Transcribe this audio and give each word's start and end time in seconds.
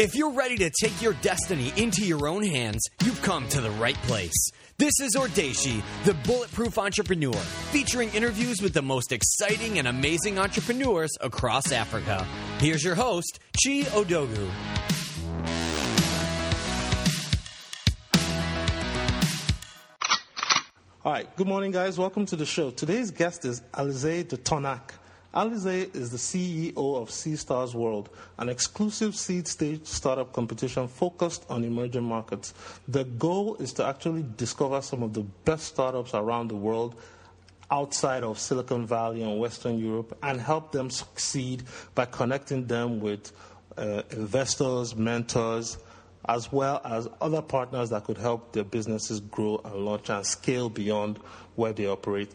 If 0.00 0.14
you're 0.14 0.30
ready 0.30 0.56
to 0.58 0.70
take 0.80 1.02
your 1.02 1.14
destiny 1.14 1.72
into 1.76 2.04
your 2.04 2.28
own 2.28 2.44
hands, 2.44 2.84
you've 3.04 3.20
come 3.20 3.48
to 3.48 3.60
the 3.60 3.72
right 3.72 3.96
place. 4.02 4.50
This 4.76 5.00
is 5.00 5.16
Odeshi, 5.16 5.82
the 6.04 6.14
Bulletproof 6.14 6.78
Entrepreneur, 6.78 7.34
featuring 7.72 8.08
interviews 8.10 8.62
with 8.62 8.74
the 8.74 8.80
most 8.80 9.10
exciting 9.10 9.80
and 9.80 9.88
amazing 9.88 10.38
entrepreneurs 10.38 11.10
across 11.20 11.72
Africa. 11.72 12.24
Here's 12.60 12.84
your 12.84 12.94
host, 12.94 13.40
Chi 13.60 13.82
Odogu. 13.90 14.48
All 21.04 21.12
right, 21.12 21.34
good 21.34 21.48
morning, 21.48 21.72
guys. 21.72 21.98
Welcome 21.98 22.24
to 22.26 22.36
the 22.36 22.46
show. 22.46 22.70
Today's 22.70 23.10
guest 23.10 23.44
is 23.44 23.62
Alisee 23.74 24.28
De 24.28 24.36
Tonnac. 24.36 24.92
Alisee 25.34 25.94
is 25.94 26.10
the 26.10 26.16
CEO 26.16 26.72
of 26.96 27.10
Seedstars 27.10 27.74
World, 27.74 28.08
an 28.38 28.48
exclusive 28.48 29.14
seed 29.14 29.46
stage 29.46 29.86
startup 29.86 30.32
competition 30.32 30.88
focused 30.88 31.44
on 31.50 31.64
emerging 31.64 32.04
markets. 32.04 32.54
The 32.88 33.04
goal 33.04 33.56
is 33.56 33.74
to 33.74 33.84
actually 33.84 34.24
discover 34.38 34.80
some 34.80 35.02
of 35.02 35.12
the 35.12 35.20
best 35.44 35.64
startups 35.66 36.14
around 36.14 36.48
the 36.48 36.56
world 36.56 36.94
outside 37.70 38.22
of 38.24 38.38
Silicon 38.38 38.86
Valley 38.86 39.22
and 39.22 39.38
Western 39.38 39.78
Europe 39.78 40.16
and 40.22 40.40
help 40.40 40.72
them 40.72 40.88
succeed 40.88 41.64
by 41.94 42.06
connecting 42.06 42.66
them 42.66 42.98
with 42.98 43.30
uh, 43.76 44.02
investors, 44.10 44.96
mentors, 44.96 45.76
as 46.26 46.50
well 46.50 46.80
as 46.84 47.06
other 47.20 47.42
partners 47.42 47.90
that 47.90 48.04
could 48.04 48.18
help 48.18 48.52
their 48.52 48.64
businesses 48.64 49.20
grow 49.20 49.60
and 49.64 49.74
launch 49.76 50.08
and 50.08 50.24
scale 50.26 50.70
beyond 50.70 51.18
where 51.56 51.72
they 51.74 51.86
operate. 51.86 52.30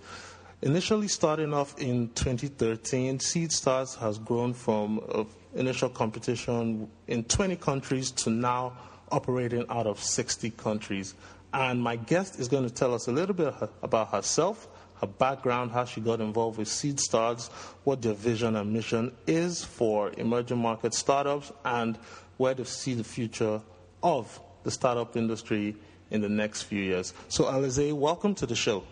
Initially 0.63 1.09
starting 1.09 1.53
off 1.53 1.77
in 1.77 2.07
2013, 2.15 3.17
Seedstars 3.17 3.97
has 3.97 4.17
grown 4.17 4.53
from 4.53 5.01
uh, 5.13 5.25
initial 5.55 5.89
competition 5.89 6.89
in 7.05 7.25
20 7.25 7.57
countries 7.57 8.11
to 8.11 8.29
now 8.29 8.71
operating 9.11 9.65
out 9.69 9.87
of 9.87 9.99
60 10.01 10.51
countries. 10.51 11.15
And 11.53 11.83
my 11.83 11.97
guest 11.97 12.39
is 12.39 12.47
going 12.47 12.63
to 12.63 12.73
tell 12.73 12.93
us 12.93 13.09
a 13.09 13.11
little 13.11 13.35
bit 13.35 13.53
about 13.81 14.11
herself, 14.11 14.69
her 15.01 15.07
background, 15.07 15.71
how 15.71 15.83
she 15.83 15.99
got 15.99 16.21
involved 16.21 16.57
with 16.57 16.69
Seedstars, 16.69 17.51
what 17.83 18.01
their 18.01 18.13
vision 18.13 18.55
and 18.55 18.71
mission 18.71 19.11
is 19.27 19.65
for 19.65 20.13
emerging 20.17 20.59
market 20.59 20.93
startups, 20.93 21.51
and 21.65 21.97
where 22.37 22.55
to 22.55 22.63
see 22.63 22.93
the 22.93 23.03
future 23.03 23.59
of 24.01 24.39
the 24.63 24.71
startup 24.71 25.17
industry 25.17 25.75
in 26.09 26.21
the 26.21 26.29
next 26.29 26.61
few 26.61 26.81
years. 26.81 27.13
So, 27.27 27.43
Alisee, 27.43 27.91
welcome 27.91 28.33
to 28.35 28.45
the 28.45 28.55
show. 28.55 28.85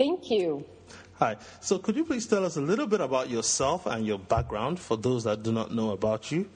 Thank 0.00 0.30
you. 0.30 0.64
Hi. 1.18 1.36
So, 1.60 1.78
could 1.78 1.94
you 1.94 2.06
please 2.06 2.26
tell 2.26 2.46
us 2.46 2.56
a 2.56 2.60
little 2.62 2.86
bit 2.86 3.02
about 3.02 3.28
yourself 3.28 3.84
and 3.84 4.06
your 4.06 4.18
background 4.18 4.80
for 4.80 4.96
those 4.96 5.24
that 5.24 5.42
do 5.42 5.52
not 5.52 5.74
know 5.74 5.90
about 5.90 6.32
you? 6.32 6.48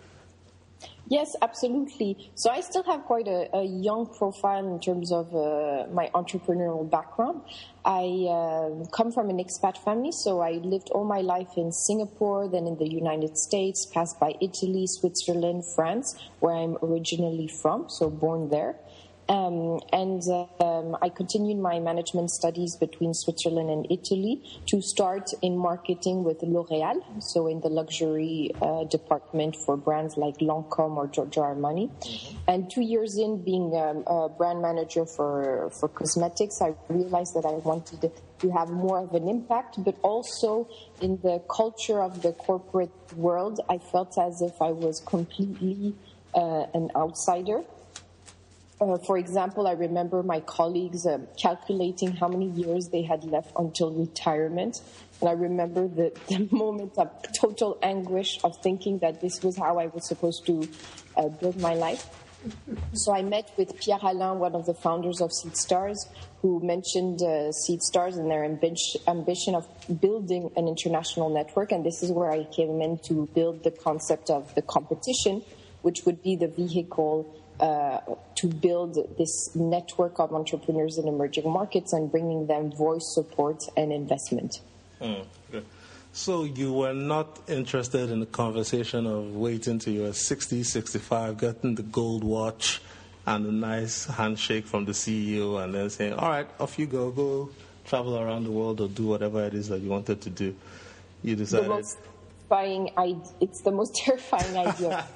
Yes, 1.08 1.36
absolutely. 1.42 2.30
So 2.34 2.48
I 2.48 2.62
still 2.62 2.82
have 2.84 3.04
quite 3.04 3.28
a, 3.28 3.54
a 3.54 3.62
young 3.62 4.06
profile 4.06 4.66
in 4.66 4.80
terms 4.80 5.12
of 5.12 5.34
uh, 5.34 5.86
my 5.92 6.08
entrepreneurial 6.14 6.88
background. 6.88 7.42
I 7.84 8.06
uh, 8.26 8.86
come 8.86 9.12
from 9.12 9.28
an 9.28 9.36
expat 9.36 9.76
family, 9.84 10.12
so 10.12 10.40
I 10.40 10.52
lived 10.52 10.88
all 10.88 11.04
my 11.04 11.20
life 11.20 11.58
in 11.58 11.70
Singapore, 11.72 12.48
then 12.48 12.66
in 12.66 12.78
the 12.78 12.88
United 12.88 13.36
States, 13.36 13.84
passed 13.92 14.18
by 14.18 14.32
Italy, 14.40 14.86
Switzerland, 14.86 15.64
France, 15.76 16.16
where 16.40 16.54
I'm 16.54 16.78
originally 16.82 17.48
from, 17.48 17.90
so 17.90 18.08
born 18.08 18.48
there. 18.48 18.76
Um, 19.28 19.80
and 19.92 20.22
um, 20.60 20.96
I 21.00 21.08
continued 21.08 21.58
my 21.58 21.80
management 21.80 22.30
studies 22.30 22.76
between 22.76 23.14
Switzerland 23.14 23.70
and 23.70 23.86
Italy 23.90 24.42
to 24.66 24.82
start 24.82 25.30
in 25.40 25.56
marketing 25.56 26.24
with 26.24 26.42
L'Oreal, 26.42 27.02
so 27.22 27.46
in 27.46 27.60
the 27.60 27.68
luxury 27.68 28.50
uh, 28.60 28.84
department 28.84 29.56
for 29.56 29.76
brands 29.76 30.16
like 30.16 30.38
Lancome 30.38 30.96
or 30.96 31.06
Giorgio 31.06 31.42
Armani. 31.42 31.90
Mm-hmm. 31.90 32.38
And 32.48 32.70
two 32.70 32.82
years 32.82 33.16
in 33.16 33.42
being 33.42 33.74
um, 33.76 34.04
a 34.06 34.28
brand 34.28 34.60
manager 34.60 35.06
for, 35.06 35.70
for 35.70 35.88
cosmetics, 35.88 36.60
I 36.60 36.74
realized 36.88 37.34
that 37.34 37.46
I 37.46 37.52
wanted 37.52 38.12
to 38.40 38.50
have 38.50 38.68
more 38.68 38.98
of 38.98 39.14
an 39.14 39.28
impact, 39.28 39.82
but 39.82 39.96
also 40.02 40.68
in 41.00 41.18
the 41.22 41.42
culture 41.48 42.02
of 42.02 42.20
the 42.22 42.32
corporate 42.32 42.92
world, 43.16 43.60
I 43.70 43.78
felt 43.78 44.18
as 44.18 44.42
if 44.42 44.60
I 44.60 44.70
was 44.70 45.00
completely 45.00 45.94
uh, 46.34 46.66
an 46.74 46.90
outsider. 46.94 47.62
Uh, 48.84 48.98
for 48.98 49.16
example, 49.16 49.66
I 49.66 49.72
remember 49.72 50.22
my 50.22 50.40
colleagues 50.40 51.06
uh, 51.06 51.18
calculating 51.40 52.12
how 52.12 52.28
many 52.28 52.50
years 52.50 52.88
they 52.92 53.02
had 53.02 53.24
left 53.24 53.50
until 53.56 53.90
retirement. 53.92 54.80
And 55.20 55.30
I 55.30 55.32
remember 55.32 55.88
the, 55.88 56.12
the 56.28 56.48
moment 56.50 56.92
of 56.98 57.10
total 57.32 57.78
anguish 57.82 58.38
of 58.44 58.60
thinking 58.62 58.98
that 58.98 59.20
this 59.20 59.42
was 59.42 59.56
how 59.56 59.78
I 59.78 59.86
was 59.86 60.06
supposed 60.06 60.44
to 60.46 60.68
uh, 61.16 61.28
build 61.28 61.58
my 61.60 61.74
life. 61.74 62.06
So 62.92 63.14
I 63.14 63.22
met 63.22 63.50
with 63.56 63.80
Pierre 63.80 64.00
Alain, 64.02 64.38
one 64.38 64.54
of 64.54 64.66
the 64.66 64.74
founders 64.74 65.22
of 65.22 65.30
Seedstars, 65.30 65.96
who 66.42 66.60
mentioned 66.62 67.22
uh, 67.22 67.52
Seedstars 67.64 68.18
and 68.18 68.30
their 68.30 68.46
ambi- 68.46 69.08
ambition 69.08 69.54
of 69.54 69.66
building 69.98 70.50
an 70.54 70.68
international 70.68 71.30
network. 71.30 71.72
And 71.72 71.86
this 71.86 72.02
is 72.02 72.12
where 72.12 72.30
I 72.30 72.44
came 72.44 72.82
in 72.82 72.98
to 73.04 73.30
build 73.34 73.64
the 73.64 73.70
concept 73.70 74.28
of 74.28 74.54
the 74.54 74.60
competition, 74.60 75.42
which 75.80 76.04
would 76.04 76.22
be 76.22 76.36
the 76.36 76.48
vehicle 76.48 77.34
uh, 77.60 78.00
to 78.34 78.48
build 78.48 78.94
this 79.16 79.54
network 79.54 80.18
of 80.18 80.32
entrepreneurs 80.32 80.98
in 80.98 81.06
emerging 81.06 81.48
markets 81.48 81.92
and 81.92 82.10
bringing 82.10 82.46
them 82.46 82.72
voice 82.72 83.14
support 83.14 83.62
and 83.76 83.92
investment. 83.92 84.60
Mm, 85.00 85.24
so 86.12 86.44
you 86.44 86.72
were 86.72 86.94
not 86.94 87.40
interested 87.48 88.10
in 88.10 88.20
the 88.20 88.26
conversation 88.26 89.06
of 89.06 89.34
waiting 89.34 89.78
till 89.78 89.92
you 89.92 90.02
were 90.02 90.12
60, 90.12 90.62
65, 90.62 91.38
getting 91.38 91.74
the 91.74 91.82
gold 91.82 92.22
watch 92.22 92.80
and 93.26 93.46
a 93.46 93.52
nice 93.52 94.06
handshake 94.06 94.66
from 94.66 94.84
the 94.84 94.92
CEO 94.92 95.62
and 95.62 95.74
then 95.74 95.90
saying, 95.90 96.12
all 96.12 96.28
right, 96.28 96.46
off 96.60 96.78
you 96.78 96.86
go, 96.86 97.10
go 97.10 97.50
travel 97.84 98.18
around 98.18 98.44
the 98.44 98.50
world 98.50 98.80
or 98.80 98.88
do 98.88 99.06
whatever 99.06 99.44
it 99.44 99.54
is 99.54 99.68
that 99.68 99.80
you 99.80 99.90
wanted 99.90 100.20
to 100.20 100.30
do. 100.30 100.54
You 101.22 101.36
decided. 101.36 101.66
The 101.66 101.70
most 101.70 101.98
terrifying, 102.48 102.90
it's 103.40 103.60
the 103.62 103.72
most 103.72 103.94
terrifying 104.04 104.56
idea. 104.56 105.06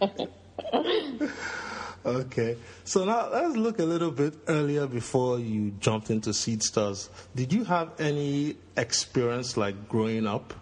Okay. 2.04 2.56
So 2.84 3.04
now 3.04 3.28
let's 3.30 3.56
look 3.56 3.78
a 3.78 3.84
little 3.84 4.10
bit 4.10 4.34
earlier 4.48 4.86
before 4.86 5.38
you 5.38 5.72
jumped 5.80 6.10
into 6.10 6.30
Seedstars. 6.30 7.10
Did 7.36 7.52
you 7.52 7.64
have 7.64 8.00
any 8.00 8.56
experience 8.76 9.56
like 9.56 9.88
growing 9.88 10.26
up 10.26 10.54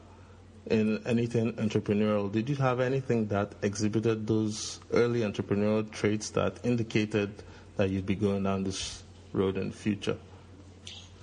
in 0.66 1.00
anything 1.06 1.52
entrepreneurial? 1.54 2.30
Did 2.30 2.48
you 2.48 2.56
have 2.56 2.80
anything 2.80 3.28
that 3.28 3.52
exhibited 3.62 4.26
those 4.26 4.80
early 4.92 5.20
entrepreneurial 5.20 5.88
traits 5.90 6.30
that 6.30 6.58
indicated 6.64 7.30
that 7.76 7.90
you'd 7.90 8.06
be 8.06 8.16
going 8.16 8.42
down 8.42 8.64
this 8.64 9.04
road 9.32 9.56
in 9.56 9.70
the 9.70 9.76
future? 9.76 10.16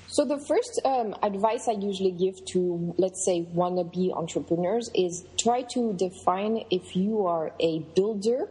So 0.07 0.23
the 0.23 0.39
first 0.39 0.79
um, 0.85 1.13
advice 1.23 1.67
I 1.67 1.73
usually 1.73 2.11
give 2.11 2.45
to, 2.53 2.95
let's 2.97 3.25
say, 3.25 3.45
wannabe 3.53 4.15
entrepreneurs 4.15 4.89
is 4.95 5.25
try 5.37 5.63
to 5.73 5.91
define 5.91 6.63
if 6.71 6.95
you 6.95 7.25
are 7.25 7.51
a 7.59 7.79
builder 7.97 8.47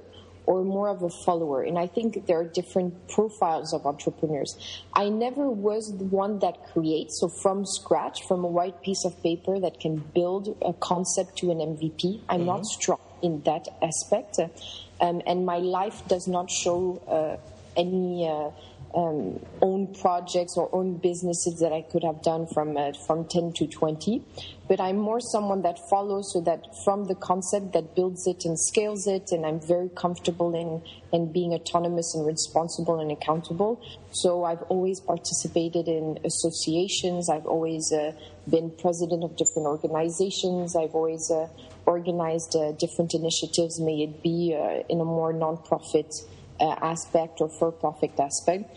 or 0.47 0.65
more 0.65 0.89
of 0.89 1.03
a 1.03 1.11
follower. 1.25 1.63
And 1.63 1.79
I 1.79 1.87
think 1.87 2.27
there 2.27 2.39
are 2.39 2.45
different 2.45 3.09
profiles 3.09 3.73
of 3.73 3.87
entrepreneurs. 3.87 4.57
I 4.93 5.09
never 5.09 5.49
was 5.51 5.97
the 5.99 6.05
one 6.05 6.39
that 6.41 6.67
creates, 6.73 7.19
so 7.21 7.29
from 7.29 7.65
scratch, 7.65 8.27
from 8.29 8.45
a 8.45 8.49
white 8.49 8.83
piece 8.83 9.05
of 9.05 9.21
paper 9.23 9.59
that 9.61 9.81
can 9.81 9.97
build 10.15 10.57
a 10.63 10.73
concept 10.75 11.39
to 11.39 11.51
an 11.51 11.59
MVP. 11.59 12.21
I'm 12.29 12.41
mm-hmm. 12.41 12.47
not 12.47 12.67
strong 12.67 13.01
in 13.23 13.43
that 13.43 13.69
aspect. 13.83 14.39
Um, 15.01 15.23
and 15.27 15.47
my 15.47 15.59
life 15.59 16.07
does 16.09 16.29
not 16.29 16.51
show 16.51 17.03
uh, 17.09 17.37
any. 17.77 18.29
Uh, 18.29 18.51
um, 18.95 19.41
own 19.61 19.93
projects 19.95 20.57
or 20.57 20.69
own 20.73 20.99
businesses 20.99 21.59
that 21.61 21.73
I 21.73 21.83
could 21.83 22.05
have 22.05 22.23
done 22.23 22.47
from 22.47 22.77
uh, 22.77 22.93
from 23.07 23.27
10 23.27 23.53
to 23.55 23.67
20. 23.67 24.23
But 24.67 24.81
I'm 24.81 24.97
more 24.97 25.21
someone 25.21 25.63
that 25.63 25.79
follows, 25.91 26.33
so 26.33 26.41
that 26.43 26.65
from 26.85 27.05
the 27.05 27.15
concept 27.15 27.73
that 27.75 27.95
builds 27.95 28.27
it 28.27 28.45
and 28.45 28.59
scales 28.59 29.07
it, 29.07 29.31
and 29.31 29.45
I'm 29.45 29.61
very 29.61 29.91
comfortable 29.91 30.55
in 30.55 30.83
in 31.13 31.33
being 31.33 31.53
autonomous 31.53 32.15
and 32.15 32.27
responsible 32.27 33.01
and 33.01 33.11
accountable. 33.11 33.81
So 34.13 34.45
I've 34.45 34.63
always 34.63 35.01
participated 35.01 35.89
in 35.89 36.19
associations. 36.25 37.29
I've 37.29 37.47
always 37.47 37.93
uh, 37.93 38.13
been 38.49 38.71
president 38.71 39.25
of 39.25 39.37
different 39.37 39.67
organizations. 39.67 40.77
I've 40.77 40.95
always 40.95 41.31
uh, 41.31 41.49
organized 41.87 42.57
uh, 42.57 42.73
different 42.73 43.15
initiatives, 43.15 43.81
may 43.81 44.03
it 44.03 44.23
be 44.23 44.57
uh, 44.59 44.83
in 44.89 45.01
a 45.01 45.05
more 45.05 45.33
nonprofit 45.33 46.11
uh, 46.11 46.34
aspect 46.61 47.41
or 47.41 47.49
for-profit 47.49 48.19
aspect. 48.19 48.71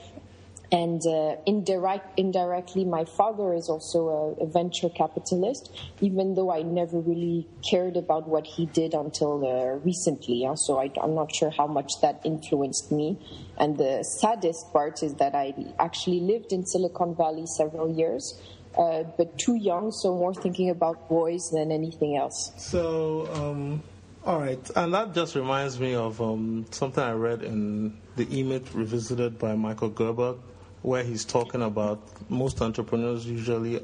And 0.71 1.01
uh, 1.07 1.37
indirect, 1.45 2.19
indirectly, 2.19 2.83
my 2.83 3.05
father 3.05 3.53
is 3.53 3.69
also 3.69 4.35
a, 4.39 4.43
a, 4.43 4.45
venture 4.45 4.89
capitalist, 4.89 5.71
even 6.01 6.35
though 6.35 6.51
I 6.51 6.61
never 6.61 6.99
really 6.99 7.47
cared 7.63 7.95
about 7.95 8.27
what 8.27 8.45
he 8.45 8.65
did 8.65 8.93
until 8.93 9.45
uh, 9.47 9.77
recently. 9.85 10.45
Uh, 10.45 10.55
so 10.55 10.77
I, 10.77 10.91
am 11.01 11.15
not 11.15 11.33
sure 11.33 11.51
how 11.51 11.67
much 11.67 12.01
that 12.01 12.19
influenced 12.25 12.91
me. 12.91 13.17
And 13.57 13.77
the 13.77 14.03
saddest 14.03 14.73
part 14.73 15.03
is 15.03 15.13
that 15.15 15.35
I 15.35 15.53
actually 15.79 16.19
lived 16.19 16.51
in 16.51 16.65
Silicon 16.65 17.15
Valley 17.15 17.45
several 17.45 17.89
years, 17.89 18.37
uh, 18.77 19.03
but 19.17 19.37
too 19.39 19.55
young, 19.55 19.93
so 19.93 20.15
more 20.15 20.33
thinking 20.33 20.69
about 20.69 21.07
boys 21.07 21.49
than 21.53 21.71
anything 21.71 22.17
else. 22.17 22.51
So, 22.57 23.29
um 23.33 23.83
All 24.27 24.41
right, 24.41 24.69
and 24.75 24.93
that 24.93 25.13
just 25.13 25.35
reminds 25.35 25.79
me 25.79 25.95
of 25.95 26.21
um, 26.21 26.65
something 26.71 27.01
I 27.01 27.13
read 27.13 27.43
in 27.43 27.97
the 28.17 28.27
E-Myth 28.37 28.75
Revisited 28.75 29.39
by 29.39 29.55
Michael 29.55 29.87
Gerber, 29.87 30.35
where 30.81 31.01
he's 31.01 31.23
talking 31.23 31.61
about 31.61 32.01
most 32.29 32.61
entrepreneurs 32.61 33.25
usually 33.25 33.77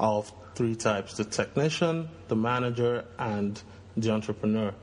are 0.00 0.14
of 0.14 0.32
three 0.56 0.74
types 0.74 1.16
the 1.16 1.22
technician, 1.22 2.08
the 2.26 2.34
manager, 2.34 3.04
and 3.20 3.62
the 3.96 4.10
entrepreneur. 4.10 4.74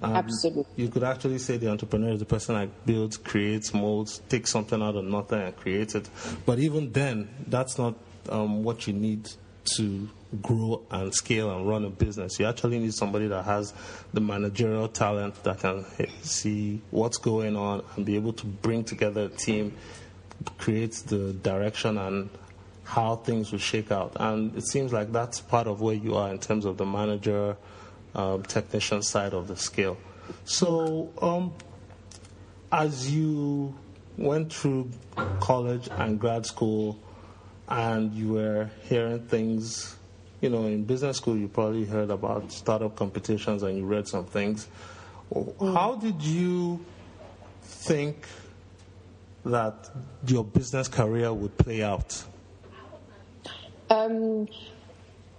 Um, 0.00 0.14
Absolutely. 0.14 0.66
You 0.76 0.88
could 0.88 1.02
actually 1.02 1.38
say 1.38 1.56
the 1.56 1.72
entrepreneur 1.72 2.12
is 2.12 2.20
the 2.20 2.24
person 2.24 2.54
that 2.54 2.86
builds, 2.86 3.16
creates, 3.16 3.74
molds, 3.74 4.22
takes 4.28 4.52
something 4.52 4.80
out 4.80 4.94
of 4.94 5.04
nothing 5.04 5.40
and 5.40 5.56
creates 5.56 5.96
it. 5.96 6.08
But 6.46 6.60
even 6.60 6.92
then, 6.92 7.28
that's 7.48 7.76
not 7.76 7.96
um, 8.28 8.62
what 8.62 8.86
you 8.86 8.92
need 8.92 9.28
to 9.76 10.08
grow 10.42 10.82
and 10.90 11.14
scale 11.14 11.54
and 11.54 11.68
run 11.68 11.84
a 11.84 11.90
business. 11.90 12.38
You 12.38 12.46
actually 12.46 12.78
need 12.78 12.94
somebody 12.94 13.28
that 13.28 13.44
has 13.44 13.72
the 14.12 14.20
managerial 14.20 14.88
talent 14.88 15.42
that 15.44 15.60
can 15.60 15.84
see 16.22 16.80
what's 16.90 17.18
going 17.18 17.56
on 17.56 17.84
and 17.96 18.04
be 18.04 18.16
able 18.16 18.32
to 18.34 18.46
bring 18.46 18.84
together 18.84 19.24
a 19.24 19.28
team, 19.28 19.74
create 20.58 20.92
the 21.06 21.32
direction 21.32 21.98
and 21.98 22.30
how 22.84 23.16
things 23.16 23.52
will 23.52 23.58
shake 23.58 23.90
out. 23.90 24.12
And 24.20 24.56
it 24.56 24.66
seems 24.66 24.92
like 24.92 25.12
that's 25.12 25.40
part 25.40 25.66
of 25.66 25.80
where 25.80 25.94
you 25.94 26.16
are 26.16 26.30
in 26.30 26.38
terms 26.38 26.64
of 26.64 26.76
the 26.76 26.86
manager 26.86 27.56
um, 28.14 28.42
technician 28.42 29.02
side 29.02 29.34
of 29.34 29.48
the 29.48 29.56
scale. 29.56 29.96
So, 30.44 31.10
um, 31.20 31.52
as 32.70 33.10
you 33.10 33.74
went 34.16 34.52
through 34.52 34.90
college 35.40 35.88
and 35.98 36.18
grad 36.18 36.46
school, 36.46 36.98
and 37.68 38.12
you 38.12 38.32
were 38.34 38.70
hearing 38.88 39.20
things, 39.20 39.96
you 40.44 40.50
know, 40.50 40.66
in 40.66 40.84
business 40.84 41.16
school, 41.16 41.38
you 41.38 41.48
probably 41.48 41.86
heard 41.86 42.10
about 42.10 42.52
startup 42.52 42.94
competitions 42.94 43.62
and 43.62 43.78
you 43.78 43.86
read 43.86 44.06
some 44.06 44.26
things. 44.26 44.68
How 45.58 45.94
did 45.94 46.20
you 46.22 46.84
think 47.62 48.26
that 49.46 49.88
your 50.26 50.44
business 50.44 50.86
career 50.86 51.32
would 51.32 51.56
play 51.56 51.82
out? 51.82 52.22
Um, 53.88 54.46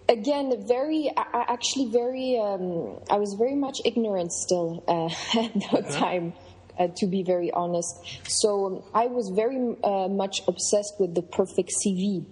again, 0.10 0.66
very, 0.68 1.12
actually, 1.16 1.92
very, 1.92 2.40
um, 2.40 2.98
I 3.08 3.18
was 3.18 3.36
very 3.38 3.56
much 3.56 3.78
ignorant 3.86 4.34
still 4.34 4.84
uh, 4.88 5.06
at 5.40 5.54
that 5.72 5.92
time. 5.92 6.34
Uh, 6.78 6.90
to 6.98 7.08
be 7.08 7.24
very 7.24 7.50
honest. 7.51 7.96
So 8.28 8.66
um, 8.66 8.84
I 8.94 9.08
was 9.08 9.31
very 9.34 9.78
uh, 9.81 10.10
much 10.10 10.42
obsessed 10.46 10.96
with 11.00 11.16
the 11.16 11.22
perfect 11.22 11.72
CV. 11.72 12.25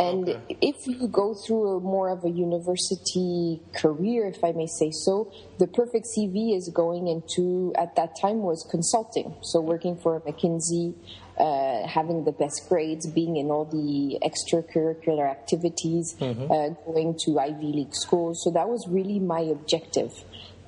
And 0.00 0.28
okay. 0.30 0.56
if 0.62 0.86
you 0.86 1.06
go 1.08 1.34
through 1.34 1.76
a 1.76 1.80
more 1.80 2.08
of 2.08 2.24
a 2.24 2.30
university 2.30 3.60
career, 3.74 4.28
if 4.28 4.42
I 4.42 4.52
may 4.52 4.66
say 4.66 4.90
so, 4.90 5.30
the 5.58 5.66
perfect 5.66 6.06
CV 6.16 6.56
is 6.56 6.70
going 6.72 7.06
into, 7.06 7.74
at 7.76 7.96
that 7.96 8.16
time, 8.18 8.38
was 8.38 8.66
consulting. 8.70 9.34
So 9.42 9.60
working 9.60 9.98
for 9.98 10.18
McKinsey, 10.20 10.94
uh, 11.38 11.86
having 11.86 12.24
the 12.24 12.32
best 12.32 12.66
grades, 12.70 13.06
being 13.06 13.36
in 13.36 13.50
all 13.50 13.66
the 13.66 14.18
extracurricular 14.26 15.30
activities, 15.30 16.16
mm-hmm. 16.18 16.50
uh, 16.50 16.70
going 16.90 17.18
to 17.26 17.38
Ivy 17.38 17.66
League 17.66 17.94
schools. 17.94 18.40
So 18.42 18.50
that 18.52 18.70
was 18.70 18.88
really 18.88 19.18
my 19.18 19.40
objective. 19.40 20.12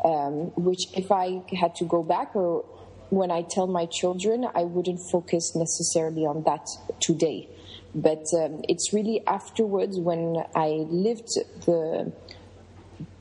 Um, 0.05 0.51
which, 0.57 0.89
if 0.95 1.11
I 1.11 1.41
had 1.59 1.75
to 1.77 1.85
go 1.85 2.03
back, 2.03 2.37
or 2.37 2.67
when 3.09 3.31
I 3.31 3.43
tell 3.43 3.67
my 3.67 3.87
children, 3.87 4.47
I 4.55 4.65
wouldn't 4.65 5.01
focus 5.11 5.55
necessarily 5.55 6.27
on 6.27 6.43
that 6.43 6.67
today. 7.01 7.49
But 7.95 8.25
um, 8.35 8.63
it's 8.69 8.93
really 8.93 9.27
afterwards 9.27 9.99
when 9.99 10.37
I 10.55 10.87
lived 10.89 11.29
the 11.67 12.13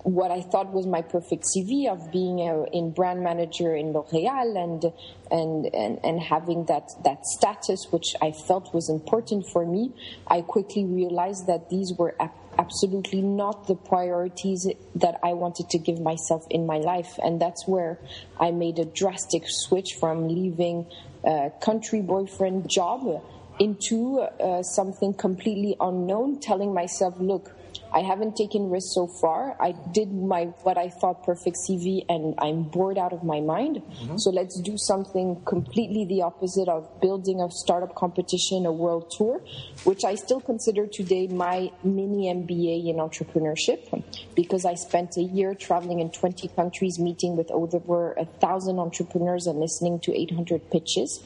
what 0.03 0.31
I 0.31 0.41
thought 0.41 0.73
was 0.73 0.87
my 0.87 1.01
perfect 1.01 1.45
CV 1.45 1.87
of 1.87 2.11
being 2.11 2.39
a, 2.39 2.63
in 2.71 2.91
brand 2.91 3.23
manager 3.23 3.75
in 3.75 3.91
L'Oréal 3.93 4.57
and, 4.57 4.91
and, 5.29 5.75
and, 5.75 5.99
and 6.03 6.19
having 6.19 6.65
that, 6.65 6.89
that 7.03 7.25
status, 7.25 7.87
which 7.91 8.15
I 8.21 8.31
felt 8.31 8.73
was 8.73 8.89
important 8.89 9.45
for 9.51 9.65
me, 9.65 9.91
I 10.27 10.41
quickly 10.41 10.85
realized 10.85 11.47
that 11.47 11.69
these 11.69 11.93
were 11.97 12.15
absolutely 12.57 13.21
not 13.21 13.67
the 13.67 13.75
priorities 13.75 14.67
that 14.95 15.19
I 15.23 15.33
wanted 15.33 15.69
to 15.69 15.77
give 15.77 15.99
myself 15.99 16.45
in 16.49 16.65
my 16.65 16.77
life. 16.77 17.19
And 17.23 17.39
that's 17.39 17.67
where 17.67 17.99
I 18.39 18.51
made 18.51 18.79
a 18.79 18.85
drastic 18.85 19.43
switch 19.45 19.97
from 19.99 20.27
leaving 20.27 20.87
a 21.23 21.51
country 21.61 22.01
boyfriend 22.01 22.69
job 22.69 23.23
into 23.61 24.19
uh, 24.19 24.63
something 24.63 25.13
completely 25.13 25.75
unknown, 25.79 26.39
telling 26.39 26.73
myself, 26.73 27.13
look, 27.19 27.53
I 27.93 27.99
haven't 27.99 28.35
taken 28.35 28.69
risks 28.69 28.95
so 28.95 29.07
far. 29.21 29.55
I 29.61 29.73
did 29.93 30.11
my 30.13 30.45
what 30.63 30.77
I 30.77 30.89
thought 30.89 31.23
perfect 31.23 31.57
CV, 31.67 32.05
and 32.07 32.33
I'm 32.39 32.63
bored 32.63 32.97
out 32.97 33.13
of 33.13 33.23
my 33.23 33.41
mind. 33.41 33.77
Mm-hmm. 33.77 34.15
So 34.17 34.31
let's 34.31 34.59
do 34.61 34.77
something 34.77 35.41
completely 35.45 36.05
the 36.05 36.21
opposite 36.21 36.69
of 36.69 36.89
building 37.01 37.41
a 37.41 37.51
startup 37.51 37.93
competition, 37.95 38.65
a 38.65 38.71
world 38.71 39.11
tour, 39.17 39.41
which 39.83 40.05
I 40.05 40.15
still 40.15 40.39
consider 40.39 40.87
today 40.87 41.27
my 41.27 41.71
mini 41.83 42.33
MBA 42.33 42.89
in 42.89 42.95
entrepreneurship, 42.97 44.03
because 44.35 44.65
I 44.65 44.75
spent 44.75 45.17
a 45.17 45.23
year 45.23 45.53
traveling 45.53 45.99
in 45.99 46.11
20 46.11 46.47
countries, 46.49 46.97
meeting 46.97 47.35
with 47.35 47.51
over 47.51 48.13
a 48.13 48.25
thousand 48.25 48.79
entrepreneurs 48.79 49.47
and 49.47 49.59
listening 49.59 49.99
to 50.01 50.17
800 50.17 50.71
pitches. 50.71 51.21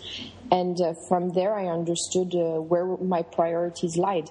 And 0.51 0.79
uh, 0.79 0.93
from 1.07 1.33
there, 1.33 1.53
I 1.53 1.67
understood 1.67 2.35
uh, 2.35 2.61
where 2.61 2.85
my 2.85 3.23
priorities 3.23 3.97
lied. 3.97 4.29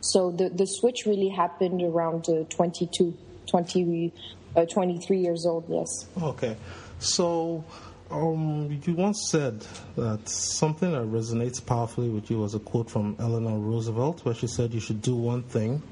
So 0.00 0.30
the, 0.30 0.48
the 0.48 0.66
switch 0.66 1.06
really 1.06 1.28
happened 1.28 1.82
around 1.82 2.28
uh, 2.28 2.44
22, 2.50 3.16
20, 3.46 4.12
uh, 4.56 4.66
23 4.66 5.18
years 5.18 5.46
old, 5.46 5.64
yes. 5.68 6.06
Okay. 6.20 6.56
So 6.98 7.64
um, 8.10 8.80
you 8.84 8.94
once 8.94 9.28
said 9.30 9.64
that 9.96 10.28
something 10.28 10.92
that 10.92 11.04
resonates 11.04 11.64
powerfully 11.64 12.08
with 12.08 12.30
you 12.30 12.38
was 12.38 12.54
a 12.54 12.58
quote 12.58 12.90
from 12.90 13.16
Eleanor 13.18 13.58
Roosevelt, 13.58 14.24
where 14.24 14.34
she 14.34 14.46
said 14.46 14.74
you 14.74 14.80
should 14.80 15.02
do 15.02 15.16
one 15.16 15.42
thing 15.42 15.82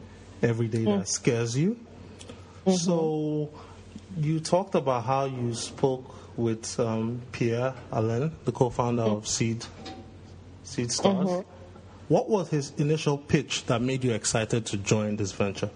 every 0.42 0.68
day 0.68 0.84
that 0.84 1.00
mm. 1.00 1.08
scares 1.08 1.56
you. 1.56 1.78
Mm-hmm. 2.66 2.72
So 2.72 3.50
you 4.16 4.40
talked 4.40 4.74
about 4.74 5.04
how 5.04 5.24
you 5.24 5.54
spoke 5.54 6.14
with 6.36 6.78
um, 6.80 7.22
Pierre 7.32 7.74
Alain, 7.92 8.32
the 8.44 8.52
co-founder 8.52 9.02
mm-hmm. 9.02 9.16
of 9.16 9.28
Seed 9.28 9.64
Seedstars. 10.64 11.26
Mm-hmm. 11.26 11.48
What 12.08 12.28
was 12.28 12.48
his 12.50 12.72
initial 12.76 13.18
pitch 13.18 13.66
that 13.66 13.80
made 13.82 14.02
you 14.02 14.12
excited 14.12 14.66
to 14.66 14.76
join 14.76 15.16
this 15.16 15.32
venture? 15.32 15.70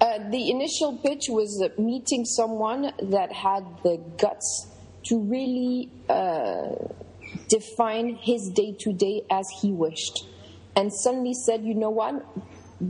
Uh, 0.00 0.30
the 0.30 0.50
initial 0.50 0.98
pitch 0.98 1.24
was 1.28 1.62
meeting 1.78 2.24
someone 2.24 2.92
that 3.02 3.32
had 3.32 3.64
the 3.82 4.02
guts 4.18 4.68
to 5.06 5.18
really 5.20 5.90
uh, 6.08 6.74
define 7.48 8.16
his 8.16 8.50
day 8.50 8.74
to 8.80 8.92
day 8.92 9.22
as 9.30 9.46
he 9.60 9.70
wished. 9.72 10.26
And 10.74 10.92
suddenly 10.92 11.32
said, 11.32 11.64
you 11.64 11.74
know 11.74 11.90
what? 11.90 12.24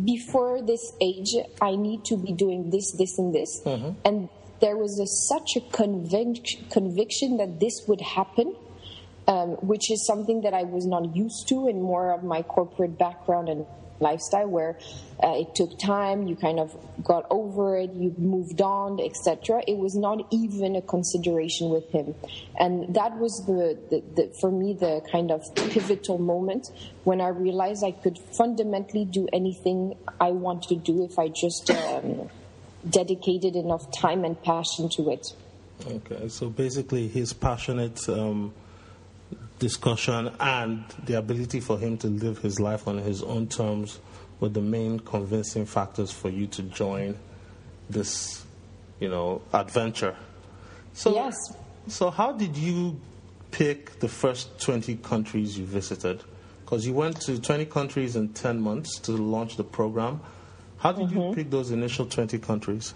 Before 0.04 0.62
this 0.62 0.92
age, 1.00 1.34
I 1.60 1.76
need 1.76 2.04
to 2.06 2.16
be 2.16 2.32
doing 2.32 2.70
this, 2.70 2.92
this, 2.92 3.18
and 3.18 3.34
this. 3.34 3.62
Mm-hmm. 3.64 3.90
And 4.04 4.28
there 4.60 4.76
was 4.76 4.98
a, 4.98 5.06
such 5.06 5.56
a 5.56 5.60
convic- 5.60 6.70
conviction 6.70 7.36
that 7.36 7.60
this 7.60 7.84
would 7.86 8.00
happen 8.00 8.54
um, 9.28 9.50
which 9.56 9.90
is 9.90 10.06
something 10.06 10.42
that 10.42 10.54
I 10.54 10.62
was 10.62 10.86
not 10.86 11.14
used 11.16 11.48
to 11.48 11.68
in 11.68 11.82
more 11.82 12.12
of 12.12 12.22
my 12.22 12.42
corporate 12.42 12.98
background 12.98 13.48
and 13.48 13.66
lifestyle 14.00 14.48
where 14.48 14.78
uh, 15.22 15.32
it 15.36 15.54
took 15.54 15.78
time 15.78 16.26
you 16.26 16.36
kind 16.36 16.58
of 16.60 16.76
got 17.02 17.26
over 17.30 17.76
it 17.78 17.92
you 17.92 18.14
moved 18.18 18.60
on 18.60 19.00
etc 19.00 19.62
it 19.66 19.76
was 19.76 19.94
not 19.94 20.26
even 20.30 20.76
a 20.76 20.82
consideration 20.82 21.70
with 21.70 21.88
him. 21.90 22.14
And 22.58 22.94
that 22.94 23.16
was 23.18 23.44
the, 23.46 23.78
the, 23.90 24.02
the, 24.14 24.34
for 24.40 24.50
me 24.50 24.72
the 24.72 25.02
kind 25.10 25.30
of 25.30 25.42
pivotal 25.54 26.18
moment 26.18 26.70
when 27.04 27.20
i 27.20 27.28
realized 27.28 27.84
i 27.84 27.90
could 27.90 28.18
fundamentally 28.36 29.04
do 29.04 29.28
anything 29.32 29.94
i 30.20 30.30
want 30.30 30.62
to 30.64 30.76
do 30.76 31.04
if 31.04 31.18
i 31.18 31.28
just 31.28 31.70
um, 31.70 32.28
dedicated 32.88 33.56
enough 33.56 33.90
time 33.92 34.24
and 34.24 34.40
passion 34.42 34.88
to 34.88 35.10
it. 35.10 35.32
Okay 35.86 36.28
so 36.28 36.48
basically 36.48 37.08
he's 37.08 37.32
passionate 37.32 38.08
um 38.08 38.52
discussion 39.58 40.30
and 40.40 40.84
the 41.04 41.14
ability 41.14 41.60
for 41.60 41.78
him 41.78 41.96
to 41.98 42.08
live 42.08 42.38
his 42.38 42.60
life 42.60 42.86
on 42.86 42.98
his 42.98 43.22
own 43.22 43.48
terms 43.48 43.98
were 44.40 44.48
the 44.48 44.60
main 44.60 45.00
convincing 45.00 45.64
factors 45.64 46.10
for 46.10 46.28
you 46.28 46.46
to 46.46 46.62
join 46.62 47.16
this, 47.88 48.44
you 49.00 49.08
know, 49.08 49.40
adventure. 49.52 50.16
So, 50.92 51.14
yes. 51.14 51.36
So, 51.88 52.10
how 52.10 52.32
did 52.32 52.56
you 52.56 53.00
pick 53.50 54.00
the 54.00 54.08
first 54.08 54.60
20 54.60 54.96
countries 54.96 55.58
you 55.58 55.64
visited? 55.64 56.22
Because 56.64 56.86
you 56.86 56.92
went 56.92 57.20
to 57.22 57.40
20 57.40 57.66
countries 57.66 58.16
in 58.16 58.30
10 58.30 58.60
months 58.60 58.98
to 59.00 59.12
launch 59.12 59.56
the 59.56 59.64
program. 59.64 60.20
How 60.78 60.92
did 60.92 61.08
mm-hmm. 61.08 61.20
you 61.20 61.34
pick 61.34 61.50
those 61.50 61.70
initial 61.70 62.06
20 62.06 62.38
countries? 62.40 62.92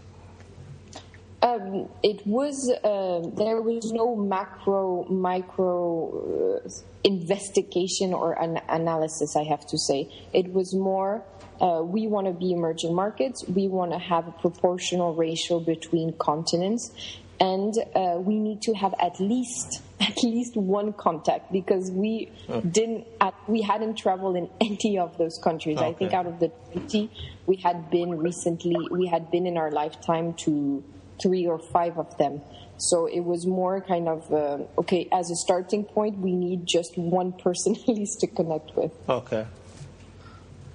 Um, 1.43 1.89
it 2.03 2.27
was 2.27 2.71
uh, 2.71 3.21
there 3.35 3.63
was 3.63 3.93
no 3.93 4.15
macro 4.15 5.05
micro 5.05 6.61
uh, 6.65 6.69
investigation 7.03 8.13
or 8.13 8.35
an 8.35 8.61
analysis. 8.69 9.37
I 9.37 9.45
have 9.45 9.67
to 9.69 9.79
say 9.79 10.13
it 10.35 10.53
was 10.53 10.75
more. 10.75 11.25
Uh, 11.59 11.83
we 11.83 12.07
want 12.07 12.27
to 12.27 12.33
be 12.33 12.53
emerging 12.53 12.95
markets. 12.95 13.45
We 13.47 13.69
want 13.69 13.93
to 13.93 13.99
have 13.99 14.29
a 14.29 14.33
proportional 14.33 15.15
ratio 15.15 15.61
between 15.61 16.13
continents, 16.19 16.93
and 17.39 17.75
uh, 17.95 18.17
we 18.19 18.39
need 18.39 18.61
to 18.63 18.75
have 18.75 18.95
at 19.01 19.19
least 19.19 19.81
at 20.01 20.23
least 20.23 20.57
one 20.57 20.93
contact 20.93 21.51
because 21.53 21.91
we 21.91 22.31
oh. 22.51 22.61
didn't 22.61 23.07
we 23.49 23.63
hadn't 23.63 23.97
traveled 23.97 24.37
in 24.37 24.51
any 24.61 24.99
of 24.99 25.17
those 25.17 25.39
countries. 25.39 25.79
Okay. 25.79 25.89
I 25.89 25.93
think 25.95 26.13
out 26.13 26.27
of 26.27 26.39
the 26.39 26.49
20 26.73 27.11
we 27.47 27.57
had 27.57 27.91
been 27.91 28.19
recently 28.19 28.77
we 28.91 29.07
had 29.07 29.31
been 29.31 29.47
in 29.47 29.57
our 29.57 29.71
lifetime 29.71 30.35
to 30.45 30.85
three 31.23 31.47
or 31.47 31.59
five 31.59 31.99
of 31.99 32.17
them. 32.19 32.41
So 32.79 33.07
it 33.07 33.21
was 33.21 33.47
more 33.47 33.81
kind 33.81 34.09
of 34.09 34.33
uh, 34.33 34.59
okay 34.79 35.09
as 35.13 35.31
a 35.31 35.37
starting 35.37 35.85
point. 35.85 36.19
We 36.19 36.33
need 36.33 36.67
just 36.67 36.97
one 36.97 37.33
person 37.33 37.77
at 37.89 37.89
least 37.89 38.21
to 38.21 38.27
connect 38.27 38.75
with. 38.77 38.93
Okay. 39.09 39.47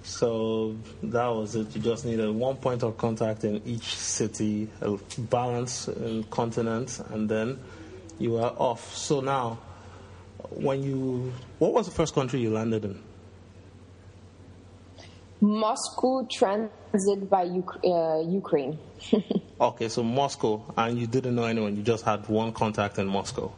So 0.03 0.77
that 1.01 1.27
was 1.27 1.55
it. 1.55 1.75
You 1.75 1.81
just 1.81 2.05
needed 2.05 2.29
one 2.29 2.57
point 2.57 2.83
of 2.83 2.95
contact 2.95 3.43
in 3.43 3.59
each 3.65 3.95
city, 3.95 4.69
a 4.81 4.97
balance 5.17 5.87
in 5.87 6.23
continents, 6.25 6.99
and 6.99 7.27
then 7.27 7.59
you 8.19 8.33
were 8.33 8.43
off. 8.43 8.95
So 8.95 9.21
now, 9.21 9.57
when 10.51 10.83
you, 10.83 11.33
what 11.57 11.73
was 11.73 11.87
the 11.87 11.91
first 11.91 12.13
country 12.13 12.39
you 12.39 12.51
landed 12.51 12.85
in? 12.85 13.01
Moscow 15.45 16.27
transit 16.31 17.29
by 17.29 17.43
uh, 17.43 18.19
Ukraine. 18.21 18.79
okay, 19.61 19.89
so 19.89 20.01
Moscow, 20.01 20.63
and 20.75 20.97
you 20.97 21.07
didn't 21.07 21.35
know 21.35 21.43
anyone. 21.43 21.75
You 21.75 21.83
just 21.83 22.03
had 22.03 22.27
one 22.27 22.51
contact 22.51 22.97
in 22.97 23.07
Moscow. 23.07 23.53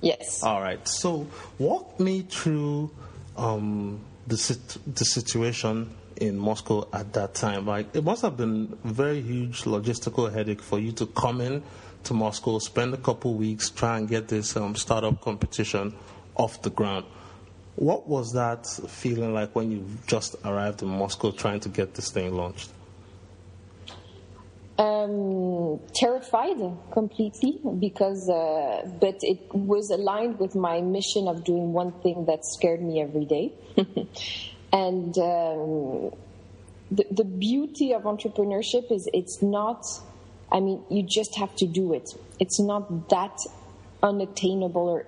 Yes. 0.00 0.42
All 0.42 0.60
right. 0.60 0.86
So 0.88 1.28
walk 1.58 2.00
me 2.00 2.22
through 2.22 2.90
um, 3.36 4.00
the 4.26 4.36
the 4.86 5.04
situation 5.04 5.94
in 6.16 6.36
Moscow 6.36 6.88
at 6.92 7.12
that 7.12 7.34
time. 7.34 7.66
Like 7.66 7.94
it 7.94 8.02
must 8.02 8.22
have 8.22 8.36
been 8.36 8.76
a 8.84 8.88
very 8.88 9.20
huge 9.20 9.62
logistical 9.62 10.32
headache 10.32 10.62
for 10.62 10.80
you 10.80 10.90
to 10.92 11.06
come 11.06 11.40
in 11.40 11.62
to 12.04 12.14
Moscow, 12.14 12.58
spend 12.58 12.92
a 12.94 12.96
couple 12.96 13.34
weeks, 13.34 13.70
try 13.70 13.98
and 13.98 14.08
get 14.08 14.26
this 14.26 14.56
um, 14.56 14.74
startup 14.74 15.20
competition 15.20 15.94
off 16.34 16.60
the 16.62 16.70
ground. 16.70 17.06
What 17.76 18.06
was 18.06 18.32
that 18.32 18.66
feeling 18.66 19.32
like 19.32 19.54
when 19.56 19.70
you 19.70 19.86
just 20.06 20.36
arrived 20.44 20.82
in 20.82 20.88
Moscow 20.88 21.30
trying 21.30 21.60
to 21.60 21.68
get 21.68 21.94
this 21.94 22.10
thing 22.10 22.34
launched? 22.34 22.70
Um, 24.78 25.80
terrified 25.94 26.56
completely 26.92 27.60
because, 27.78 28.28
uh, 28.28 28.88
but 29.00 29.16
it 29.22 29.54
was 29.54 29.90
aligned 29.90 30.38
with 30.38 30.54
my 30.54 30.80
mission 30.80 31.28
of 31.28 31.44
doing 31.44 31.72
one 31.72 31.92
thing 32.02 32.24
that 32.26 32.44
scared 32.44 32.82
me 32.82 33.00
every 33.00 33.24
day. 33.24 33.52
and 34.72 35.16
um, 35.18 36.10
the, 36.90 37.06
the 37.10 37.24
beauty 37.24 37.92
of 37.94 38.02
entrepreneurship 38.02 38.90
is 38.90 39.08
it's 39.12 39.42
not 39.42 39.84
I 40.52 40.60
mean, 40.60 40.82
you 40.90 41.02
just 41.02 41.36
have 41.36 41.56
to 41.56 41.66
do 41.66 41.94
it. 41.94 42.10
It's 42.38 42.60
not 42.60 43.08
that 43.08 43.38
unattainable 44.02 44.86
or 44.86 45.06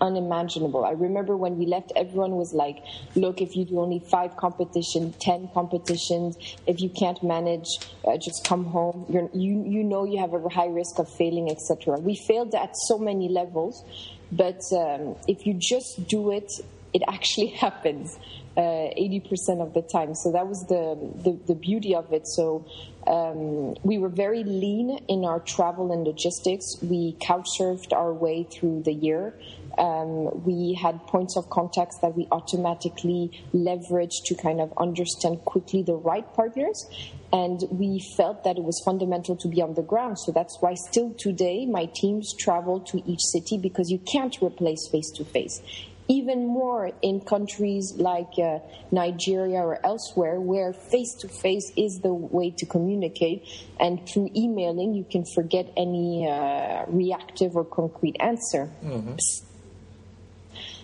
unimaginable. 0.00 0.84
I 0.84 0.92
remember 0.92 1.36
when 1.36 1.58
we 1.58 1.66
left, 1.66 1.92
everyone 1.96 2.32
was 2.32 2.52
like, 2.52 2.82
look, 3.14 3.40
if 3.40 3.56
you 3.56 3.64
do 3.64 3.80
only 3.80 3.98
five 3.98 4.36
competitions, 4.36 5.16
10 5.20 5.50
competitions, 5.54 6.36
if 6.66 6.80
you 6.80 6.90
can't 6.90 7.22
manage, 7.22 7.66
uh, 8.06 8.16
just 8.16 8.46
come 8.46 8.64
home. 8.66 9.06
You're, 9.08 9.28
you, 9.32 9.64
you 9.66 9.84
know 9.84 10.04
you 10.04 10.18
have 10.18 10.34
a 10.34 10.48
high 10.48 10.66
risk 10.66 10.98
of 10.98 11.08
failing, 11.08 11.50
etc. 11.50 11.98
We 11.98 12.16
failed 12.16 12.54
at 12.54 12.76
so 12.88 12.98
many 12.98 13.28
levels, 13.28 13.84
but 14.30 14.60
um, 14.72 15.16
if 15.26 15.46
you 15.46 15.54
just 15.54 16.06
do 16.06 16.30
it, 16.30 16.50
it 16.92 17.02
actually 17.08 17.48
happens. 17.60 18.18
Uh, 18.56 18.94
80% 18.96 19.60
of 19.60 19.74
the 19.74 19.82
time. 19.82 20.14
So 20.14 20.30
that 20.30 20.46
was 20.46 20.64
the, 20.68 20.96
the, 21.24 21.36
the 21.48 21.56
beauty 21.56 21.92
of 21.92 22.12
it. 22.12 22.24
So 22.24 22.64
um, 23.06 23.74
we 23.82 23.98
were 23.98 24.08
very 24.08 24.44
lean 24.44 24.98
in 25.08 25.24
our 25.24 25.40
travel 25.40 25.92
and 25.92 26.06
logistics. 26.06 26.76
We 26.82 27.16
couch 27.20 27.46
surfed 27.58 27.92
our 27.92 28.12
way 28.12 28.44
through 28.44 28.82
the 28.84 28.92
year. 28.92 29.34
Um, 29.76 30.44
we 30.44 30.78
had 30.80 31.04
points 31.06 31.36
of 31.36 31.50
contacts 31.50 31.98
that 32.00 32.16
we 32.16 32.28
automatically 32.30 33.42
leveraged 33.52 34.22
to 34.26 34.34
kind 34.36 34.60
of 34.60 34.72
understand 34.78 35.44
quickly 35.44 35.82
the 35.82 35.96
right 35.96 36.24
partners. 36.34 36.86
And 37.32 37.60
we 37.70 38.00
felt 38.16 38.44
that 38.44 38.56
it 38.56 38.62
was 38.62 38.80
fundamental 38.84 39.34
to 39.36 39.48
be 39.48 39.60
on 39.60 39.74
the 39.74 39.82
ground. 39.82 40.18
So 40.20 40.30
that's 40.30 40.56
why 40.60 40.74
still 40.74 41.12
today 41.18 41.66
my 41.66 41.86
teams 41.86 42.32
travel 42.38 42.80
to 42.80 43.02
each 43.10 43.22
city 43.32 43.58
because 43.58 43.90
you 43.90 43.98
can't 43.98 44.36
replace 44.40 44.88
face 44.92 45.10
to 45.16 45.24
face 45.24 45.60
even 46.08 46.46
more 46.46 46.90
in 47.02 47.20
countries 47.20 47.94
like 47.96 48.38
uh, 48.38 48.58
Nigeria 48.90 49.60
or 49.60 49.84
elsewhere, 49.84 50.40
where 50.40 50.72
face 50.72 51.14
to 51.20 51.28
face 51.28 51.72
is 51.76 52.00
the 52.02 52.12
way 52.12 52.50
to 52.50 52.66
communicate, 52.66 53.46
and 53.80 54.06
through 54.08 54.30
emailing, 54.36 54.94
you 54.94 55.04
can 55.04 55.24
forget 55.34 55.66
any 55.76 56.28
uh, 56.28 56.84
reactive 56.88 57.56
or 57.56 57.64
concrete 57.64 58.16
answer. 58.20 58.70
Mm-hmm. 58.84 59.16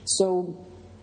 So, 0.04 0.56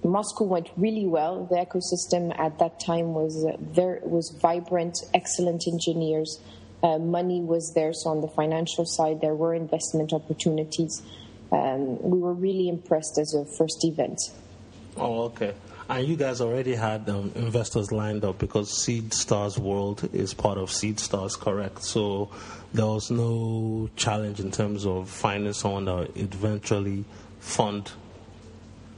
Moscow 0.03 0.45
went 0.45 0.69
really 0.77 1.05
well. 1.05 1.45
The 1.45 1.57
ecosystem 1.57 2.37
at 2.39 2.59
that 2.59 2.79
time 2.79 3.13
was 3.13 3.45
uh, 3.45 3.57
very 3.59 3.99
was 4.03 4.35
vibrant, 4.41 4.97
excellent 5.13 5.67
engineers. 5.67 6.39
Uh, 6.81 6.97
money 6.97 7.41
was 7.41 7.73
there, 7.75 7.91
so 7.93 8.09
on 8.11 8.21
the 8.21 8.27
financial 8.27 8.85
side, 8.85 9.21
there 9.21 9.35
were 9.35 9.53
investment 9.53 10.13
opportunities 10.13 11.01
um, 11.51 12.01
we 12.01 12.19
were 12.19 12.33
really 12.33 12.69
impressed 12.69 13.17
as 13.17 13.33
a 13.33 13.45
first 13.57 13.83
event. 13.83 14.19
Oh, 14.95 15.23
okay. 15.23 15.53
And 15.89 16.05
you 16.05 16.17
guys 16.17 16.41
already 16.41 16.75
had 16.75 17.07
um, 17.09 17.31
investors 17.35 17.91
lined 17.91 18.25
up 18.25 18.39
because 18.39 18.69
Seedstars 18.85 19.57
World 19.57 20.09
is 20.11 20.33
part 20.33 20.57
of 20.57 20.69
Seedstars, 20.69 21.39
correct? 21.39 21.83
So 21.83 22.29
there 22.73 22.85
was 22.85 23.09
no 23.09 23.89
challenge 23.95 24.41
in 24.41 24.51
terms 24.51 24.85
of 24.85 25.09
finding 25.09 25.53
someone 25.53 25.85
that 25.85 25.95
would 25.95 26.17
eventually 26.17 27.05
fund 27.39 27.91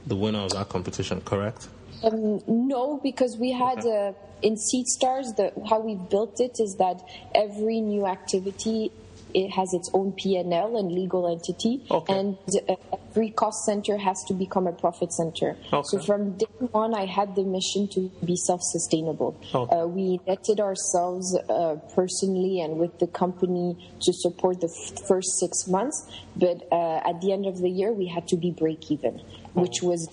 the 0.06 0.16
winner 0.16 0.40
of 0.40 0.50
that 0.50 0.68
competition, 0.68 1.20
correct? 1.20 1.68
Um, 2.02 2.40
no, 2.48 2.98
because 3.02 3.36
we 3.38 3.52
had 3.52 3.84
uh, 3.86 4.12
in 4.42 4.56
Seedstars, 4.56 5.36
the, 5.36 5.52
how 5.68 5.80
we 5.80 5.94
built 5.94 6.40
it 6.40 6.56
is 6.58 6.76
that 6.78 7.00
every 7.34 7.80
new 7.80 8.06
activity 8.06 8.90
it 9.34 9.50
has 9.50 9.72
its 9.74 9.90
own 9.94 10.12
P&L 10.12 10.76
and 10.76 10.92
legal 10.92 11.30
entity, 11.30 11.82
okay. 11.90 12.18
and 12.18 12.36
uh, 12.68 12.74
every 13.10 13.30
cost 13.30 13.64
center 13.64 13.96
has 13.96 14.22
to 14.28 14.34
become 14.34 14.66
a 14.66 14.72
profit 14.72 15.12
center. 15.12 15.56
Okay. 15.72 15.82
So 15.84 15.98
from 15.98 16.36
day 16.36 16.46
one, 16.72 16.94
I 16.94 17.06
had 17.06 17.34
the 17.34 17.44
mission 17.44 17.88
to 17.88 18.10
be 18.24 18.36
self-sustainable. 18.36 19.40
Okay. 19.54 19.76
Uh, 19.76 19.86
we 19.86 20.20
netted 20.26 20.60
ourselves 20.60 21.36
uh, 21.48 21.76
personally 21.94 22.60
and 22.60 22.78
with 22.78 22.98
the 22.98 23.06
company 23.06 23.76
to 24.02 24.12
support 24.12 24.60
the 24.60 24.68
f- 24.68 25.06
first 25.06 25.38
six 25.38 25.66
months, 25.66 26.06
but 26.36 26.66
uh, 26.72 27.08
at 27.08 27.20
the 27.20 27.32
end 27.32 27.46
of 27.46 27.58
the 27.58 27.70
year, 27.70 27.92
we 27.92 28.06
had 28.06 28.28
to 28.28 28.36
be 28.36 28.50
break 28.50 28.90
even, 28.90 29.20
which 29.54 29.82
was 29.82 30.08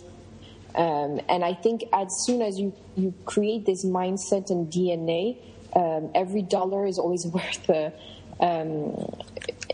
um, 0.77 1.19
and 1.27 1.43
I 1.43 1.55
think 1.55 1.85
as 1.91 2.07
soon 2.25 2.41
as 2.43 2.59
you, 2.59 2.71
you 2.95 3.13
create 3.25 3.65
this 3.65 3.83
mindset 3.83 4.51
and 4.51 4.71
DNA, 4.71 5.37
um, 5.75 6.11
every 6.13 6.43
dollar 6.43 6.85
is 6.85 6.99
always 6.99 7.25
worth 7.33 7.69
a, 7.69 7.91
um, 8.39 8.95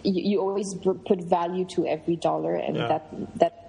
you, 0.03 0.21
you, 0.31 0.39
always 0.41 0.73
put 0.73 1.21
value 1.21 1.65
to 1.65 1.85
every 1.85 2.15
dollar, 2.15 2.55
and 2.55 2.75
yeah. 2.75 2.87
that 2.87 3.39
that 3.39 3.63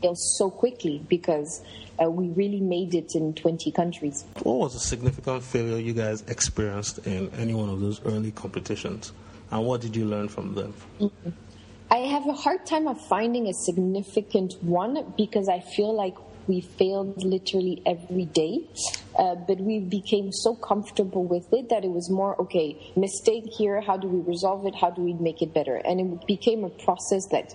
feels 0.00 0.36
so 0.36 0.50
quickly 0.50 1.02
because 1.08 1.62
uh, 2.02 2.10
we 2.10 2.28
really 2.28 2.60
made 2.60 2.94
it 2.94 3.14
in 3.14 3.34
20 3.34 3.70
countries. 3.72 4.24
What 4.42 4.58
was 4.58 4.74
a 4.74 4.80
significant 4.80 5.42
failure 5.42 5.78
you 5.78 5.92
guys 5.92 6.22
experienced 6.28 7.06
in 7.06 7.30
any 7.38 7.54
one 7.54 7.68
of 7.68 7.80
those 7.80 8.00
early 8.04 8.30
competitions, 8.30 9.12
and 9.50 9.64
what 9.64 9.80
did 9.80 9.96
you 9.96 10.06
learn 10.06 10.28
from 10.28 10.54
them? 10.54 10.74
Mm-hmm. 11.00 11.30
I 11.90 11.98
have 11.98 12.26
a 12.26 12.32
hard 12.32 12.66
time 12.66 12.88
of 12.88 13.00
finding 13.00 13.46
a 13.46 13.54
significant 13.54 14.54
one 14.62 15.14
because 15.16 15.48
I 15.48 15.60
feel 15.60 15.94
like 15.94 16.16
we 16.46 16.60
failed 16.60 17.22
literally 17.24 17.82
every 17.86 18.24
day. 18.26 18.60
Uh, 19.18 19.34
but 19.34 19.58
we 19.58 19.78
became 19.78 20.30
so 20.30 20.54
comfortable 20.54 21.24
with 21.24 21.50
it 21.52 21.70
that 21.70 21.84
it 21.84 21.90
was 21.90 22.10
more 22.10 22.38
okay 22.38 22.76
mistake 22.96 23.44
here 23.56 23.80
how 23.80 23.96
do 23.96 24.06
we 24.06 24.20
resolve 24.20 24.66
it 24.66 24.74
how 24.74 24.90
do 24.90 25.00
we 25.00 25.14
make 25.14 25.40
it 25.40 25.54
better 25.54 25.76
and 25.76 26.00
it 26.00 26.26
became 26.26 26.64
a 26.64 26.68
process 26.68 27.26
that 27.30 27.54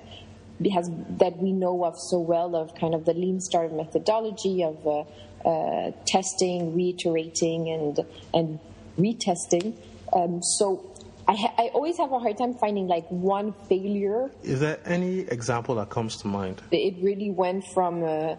has 0.73 0.89
that 1.19 1.37
we 1.37 1.51
know 1.51 1.85
of 1.85 1.93
so 2.09 2.19
well 2.19 2.55
of 2.55 2.73
kind 2.73 2.95
of 2.95 3.05
the 3.05 3.13
lean 3.13 3.39
startup 3.39 3.77
methodology 3.77 4.63
of 4.63 4.87
uh, 4.87 5.03
uh, 5.47 5.91
testing 6.07 6.75
reiterating 6.75 7.69
and 7.69 7.99
and 8.33 8.59
retesting 8.97 9.75
um, 10.13 10.41
so 10.41 10.91
I, 11.27 11.35
ha- 11.35 11.53
I, 11.57 11.67
always 11.73 11.97
have 11.97 12.11
a 12.11 12.19
hard 12.19 12.37
time 12.37 12.55
finding 12.55 12.87
like 12.87 13.07
one 13.07 13.53
failure. 13.69 14.31
Is 14.43 14.59
there 14.59 14.79
any 14.83 15.19
example 15.19 15.75
that 15.75 15.89
comes 15.89 16.17
to 16.17 16.27
mind? 16.27 16.61
It 16.71 16.95
really 17.01 17.29
went 17.29 17.63
from 17.73 18.03
uh, 18.03 18.07
uh, 18.07 18.35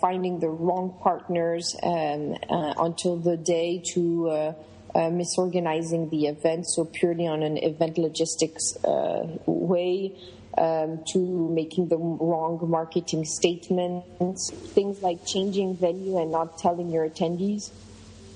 finding 0.00 0.40
the 0.40 0.48
wrong 0.48 0.96
partners 1.00 1.76
um, 1.82 2.36
uh, 2.48 2.74
until 2.78 3.16
the 3.16 3.36
day 3.36 3.82
to 3.94 4.28
uh, 4.28 4.52
uh, 4.94 4.98
misorganizing 5.10 6.10
the 6.10 6.26
event, 6.26 6.66
so 6.68 6.84
purely 6.84 7.26
on 7.26 7.42
an 7.42 7.56
event 7.58 7.96
logistics 7.96 8.76
uh, 8.84 9.26
way, 9.46 10.12
um, 10.58 11.00
to 11.12 11.18
making 11.50 11.88
the 11.88 11.96
wrong 11.96 12.58
marketing 12.68 13.24
statements, 13.24 14.50
things 14.74 15.00
like 15.02 15.24
changing 15.24 15.76
venue 15.76 16.18
and 16.18 16.32
not 16.32 16.58
telling 16.58 16.90
your 16.90 17.08
attendees. 17.08 17.70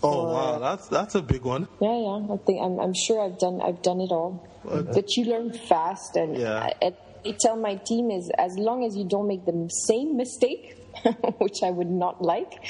Oh 0.02 0.30
wow, 0.32 0.58
that's 0.58 0.86
that's 0.88 1.14
a 1.14 1.22
big 1.22 1.42
one. 1.42 1.66
Yeah, 1.80 1.96
yeah. 1.96 2.34
I 2.34 2.36
think 2.46 2.62
I'm, 2.62 2.78
I'm 2.78 2.94
sure 2.94 3.24
I've 3.24 3.38
done 3.38 3.60
I've 3.60 3.82
done 3.82 4.00
it 4.00 4.12
all. 4.12 4.46
But 4.62 5.16
you 5.16 5.24
learn 5.24 5.52
fast, 5.52 6.16
and 6.16 6.36
Yeah. 6.38 6.70
I, 6.80 6.92
I 7.26 7.36
tell 7.40 7.56
my 7.56 7.76
team 7.76 8.10
is 8.10 8.30
as 8.38 8.56
long 8.58 8.84
as 8.84 8.96
you 8.96 9.04
don't 9.04 9.26
make 9.26 9.44
the 9.44 9.68
same 9.88 10.16
mistake, 10.16 10.76
which 11.38 11.62
I 11.62 11.70
would 11.70 11.90
not 11.90 12.22
like, 12.22 12.64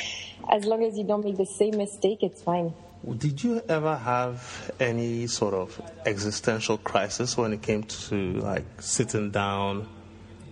as 0.50 0.64
long 0.64 0.84
as 0.84 0.96
you 0.96 1.04
don't 1.04 1.24
make 1.24 1.36
the 1.36 1.46
same 1.46 1.76
mistake, 1.76 2.18
it's 2.22 2.42
fine. 2.42 2.72
Did 3.18 3.44
you 3.44 3.60
ever 3.68 3.96
have 3.96 4.72
any 4.80 5.26
sort 5.26 5.52
of 5.52 5.80
existential 6.06 6.78
crisis 6.78 7.36
when 7.36 7.52
it 7.52 7.60
came 7.60 7.82
to 7.82 8.32
like 8.40 8.64
sitting 8.80 9.30
down, 9.30 9.86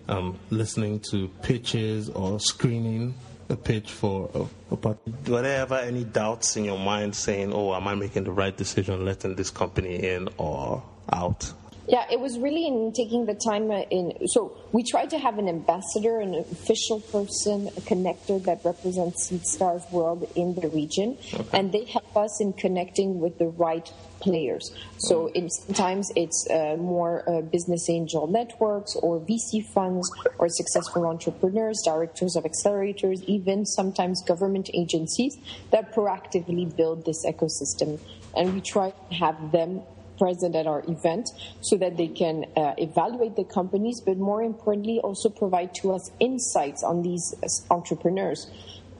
um, 0.08 0.38
listening 0.50 1.00
to 1.10 1.28
pitches 1.40 2.10
or 2.10 2.38
screening 2.40 3.14
a 3.48 3.56
pitch 3.56 3.90
for 3.90 4.30
a, 4.34 4.74
a? 4.74 4.96
Were 5.30 5.42
there 5.42 5.62
ever 5.62 5.76
any 5.76 6.04
doubts 6.04 6.56
in 6.56 6.64
your 6.64 6.78
mind 6.78 7.14
saying, 7.16 7.54
"Oh, 7.54 7.74
am 7.74 7.88
I 7.88 7.94
making 7.94 8.24
the 8.24 8.32
right 8.32 8.54
decision, 8.54 9.02
letting 9.02 9.34
this 9.34 9.50
company 9.50 9.96
in 9.96 10.28
or 10.36 10.82
out"? 11.10 11.54
Yeah, 11.88 12.06
it 12.10 12.20
was 12.20 12.38
really 12.38 12.66
in 12.66 12.92
taking 12.92 13.26
the 13.26 13.34
time 13.34 13.70
in. 13.70 14.28
So 14.28 14.56
we 14.70 14.84
tried 14.84 15.10
to 15.10 15.18
have 15.18 15.38
an 15.38 15.48
ambassador, 15.48 16.20
an 16.20 16.34
official 16.34 17.00
person, 17.00 17.68
a 17.68 17.80
connector 17.80 18.42
that 18.44 18.64
represents 18.64 19.32
Stars 19.42 19.82
World 19.90 20.30
in 20.36 20.54
the 20.54 20.68
region, 20.68 21.18
and 21.52 21.72
they 21.72 21.84
help 21.84 22.16
us 22.16 22.40
in 22.40 22.52
connecting 22.52 23.18
with 23.18 23.38
the 23.38 23.48
right 23.48 23.90
players. 24.20 24.72
So 24.98 25.26
in, 25.32 25.50
sometimes 25.50 26.12
it's 26.14 26.46
uh, 26.48 26.76
more 26.78 27.28
uh, 27.28 27.40
business 27.42 27.90
angel 27.90 28.28
networks 28.28 28.94
or 28.96 29.20
VC 29.20 29.66
funds 29.74 30.08
or 30.38 30.48
successful 30.48 31.06
entrepreneurs, 31.06 31.82
directors 31.84 32.36
of 32.36 32.44
accelerators, 32.44 33.22
even 33.24 33.66
sometimes 33.66 34.22
government 34.22 34.70
agencies 34.72 35.36
that 35.72 35.92
proactively 35.92 36.74
build 36.76 37.04
this 37.04 37.26
ecosystem. 37.26 37.98
And 38.36 38.54
we 38.54 38.60
try 38.60 38.90
to 38.90 39.14
have 39.16 39.50
them 39.50 39.82
present 40.22 40.54
at 40.54 40.68
our 40.68 40.84
event 40.86 41.28
so 41.62 41.76
that 41.76 41.96
they 41.96 42.06
can 42.06 42.44
uh, 42.56 42.74
evaluate 42.78 43.34
the 43.34 43.42
companies, 43.42 44.00
but 44.00 44.16
more 44.16 44.40
importantly, 44.40 45.00
also 45.00 45.28
provide 45.28 45.74
to 45.74 45.90
us 45.90 46.12
insights 46.20 46.84
on 46.84 47.02
these 47.02 47.34
uh, 47.42 47.74
entrepreneurs. 47.74 48.48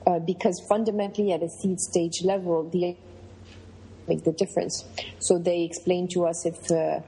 Uh, 0.05 0.19
because 0.19 0.59
fundamentally, 0.67 1.31
at 1.31 1.41
a 1.41 1.47
seed 1.47 1.79
stage 1.79 2.23
level, 2.25 2.69
the 2.69 2.97
make 4.05 4.25
the 4.25 4.33
difference. 4.33 4.83
So 5.19 5.39
they 5.39 5.63
explain 5.63 6.09
to 6.09 6.25
us 6.25 6.45
if 6.45 6.69
uh, 6.69 6.99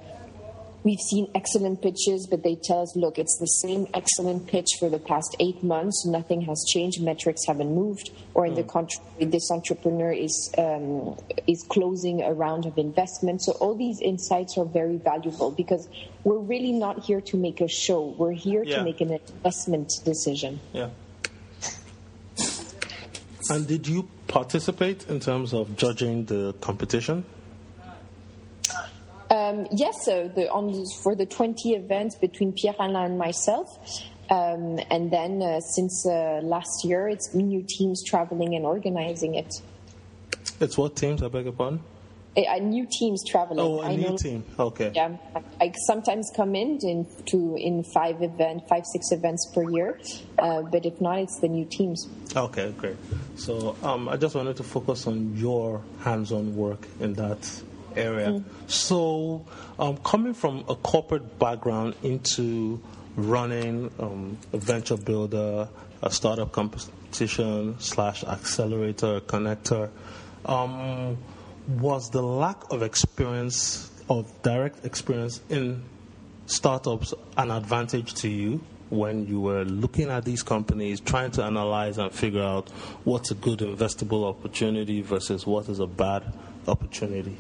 we've 0.86 1.00
seen 1.00 1.30
excellent 1.36 1.82
pitches, 1.82 2.28
but 2.30 2.44
they 2.44 2.56
tell 2.64 2.84
us, 2.84 2.96
look, 2.96 3.18
it's 3.18 3.38
the 3.40 3.48
same 3.48 3.88
excellent 3.94 4.48
pitch 4.48 4.70
for 4.80 4.88
the 4.88 5.00
past 5.00 5.36
eight 5.40 5.62
months. 5.64 6.06
Nothing 6.06 6.42
has 6.42 6.64
changed. 6.70 7.02
Metrics 7.02 7.46
haven't 7.46 7.74
moved. 7.74 8.12
Or 8.36 8.46
in 8.46 8.54
the 8.54 8.64
contrary, 8.64 9.26
this 9.26 9.50
entrepreneur 9.52 10.14
is 10.14 10.54
um, 10.58 11.18
is 11.48 11.66
closing 11.70 12.22
a 12.22 12.32
round 12.32 12.66
of 12.66 12.78
investment. 12.78 13.42
So 13.42 13.54
all 13.54 13.76
these 13.76 14.00
insights 14.00 14.58
are 14.58 14.66
very 14.66 14.98
valuable 14.98 15.52
because 15.52 15.90
we're 16.24 16.38
really 16.38 16.72
not 16.72 17.04
here 17.04 17.20
to 17.22 17.36
make 17.36 17.60
a 17.60 17.68
show. 17.68 18.16
We're 18.18 18.32
here 18.32 18.64
Yeah. 18.64 18.78
to 18.78 18.84
make 18.84 19.02
an 19.02 19.12
investment 19.12 19.92
decision. 20.06 20.60
Yeah. 20.72 20.90
And 23.50 23.68
did 23.68 23.88
you 23.88 24.08
participate 24.28 25.08
in 25.08 25.20
terms 25.20 25.54
of 25.54 25.76
judging 25.76 26.26
the 26.26 26.54
competition? 26.62 27.26
Um, 29.46 29.68
yes, 29.72 30.06
so 30.06 30.28
the, 30.28 30.50
on, 30.50 30.86
for 31.04 31.16
the 31.16 31.26
20 31.26 31.74
events 31.76 32.16
between 32.16 32.54
Pierre 32.54 32.76
Alain 32.80 32.96
and 33.12 33.18
myself. 33.18 33.70
Um, 34.30 34.80
and 34.90 35.12
then 35.12 35.42
uh, 35.42 35.60
since 35.60 36.06
uh, 36.06 36.42
last 36.44 36.84
year, 36.84 37.08
it's 37.08 37.34
new 37.34 37.64
teams 37.68 38.04
traveling 38.04 38.56
and 38.56 38.66
organizing 38.66 39.36
it. 39.36 39.54
It's 40.60 40.78
what 40.78 40.96
teams? 40.96 41.22
I 41.22 41.28
beg 41.28 41.46
your 41.46 41.54
pardon. 41.54 41.82
A, 42.38 42.46
a 42.58 42.60
new 42.60 42.86
teams 42.92 43.24
traveling. 43.30 43.60
Oh, 43.60 43.82
a 43.82 43.86
I 43.86 43.96
new 43.96 44.10
know- 44.10 44.18
team. 44.18 44.44
Okay. 44.60 44.92
Yeah, 44.94 45.16
I 45.62 45.72
sometimes 45.86 46.30
come 46.36 46.56
in 46.56 46.80
in 46.82 47.08
to 47.28 47.56
in 47.58 47.84
five 47.94 48.22
event, 48.22 48.64
five 48.68 48.86
six 48.86 49.12
events 49.12 49.50
per 49.54 49.70
year, 49.70 50.00
uh, 50.40 50.64
but 50.64 50.86
if 50.86 51.00
not, 51.00 51.20
it's 51.20 51.40
the 51.40 51.48
new 51.48 51.66
teams. 51.66 52.10
Okay, 52.36 52.74
great. 52.78 52.98
So 53.38 53.78
um, 53.84 54.10
I 54.10 54.18
just 54.18 54.36
wanted 54.36 54.58
to 54.58 54.64
focus 54.64 55.08
on 55.08 55.38
your 55.38 55.82
hands-on 56.02 56.56
work 56.58 56.86
in 57.00 57.14
that 57.14 57.40
area. 57.98 58.44
So, 58.68 59.46
um, 59.80 59.98
coming 59.98 60.34
from 60.34 60.66
a 60.70 60.76
corporate 60.76 61.40
background 61.40 61.96
into 62.04 62.82
running 63.16 63.92
um, 64.00 64.38
a 64.54 64.58
venture 64.58 64.98
builder, 64.98 65.68
a 66.02 66.12
startup 66.12 66.52
competition 66.52 67.80
slash 67.80 68.24
accelerator, 68.24 69.22
connector, 69.22 69.90
um, 70.46 71.18
was 71.68 72.10
the 72.12 72.22
lack 72.22 72.72
of 72.72 72.84
experience 72.84 73.92
of 74.10 74.32
direct 74.44 74.86
experience 74.86 75.42
in 75.50 75.84
startups 76.46 77.14
an 77.38 77.50
advantage 77.50 78.14
to 78.14 78.30
you 78.30 78.64
when 78.90 79.26
you 79.28 79.42
were 79.42 79.66
looking 79.66 80.10
at 80.10 80.26
these 80.26 80.44
companies, 80.44 81.00
trying 81.00 81.32
to 81.32 81.44
analyze 81.44 81.98
and 81.98 82.12
figure 82.12 82.44
out 82.44 82.70
what's 83.04 83.32
a 83.32 83.36
good 83.36 83.60
investable 83.60 84.30
opportunity 84.30 85.02
versus 85.02 85.46
what 85.46 85.68
is 85.70 85.80
a 85.80 85.88
bad 85.88 86.24
opportunity? 86.68 87.36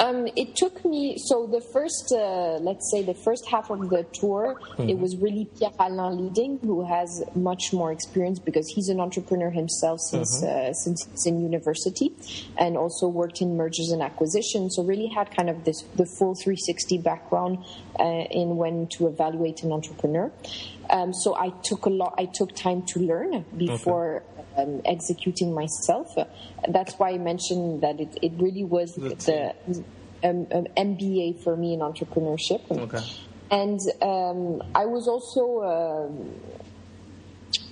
Um, 0.00 0.28
it 0.36 0.54
took 0.54 0.84
me 0.84 1.16
so 1.18 1.46
the 1.46 1.60
first, 1.60 2.12
uh, 2.12 2.58
let's 2.60 2.90
say, 2.90 3.02
the 3.02 3.14
first 3.14 3.46
half 3.48 3.70
of 3.70 3.90
the 3.90 4.04
tour, 4.12 4.60
it 4.78 4.98
was 4.98 5.16
really 5.16 5.48
Pierre 5.58 5.72
Alain 5.80 6.28
leading, 6.28 6.58
who 6.58 6.86
has 6.86 7.24
much 7.34 7.72
more 7.72 7.90
experience 7.90 8.38
because 8.38 8.68
he's 8.68 8.88
an 8.88 9.00
entrepreneur 9.00 9.50
himself 9.50 9.98
since 10.00 10.42
uh, 10.42 10.72
since 10.72 11.06
he's 11.10 11.26
in 11.26 11.40
university, 11.40 12.12
and 12.58 12.76
also 12.76 13.08
worked 13.08 13.40
in 13.40 13.56
mergers 13.56 13.90
and 13.90 14.02
acquisitions. 14.02 14.76
So 14.76 14.84
really 14.84 15.08
had 15.08 15.34
kind 15.36 15.50
of 15.50 15.64
this 15.64 15.82
the 15.96 16.06
full 16.06 16.34
360 16.34 16.98
background 16.98 17.58
uh, 17.98 18.04
in 18.30 18.56
when 18.56 18.86
to 18.98 19.08
evaluate 19.08 19.62
an 19.64 19.72
entrepreneur. 19.72 20.30
Um, 20.90 21.12
so 21.12 21.36
I 21.36 21.50
took 21.62 21.86
a 21.86 21.90
lot. 21.90 22.14
I 22.18 22.26
took 22.26 22.54
time 22.54 22.82
to 22.82 23.00
learn 23.00 23.44
before 23.56 24.22
um, 24.56 24.80
executing 24.84 25.54
myself. 25.54 26.14
That's 26.68 26.94
why 26.94 27.10
I 27.10 27.18
mentioned 27.18 27.82
that 27.82 28.00
it, 28.00 28.18
it 28.22 28.32
really 28.38 28.64
was 28.64 28.94
That's 28.94 29.26
the 29.26 29.54
um, 30.24 30.46
um, 30.52 30.66
MBA 30.76 31.42
for 31.42 31.56
me 31.56 31.74
in 31.74 31.80
entrepreneurship. 31.80 32.62
Okay. 32.70 33.04
And 33.50 33.80
um, 34.02 34.62
I 34.74 34.86
was 34.86 35.08
also 35.08 35.62
um, 35.62 36.34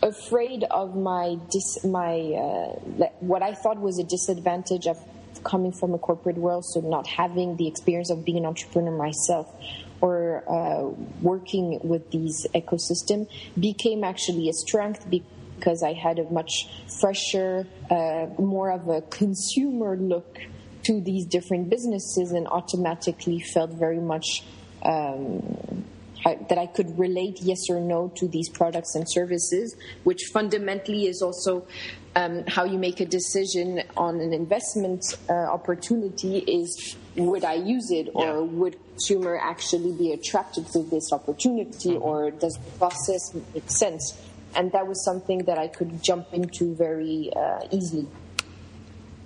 afraid 0.03 0.65
of 0.65 0.97
my 0.97 1.39
dis- 1.51 1.85
my 1.85 2.21
uh, 2.21 3.09
what 3.21 3.43
I 3.43 3.55
thought 3.55 3.79
was 3.79 3.99
a 3.99 4.05
disadvantage 4.05 4.87
of 4.87 4.99
coming 5.45 5.73
from 5.73 5.95
a 5.95 5.99
corporate 5.99 6.39
world, 6.39 6.65
so 6.65 6.81
not 6.81 7.07
having 7.07 7.57
the 7.57 7.69
experience 7.69 8.11
of 8.11 8.25
being 8.25 8.39
an 8.39 8.47
entrepreneur 8.47 8.97
myself 8.97 9.55
or 10.01 10.45
uh, 10.49 10.89
working 11.23 11.81
with 11.83 12.11
these 12.11 12.47
ecosystem 12.55 13.29
became 13.59 14.05
actually 14.05 14.49
a 14.49 14.53
strength 14.53 15.09
because 15.11 15.83
I 15.83 15.93
had 15.93 16.19
a 16.19 16.25
much 16.31 16.69
fresher, 17.01 17.67
uh, 17.91 18.27
more 18.39 18.71
of 18.71 18.89
a 18.89 19.03
consumer 19.03 19.97
look 19.97 20.39
to 20.85 21.01
these 21.01 21.27
different 21.27 21.69
businesses 21.69 22.31
and 22.33 22.47
automatically 22.47 23.41
felt 23.41 23.71
very 23.71 24.01
much 24.01 24.45
um, 24.85 25.85
I, 26.25 26.37
that 26.49 26.59
I 26.59 26.67
could 26.67 26.99
relate 26.99 27.41
yes 27.41 27.69
or 27.69 27.81
no 27.81 28.13
to 28.17 28.29
these 28.29 28.49
products 28.49 28.95
and 28.95 29.09
services, 29.09 29.77
which 30.05 30.25
fundamentally 30.33 31.07
is 31.07 31.23
also 31.23 31.67
um, 32.15 32.45
how 32.47 32.65
you 32.65 32.79
make 32.79 33.01
a 33.01 33.07
decision 33.07 33.83
on 33.97 34.21
an 34.21 34.33
investment 34.33 35.05
uh, 35.29 35.33
opportunity 35.33 36.39
is 36.39 36.97
would 37.17 37.45
I 37.45 37.55
use 37.55 37.91
it 37.91 38.11
or 38.15 38.25
Yeah. 38.25 38.39
would 38.41 38.77
consumer 38.91 39.39
actually 39.39 39.93
be 39.93 40.13
attracted 40.13 40.67
to 40.69 40.83
this 40.83 41.13
opportunity 41.13 41.97
or 41.97 42.31
does 42.31 42.55
the 42.55 42.71
process 42.79 43.35
make 43.55 43.71
sense? 43.71 44.15
And 44.55 44.73
that 44.73 44.87
was 44.87 45.05
something 45.05 45.41
that 45.45 45.59
I 45.59 45.69
could 45.69 46.03
jump 46.03 46.33
into 46.33 46.75
very 46.75 47.31
uh, 47.35 47.67
easily. 47.71 48.07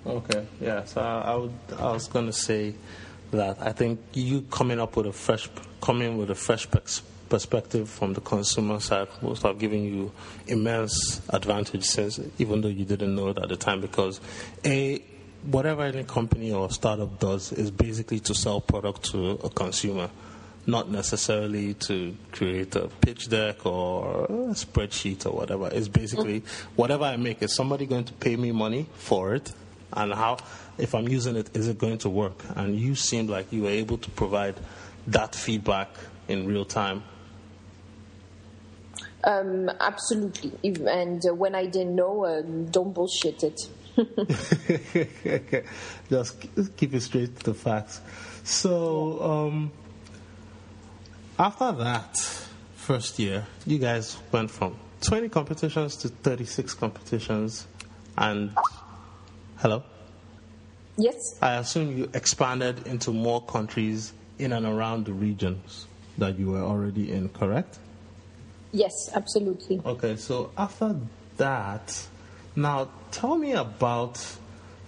Okay. 0.05 0.45
Yeah. 0.59 0.83
So 0.85 1.01
I, 1.01 1.21
I, 1.21 1.35
would, 1.35 1.53
I 1.77 1.91
was 1.91 2.07
going 2.07 2.25
to 2.25 2.33
say 2.33 2.73
that 3.31 3.57
I 3.61 3.71
think 3.71 3.99
you 4.13 4.41
coming 4.51 4.79
up 4.79 4.97
with 4.97 5.05
a 5.05 5.13
fresh, 5.13 5.47
coming 5.81 6.17
with 6.17 6.31
a 6.31 6.35
fresh 6.35 6.69
pers- 6.69 7.01
perspective 7.29 7.87
from 7.89 8.11
the 8.11 8.19
consumer 8.19 8.77
side 8.81 9.07
will 9.21 9.37
start 9.37 9.57
giving 9.57 9.85
you 9.85 10.11
immense 10.47 11.21
advantage 11.29 11.85
since 11.85 12.19
even 12.39 12.59
though 12.59 12.67
you 12.67 12.83
didn't 12.83 13.15
know 13.15 13.29
it 13.29 13.37
at 13.37 13.47
the 13.47 13.55
time 13.55 13.79
because 13.79 14.19
a 14.65 15.01
whatever 15.43 15.83
any 15.83 16.03
company 16.03 16.51
or 16.51 16.69
startup 16.69 17.19
does 17.19 17.51
is 17.51 17.71
basically 17.71 18.19
to 18.19 18.35
sell 18.35 18.61
product 18.61 19.03
to 19.11 19.31
a 19.43 19.49
consumer 19.49 20.09
not 20.67 20.91
necessarily 20.91 21.73
to 21.73 22.15
create 22.31 22.75
a 22.75 22.87
pitch 23.01 23.27
deck 23.29 23.65
or 23.65 24.25
a 24.25 24.53
spreadsheet 24.53 25.25
or 25.25 25.31
whatever. 25.31 25.67
It's 25.73 25.87
basically 25.87 26.43
whatever 26.75 27.03
I 27.05 27.17
make, 27.17 27.41
is 27.41 27.55
somebody 27.55 27.87
going 27.87 28.03
to 28.03 28.13
pay 28.13 28.35
me 28.35 28.51
money 28.51 28.85
for 28.93 29.33
it? 29.33 29.51
and 29.93 30.13
how, 30.13 30.37
if 30.77 30.95
I'm 30.95 31.07
using 31.07 31.35
it, 31.35 31.55
is 31.55 31.67
it 31.67 31.77
going 31.77 31.97
to 31.99 32.09
work? 32.09 32.43
And 32.55 32.79
you 32.79 32.95
seemed 32.95 33.29
like 33.29 33.51
you 33.51 33.63
were 33.63 33.69
able 33.69 33.97
to 33.97 34.09
provide 34.11 34.55
that 35.07 35.35
feedback 35.35 35.89
in 36.27 36.47
real 36.47 36.65
time. 36.65 37.03
Um, 39.23 39.69
absolutely. 39.79 40.51
And 40.87 41.23
uh, 41.27 41.33
when 41.33 41.53
I 41.53 41.65
didn't 41.65 41.95
know, 41.95 42.25
uh, 42.25 42.41
don't 42.41 42.93
bullshit 42.93 43.43
it. 43.43 43.59
Just 46.09 46.45
keep 46.77 46.93
it 46.93 47.01
straight 47.01 47.37
to 47.39 47.43
the 47.43 47.53
facts. 47.53 48.01
So, 48.43 49.21
um, 49.21 49.71
after 51.37 51.71
that 51.71 52.17
first 52.75 53.19
year, 53.19 53.45
you 53.65 53.79
guys 53.79 54.17
went 54.31 54.51
from 54.51 54.77
20 55.01 55.29
competitions 55.29 55.95
to 55.97 56.09
36 56.09 56.73
competitions. 56.75 57.67
And, 58.17 58.55
hello? 59.57 59.83
Yes. 60.97 61.15
I 61.41 61.55
assume 61.55 61.97
you 61.97 62.09
expanded 62.13 62.87
into 62.87 63.11
more 63.11 63.43
countries 63.43 64.13
in 64.37 64.53
and 64.53 64.65
around 64.65 65.05
the 65.05 65.13
regions 65.13 65.87
that 66.17 66.37
you 66.37 66.51
were 66.51 66.61
already 66.61 67.11
in, 67.11 67.29
correct? 67.29 67.79
Yes, 68.71 68.91
absolutely. 69.13 69.81
Okay, 69.85 70.15
so 70.15 70.51
after 70.57 70.95
that, 71.37 72.07
now 72.55 72.89
tell 73.11 73.35
me 73.35 73.53
about 73.53 74.37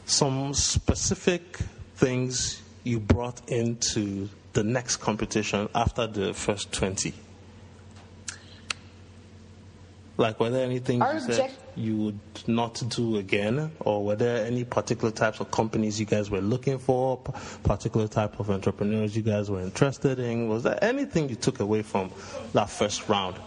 some 0.05 0.53
specific 0.53 1.59
things 1.95 2.61
you 2.83 2.99
brought 2.99 3.41
into 3.49 4.29
the 4.53 4.63
next 4.63 4.97
competition 4.97 5.69
after 5.73 6.07
the 6.07 6.33
first 6.33 6.71
20. 6.71 7.13
Like, 10.15 10.39
were 10.39 10.51
there 10.51 10.63
anything 10.63 11.01
Our 11.01 11.15
you 11.15 11.19
said 11.21 11.51
you 11.75 11.97
would 11.97 12.19
not 12.45 12.83
do 12.89 13.17
again, 13.17 13.71
or 13.79 14.05
were 14.05 14.15
there 14.15 14.45
any 14.45 14.63
particular 14.63 15.11
types 15.11 15.39
of 15.39 15.49
companies 15.49 15.99
you 15.99 16.05
guys 16.05 16.29
were 16.29 16.41
looking 16.41 16.77
for, 16.77 17.17
particular 17.63 18.07
type 18.07 18.39
of 18.39 18.51
entrepreneurs 18.51 19.15
you 19.15 19.23
guys 19.23 19.49
were 19.49 19.61
interested 19.61 20.19
in? 20.19 20.49
Was 20.49 20.63
there 20.63 20.77
anything 20.83 21.29
you 21.29 21.35
took 21.35 21.59
away 21.61 21.81
from 21.81 22.11
that 22.53 22.69
first 22.69 23.09
round? 23.09 23.37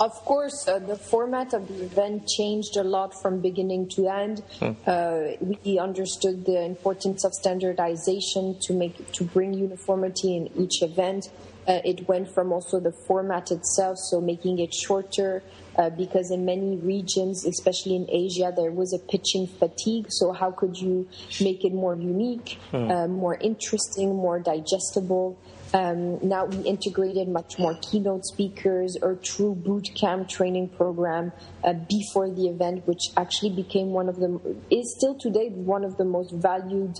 Of 0.00 0.12
course, 0.24 0.66
uh, 0.66 0.80
the 0.80 0.96
format 0.96 1.54
of 1.54 1.68
the 1.68 1.84
event 1.84 2.26
changed 2.26 2.76
a 2.76 2.82
lot 2.82 3.14
from 3.22 3.40
beginning 3.40 3.88
to 3.90 4.08
end. 4.08 4.42
Uh, 4.86 5.36
we 5.64 5.78
understood 5.78 6.44
the 6.44 6.64
importance 6.64 7.24
of 7.24 7.32
standardization 7.32 8.56
to 8.62 8.74
make 8.74 9.12
to 9.12 9.24
bring 9.24 9.54
uniformity 9.54 10.36
in 10.36 10.50
each 10.58 10.82
event. 10.82 11.30
Uh, 11.66 11.80
it 11.84 12.06
went 12.08 12.28
from 12.34 12.52
also 12.52 12.78
the 12.80 12.92
format 13.06 13.50
itself, 13.50 13.96
so 13.98 14.20
making 14.20 14.58
it 14.58 14.74
shorter. 14.74 15.42
Uh, 15.76 15.90
because 15.90 16.30
in 16.30 16.44
many 16.44 16.76
regions, 16.76 17.44
especially 17.44 17.96
in 17.96 18.06
Asia, 18.08 18.52
there 18.54 18.70
was 18.70 18.92
a 18.92 18.98
pitching 19.10 19.46
fatigue. 19.46 20.06
So 20.08 20.30
how 20.32 20.52
could 20.52 20.76
you 20.76 21.08
make 21.40 21.64
it 21.64 21.72
more 21.72 21.96
unique, 21.96 22.58
uh, 22.72 23.08
more 23.08 23.34
interesting, 23.34 24.14
more 24.14 24.38
digestible? 24.38 25.36
Um, 25.74 26.20
now 26.26 26.44
we 26.44 26.58
integrated 26.58 27.28
much 27.28 27.58
more 27.58 27.76
keynote 27.82 28.24
speakers 28.24 28.96
or 29.02 29.16
true 29.16 29.56
boot 29.56 29.88
camp 29.96 30.28
training 30.28 30.68
program 30.68 31.32
uh, 31.64 31.72
before 31.72 32.30
the 32.30 32.46
event, 32.46 32.86
which 32.86 33.10
actually 33.16 33.50
became 33.50 33.88
one 33.88 34.08
of 34.08 34.16
the 34.16 34.40
is 34.70 34.94
still 34.96 35.18
today 35.18 35.48
one 35.48 35.84
of 35.84 35.96
the 35.96 36.04
most 36.04 36.32
valued 36.32 36.96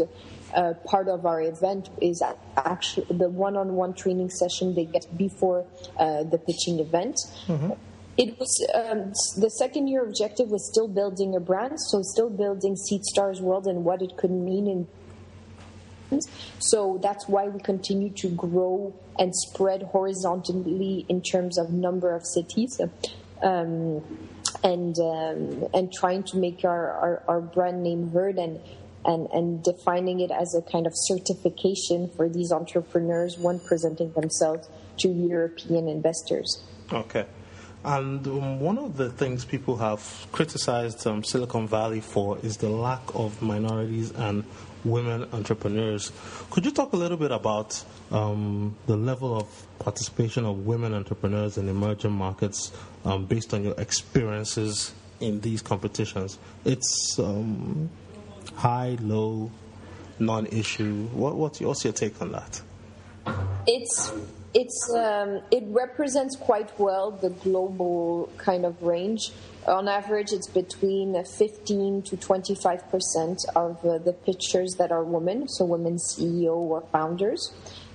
uh, 0.54 0.74
part 0.86 1.08
of 1.08 1.24
our 1.24 1.40
event 1.40 1.88
is 2.02 2.20
actually 2.56 3.06
the 3.16 3.28
one-on-one 3.28 3.94
training 3.94 4.28
session 4.28 4.74
they 4.74 4.86
get 4.86 5.06
before 5.16 5.64
uh, 5.98 6.24
the 6.24 6.38
pitching 6.38 6.80
event. 6.80 7.16
It 8.16 8.38
was 8.38 8.66
um, 8.74 9.12
the 9.40 9.50
second 9.50 9.88
year 9.88 10.04
objective 10.04 10.48
was 10.48 10.68
still 10.70 10.86
building 10.88 11.34
a 11.36 11.40
brand, 11.40 11.80
so 11.80 12.00
still 12.02 12.30
building 12.30 12.76
Seedstars 12.76 13.40
World 13.40 13.66
and 13.66 13.84
what 13.84 14.02
it 14.02 14.16
could 14.16 14.30
mean 14.30 14.66
in 14.66 14.88
so 16.58 16.98
that's 17.02 17.28
why 17.28 17.48
we 17.48 17.60
continue 17.60 18.10
to 18.10 18.28
grow 18.30 18.94
and 19.18 19.34
spread 19.34 19.82
horizontally 19.82 21.06
in 21.08 21.22
terms 21.22 21.58
of 21.58 21.70
number 21.70 22.14
of 22.14 22.24
cities. 22.26 22.80
Um, 23.42 24.02
and 24.62 24.98
um, 24.98 25.68
and 25.74 25.92
trying 25.92 26.22
to 26.24 26.38
make 26.38 26.64
our, 26.64 26.90
our, 26.92 27.22
our 27.28 27.40
brand 27.40 27.82
name 27.82 28.10
heard 28.10 28.38
and, 28.38 28.60
and 29.04 29.28
and 29.32 29.62
defining 29.62 30.20
it 30.20 30.30
as 30.30 30.54
a 30.54 30.62
kind 30.62 30.86
of 30.86 30.92
certification 30.94 32.10
for 32.16 32.28
these 32.28 32.52
entrepreneurs 32.52 33.36
when 33.38 33.60
presenting 33.60 34.12
themselves 34.12 34.68
to 34.98 35.08
European 35.08 35.88
investors. 35.88 36.62
Okay. 36.92 37.26
And 37.84 38.26
um, 38.26 38.60
one 38.60 38.78
of 38.78 38.96
the 38.96 39.10
things 39.10 39.44
people 39.44 39.76
have 39.76 40.26
criticized 40.32 41.06
um, 41.06 41.22
Silicon 41.22 41.68
Valley 41.68 42.00
for 42.00 42.38
is 42.38 42.56
the 42.56 42.70
lack 42.70 43.02
of 43.14 43.42
minorities 43.42 44.10
and 44.12 44.44
women 44.84 45.26
entrepreneurs. 45.32 46.12
Could 46.50 46.64
you 46.64 46.70
talk 46.70 46.92
a 46.92 46.96
little 46.96 47.16
bit 47.16 47.30
about 47.30 47.82
um, 48.10 48.76
the 48.86 48.96
level 48.96 49.36
of 49.36 49.66
participation 49.78 50.44
of 50.44 50.66
women 50.66 50.94
entrepreneurs 50.94 51.58
in 51.58 51.68
emerging 51.68 52.12
markets 52.12 52.72
um, 53.04 53.24
based 53.26 53.54
on 53.54 53.64
your 53.64 53.74
experiences 53.78 54.92
in 55.20 55.40
these 55.40 55.62
competitions? 55.62 56.38
It's 56.64 57.18
um, 57.18 57.90
high, 58.56 58.96
low, 59.00 59.50
non 60.18 60.46
issue. 60.46 61.06
What, 61.08 61.36
what's, 61.36 61.60
your, 61.60 61.68
what's 61.68 61.84
your 61.84 61.92
take 61.92 62.20
on 62.20 62.32
that? 62.32 62.60
It's 63.66 64.12
it's 64.52 64.94
um, 64.94 65.40
it 65.50 65.64
represents 65.66 66.36
quite 66.36 66.78
well 66.78 67.10
the 67.10 67.30
global 67.30 68.30
kind 68.36 68.64
of 68.64 68.80
range. 68.82 69.32
On 69.66 69.88
average, 69.88 70.32
it's 70.32 70.46
between 70.46 71.24
15 71.24 72.02
to 72.02 72.16
25 72.18 72.90
percent 72.90 73.46
of 73.56 73.82
uh, 73.84 73.96
the 73.96 74.12
pitchers 74.12 74.74
that 74.74 74.92
are 74.92 75.02
women, 75.02 75.48
so 75.48 75.64
women 75.64 75.96
CEO 75.96 76.54
or 76.54 76.82
founders. 76.92 77.50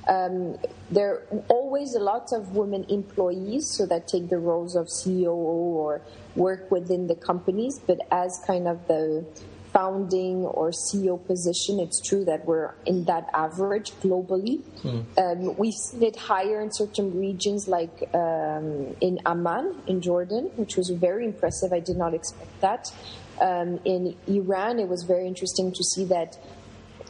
Um, 0.08 0.58
there 0.90 1.12
are 1.14 1.44
always 1.50 1.94
a 1.94 2.00
lot 2.00 2.34
of 2.34 2.56
women 2.56 2.86
employees, 2.90 3.70
so 3.78 3.86
that 3.86 4.08
take 4.08 4.30
the 4.30 4.40
roles 4.40 4.76
of 4.76 4.88
CEO 4.88 5.36
or 5.36 6.02
work 6.36 6.72
within 6.72 7.06
the 7.06 7.16
companies, 7.16 7.80
but 7.86 8.00
as 8.12 8.42
kind 8.48 8.68
of 8.68 8.88
the 8.88 9.24
founding 9.74 10.46
or 10.46 10.72
CEO 10.72 11.24
position, 11.26 11.80
it's 11.80 12.02
true 12.02 12.26
that 12.26 12.46
we're 12.46 12.74
in 12.86 13.06
that 13.06 13.30
average 13.34 13.92
globally. 14.02 14.62
Um, 15.18 15.56
we've 15.58 15.74
seen 15.74 16.04
it 16.04 16.16
higher 16.16 16.62
in 16.62 16.72
certain 16.72 17.20
regions, 17.20 17.68
like 17.68 18.10
um, 18.14 18.96
in 19.02 19.20
Amman, 19.26 19.76
in 19.88 20.02
Jordan, 20.02 20.46
which 20.56 20.76
was 20.76 20.90
very 20.90 21.26
impressive. 21.26 21.72
I 21.74 21.80
did 21.80 21.98
not 21.98 22.14
expect 22.14 22.62
that. 22.62 22.92
Um, 23.42 23.80
in 23.86 24.16
Iran, 24.28 24.80
it 24.80 24.88
was 24.88 25.04
very 25.04 25.28
interesting 25.28 25.72
to 25.72 25.84
see 25.84 26.06
that 26.06 26.38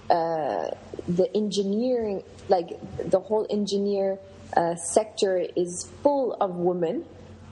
uh, 0.10 0.69
the 1.08 1.30
engineering, 1.36 2.24
like 2.50 2.69
the 3.10 3.19
whole 3.19 3.48
engineer 3.50 4.19
uh, 4.56 4.76
sector, 4.76 5.38
is 5.56 5.89
full 6.04 6.34
of 6.41 6.56
women. 6.56 7.06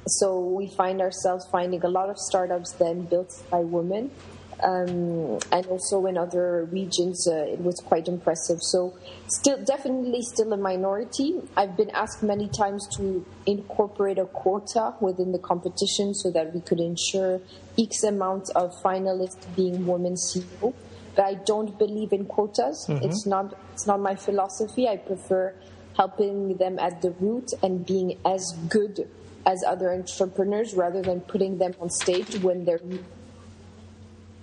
So 0.07 0.39
we 0.39 0.67
find 0.67 1.01
ourselves 1.01 1.45
finding 1.51 1.83
a 1.83 1.89
lot 1.89 2.09
of 2.09 2.17
startups 2.17 2.71
then 2.73 3.01
built 3.01 3.43
by 3.51 3.59
women. 3.59 4.11
Um, 4.63 5.39
and 5.51 5.65
also 5.67 6.05
in 6.07 6.17
other 6.17 6.67
regions, 6.71 7.27
uh, 7.27 7.45
it 7.47 7.59
was 7.59 7.79
quite 7.79 8.07
impressive. 8.07 8.61
So, 8.61 8.97
still, 9.27 9.63
definitely, 9.63 10.23
still 10.23 10.51
a 10.51 10.57
minority. 10.57 11.41
I've 11.55 11.77
been 11.77 11.91
asked 11.91 12.23
many 12.23 12.47
times 12.47 12.87
to 12.97 13.23
incorporate 13.45 14.17
a 14.17 14.25
quota 14.25 14.95
within 14.99 15.31
the 15.31 15.39
competition 15.39 16.15
so 16.15 16.31
that 16.31 16.55
we 16.55 16.61
could 16.61 16.79
ensure 16.79 17.39
X 17.77 18.03
amount 18.03 18.49
of 18.55 18.73
finalists 18.81 19.45
being 19.55 19.85
women 19.85 20.15
CEO. 20.15 20.73
But 21.15 21.25
I 21.25 21.33
don't 21.35 21.77
believe 21.77 22.11
in 22.11 22.25
quotas. 22.25 22.85
It's 22.89 23.25
not. 23.25 23.55
It's 23.73 23.85
not 23.87 23.99
my 23.99 24.15
philosophy. 24.15 24.87
I 24.87 24.97
prefer 24.97 25.53
helping 25.97 26.57
them 26.57 26.77
at 26.79 27.01
the 27.01 27.11
root 27.11 27.51
and 27.63 27.85
being 27.85 28.17
as 28.23 28.55
good 28.69 29.09
as 29.45 29.63
other 29.65 29.91
entrepreneurs 29.91 30.75
rather 30.75 31.01
than 31.01 31.21
putting 31.21 31.57
them 31.57 31.73
on 31.81 31.89
stage 31.89 32.37
when 32.43 32.65
they're 32.65 32.81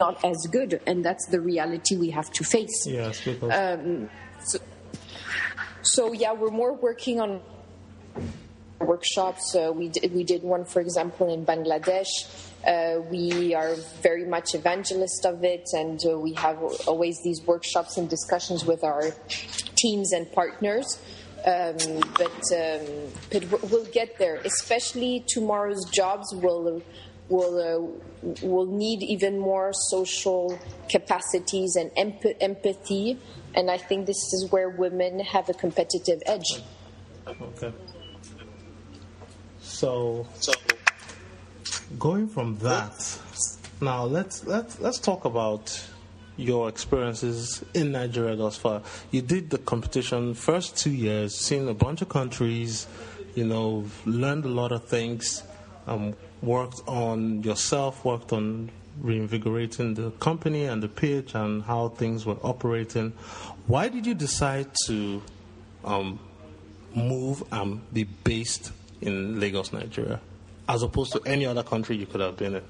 not 0.01 0.25
as 0.25 0.47
good, 0.51 0.81
and 0.87 1.05
that's 1.05 1.27
the 1.27 1.41
reality 1.41 1.97
we 1.97 2.11
have 2.11 2.31
to 2.33 2.45
face. 2.45 2.87
Yes, 2.87 3.23
because 3.25 3.53
Um, 3.53 4.11
so, 4.45 4.59
so 5.83 6.13
yeah, 6.13 6.33
we're 6.33 6.51
more 6.51 6.73
working 6.73 7.21
on 7.21 7.41
workshops. 8.81 9.55
Uh, 9.55 9.73
we 9.75 9.89
did, 9.89 10.13
we 10.13 10.25
did 10.25 10.43
one, 10.43 10.65
for 10.65 10.81
example, 10.81 11.33
in 11.33 11.47
Bangladesh. 11.47 12.07
Uh, 12.67 13.01
we 13.11 13.55
are 13.55 13.75
very 14.03 14.25
much 14.25 14.55
evangelist 14.55 15.27
of 15.27 15.45
it, 15.45 15.69
and 15.75 16.01
uh, 16.07 16.19
we 16.19 16.33
have 16.35 16.59
always 16.87 17.19
these 17.23 17.43
workshops 17.47 17.97
and 17.97 18.09
discussions 18.09 18.65
with 18.65 18.83
our 18.85 19.11
teams 19.77 20.13
and 20.13 20.31
partners. 20.33 20.99
Um, 21.47 21.77
but 22.17 22.41
um, 22.57 22.87
but 23.31 23.71
we'll 23.71 23.85
get 23.93 24.19
there. 24.19 24.37
Especially 24.47 25.23
tomorrow's 25.29 25.85
jobs 25.91 26.35
will 26.35 26.83
will 27.29 27.59
uh, 27.59 28.47
will 28.47 28.67
need 28.67 29.03
even 29.03 29.39
more 29.39 29.73
social 29.73 30.59
capacities 30.91 31.77
and 31.77 31.91
emp- 31.97 32.37
empathy. 32.41 33.19
And 33.55 33.71
I 33.71 33.79
think 33.79 34.07
this 34.07 34.17
is 34.33 34.49
where 34.51 34.69
women 34.69 35.21
have 35.21 35.49
a 35.49 35.55
competitive 35.55 36.23
edge. 36.27 36.63
Okay. 37.27 37.73
So, 39.63 40.27
going 41.99 42.29
from 42.29 42.59
that 42.59 43.19
Now 43.81 44.05
let's 44.05 44.47
let's 44.47 44.81
let's 44.81 44.99
talk 44.99 45.25
about 45.25 45.85
your 46.37 46.69
experiences 46.69 47.63
in 47.75 47.93
Nigeria 47.93 48.37
thus 48.37 48.57
far. 48.57 48.83
You 49.11 49.21
did 49.21 49.51
the 49.51 49.59
competition 49.59 50.35
first 50.35 50.77
two 50.77 50.91
years, 50.91 51.37
seen 51.37 51.69
a 51.69 51.75
bunch 51.75 52.01
of 52.01 52.09
countries, 52.09 52.87
you 53.35 53.45
know, 53.45 53.85
learned 54.07 54.45
a 54.45 54.49
lot 54.49 54.73
of 54.73 54.85
things, 54.85 55.43
um, 55.87 56.15
worked 56.43 56.81
on 56.87 57.43
yourself, 57.43 58.05
worked 58.05 58.33
on 58.33 58.71
reinvigorating 59.01 59.95
the 59.95 60.11
company 60.13 60.65
and 60.65 60.83
the 60.83 60.89
pitch 60.89 61.35
and 61.35 61.63
how 61.63 61.89
things 61.89 62.25
were 62.25 62.39
operating. 62.43 63.13
Why 63.67 63.89
did 63.89 64.07
you 64.07 64.15
decide 64.15 64.69
to 64.87 65.23
um, 65.85 66.19
move 66.95 67.43
and 67.51 67.81
be 67.93 68.05
based 68.05 68.73
in 69.01 69.41
Lagos, 69.41 69.73
Nigeria, 69.73 70.21
as 70.69 70.83
opposed 70.83 71.13
to 71.13 71.21
any 71.27 71.47
other 71.47 71.63
country 71.63 71.97
you 71.97 72.07
could 72.07 72.21
have 72.21 72.37
been 72.37 72.57
in? 72.57 72.63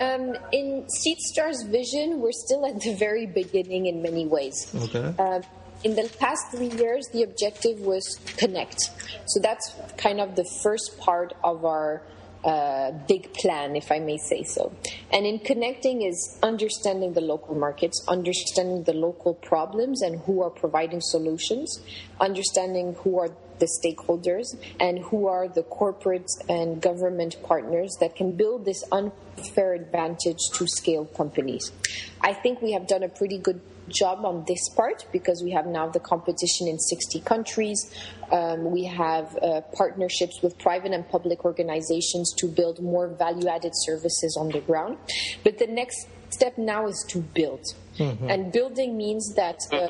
Um, 0.00 0.36
in 0.52 0.86
SeedStar's 0.86 1.64
vision, 1.64 2.20
we're 2.20 2.30
still 2.30 2.64
at 2.66 2.80
the 2.80 2.94
very 2.94 3.26
beginning 3.26 3.86
in 3.86 4.00
many 4.00 4.26
ways. 4.26 4.72
Okay. 4.72 5.12
Uh, 5.18 5.40
in 5.84 5.94
the 5.94 6.10
past 6.18 6.50
three 6.50 6.70
years, 6.70 7.08
the 7.12 7.22
objective 7.22 7.80
was 7.80 8.18
connect. 8.36 8.90
So 9.26 9.40
that's 9.40 9.74
kind 9.96 10.20
of 10.20 10.36
the 10.36 10.44
first 10.62 10.98
part 10.98 11.34
of 11.44 11.64
our 11.64 12.02
uh, 12.44 12.92
big 13.08 13.32
plan, 13.34 13.76
if 13.76 13.90
I 13.90 13.98
may 13.98 14.16
say 14.16 14.42
so. 14.42 14.72
And 15.12 15.26
in 15.26 15.40
connecting 15.40 16.02
is 16.02 16.38
understanding 16.42 17.12
the 17.12 17.20
local 17.20 17.54
markets, 17.54 18.04
understanding 18.08 18.84
the 18.84 18.92
local 18.92 19.34
problems 19.34 20.02
and 20.02 20.20
who 20.20 20.42
are 20.42 20.50
providing 20.50 21.00
solutions, 21.00 21.80
understanding 22.20 22.94
who 23.02 23.18
are 23.18 23.28
the 23.58 23.66
stakeholders 23.66 24.56
and 24.78 25.00
who 25.00 25.26
are 25.26 25.48
the 25.48 25.64
corporate 25.64 26.30
and 26.48 26.80
government 26.80 27.36
partners 27.42 27.96
that 28.00 28.14
can 28.14 28.32
build 28.32 28.64
this 28.64 28.84
unfair 28.92 29.74
advantage 29.74 30.38
to 30.54 30.66
scale 30.68 31.06
companies. 31.06 31.72
I 32.20 32.34
think 32.34 32.62
we 32.62 32.72
have 32.72 32.86
done 32.86 33.02
a 33.02 33.08
pretty 33.08 33.38
good 33.38 33.60
job 33.88 34.24
on 34.24 34.44
this 34.46 34.68
part 34.70 35.06
because 35.12 35.42
we 35.42 35.50
have 35.52 35.66
now 35.66 35.88
the 35.88 36.00
competition 36.00 36.68
in 36.68 36.78
60 36.78 37.20
countries. 37.20 37.92
Um, 38.30 38.70
we 38.70 38.84
have 38.84 39.36
uh, 39.42 39.62
partnerships 39.72 40.42
with 40.42 40.58
private 40.58 40.92
and 40.92 41.08
public 41.08 41.44
organizations 41.44 42.34
to 42.38 42.46
build 42.46 42.82
more 42.82 43.08
value 43.08 43.48
added 43.48 43.72
services 43.74 44.36
on 44.38 44.48
the 44.50 44.60
ground. 44.60 44.98
But 45.44 45.58
the 45.58 45.66
next 45.66 46.06
step 46.30 46.58
now 46.58 46.86
is 46.86 47.04
to 47.08 47.18
build. 47.20 47.64
Mm-hmm. 47.98 48.30
And 48.30 48.52
building 48.52 48.96
means 48.96 49.34
that. 49.34 49.58
Uh, 49.72 49.88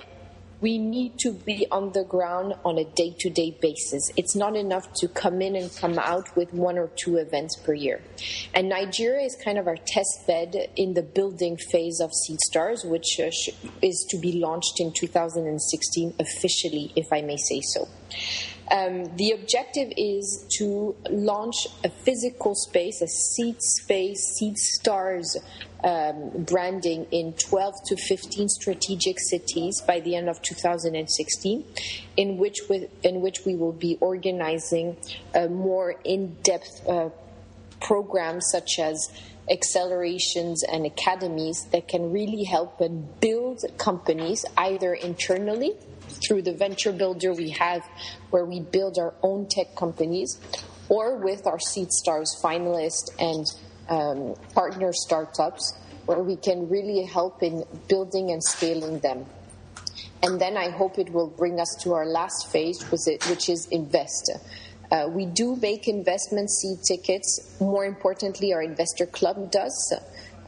we 0.60 0.76
need 0.78 1.18
to 1.20 1.32
be 1.32 1.66
on 1.70 1.92
the 1.92 2.04
ground 2.04 2.54
on 2.64 2.78
a 2.78 2.84
day 2.84 3.14
to 3.20 3.30
day 3.30 3.56
basis. 3.60 4.10
It's 4.16 4.34
not 4.34 4.56
enough 4.56 4.92
to 4.94 5.08
come 5.08 5.40
in 5.40 5.54
and 5.54 5.74
come 5.76 5.98
out 5.98 6.36
with 6.36 6.52
one 6.52 6.78
or 6.78 6.90
two 6.96 7.16
events 7.16 7.56
per 7.56 7.74
year. 7.74 8.02
And 8.54 8.68
Nigeria 8.68 9.24
is 9.24 9.36
kind 9.44 9.58
of 9.58 9.68
our 9.68 9.76
test 9.76 10.26
bed 10.26 10.56
in 10.76 10.94
the 10.94 11.02
building 11.02 11.56
phase 11.56 12.00
of 12.00 12.10
Seedstars, 12.10 12.84
which 12.84 13.20
uh, 13.20 13.30
is 13.82 14.06
to 14.10 14.18
be 14.18 14.32
launched 14.32 14.80
in 14.80 14.92
2016 14.92 16.14
officially, 16.18 16.92
if 16.96 17.06
I 17.12 17.22
may 17.22 17.36
say 17.36 17.60
so. 17.60 17.88
Um, 18.70 19.16
the 19.16 19.32
objective 19.32 19.92
is 19.96 20.46
to 20.58 20.94
launch 21.10 21.66
a 21.84 21.88
physical 21.88 22.54
space, 22.54 23.00
a 23.00 23.08
seed 23.08 23.56
space, 23.60 24.20
seed 24.36 24.58
stars 24.58 25.36
um, 25.84 26.44
branding 26.44 27.06
in 27.10 27.32
12 27.34 27.74
to 27.86 27.96
15 27.96 28.48
strategic 28.48 29.18
cities 29.20 29.80
by 29.86 30.00
the 30.00 30.16
end 30.16 30.28
of 30.28 30.42
2016, 30.42 31.64
in 32.16 32.36
which 32.36 32.58
we, 32.68 32.88
in 33.02 33.20
which 33.20 33.46
we 33.46 33.54
will 33.54 33.72
be 33.72 33.96
organizing 34.00 34.96
a 35.34 35.48
more 35.48 35.94
in-depth 36.04 36.88
uh, 36.88 37.10
programs 37.80 38.46
such 38.50 38.78
as 38.78 39.08
accelerations 39.50 40.62
and 40.64 40.84
academies 40.84 41.64
that 41.72 41.88
can 41.88 42.12
really 42.12 42.44
help 42.44 42.80
and 42.80 43.20
build 43.20 43.60
companies 43.78 44.44
either 44.56 44.92
internally 44.92 45.74
through 46.20 46.42
the 46.42 46.52
venture 46.52 46.92
builder 46.92 47.32
we 47.32 47.50
have 47.50 47.82
where 48.30 48.44
we 48.44 48.60
build 48.60 48.98
our 48.98 49.14
own 49.22 49.46
tech 49.48 49.74
companies 49.76 50.38
or 50.88 51.16
with 51.16 51.46
our 51.46 51.58
seed 51.58 51.90
stars 51.90 52.38
finalists 52.42 53.10
and 53.18 53.46
um, 53.88 54.34
partner 54.54 54.92
startups 54.92 55.78
where 56.06 56.20
we 56.20 56.36
can 56.36 56.68
really 56.68 57.04
help 57.04 57.42
in 57.42 57.64
building 57.86 58.30
and 58.30 58.42
scaling 58.42 58.98
them. 59.00 59.26
And 60.22 60.40
then 60.40 60.56
I 60.56 60.70
hope 60.70 60.98
it 60.98 61.10
will 61.10 61.28
bring 61.28 61.60
us 61.60 61.76
to 61.82 61.92
our 61.92 62.06
last 62.06 62.50
phase, 62.50 62.82
which 62.90 63.48
is 63.48 63.66
invest. 63.70 64.32
Uh, 64.90 65.06
we 65.10 65.26
do 65.26 65.54
make 65.56 65.86
investment 65.86 66.50
seed 66.50 66.78
tickets. 66.82 67.56
More 67.60 67.84
importantly, 67.84 68.52
our 68.54 68.62
investor 68.62 69.06
club 69.06 69.50
does, 69.52 69.94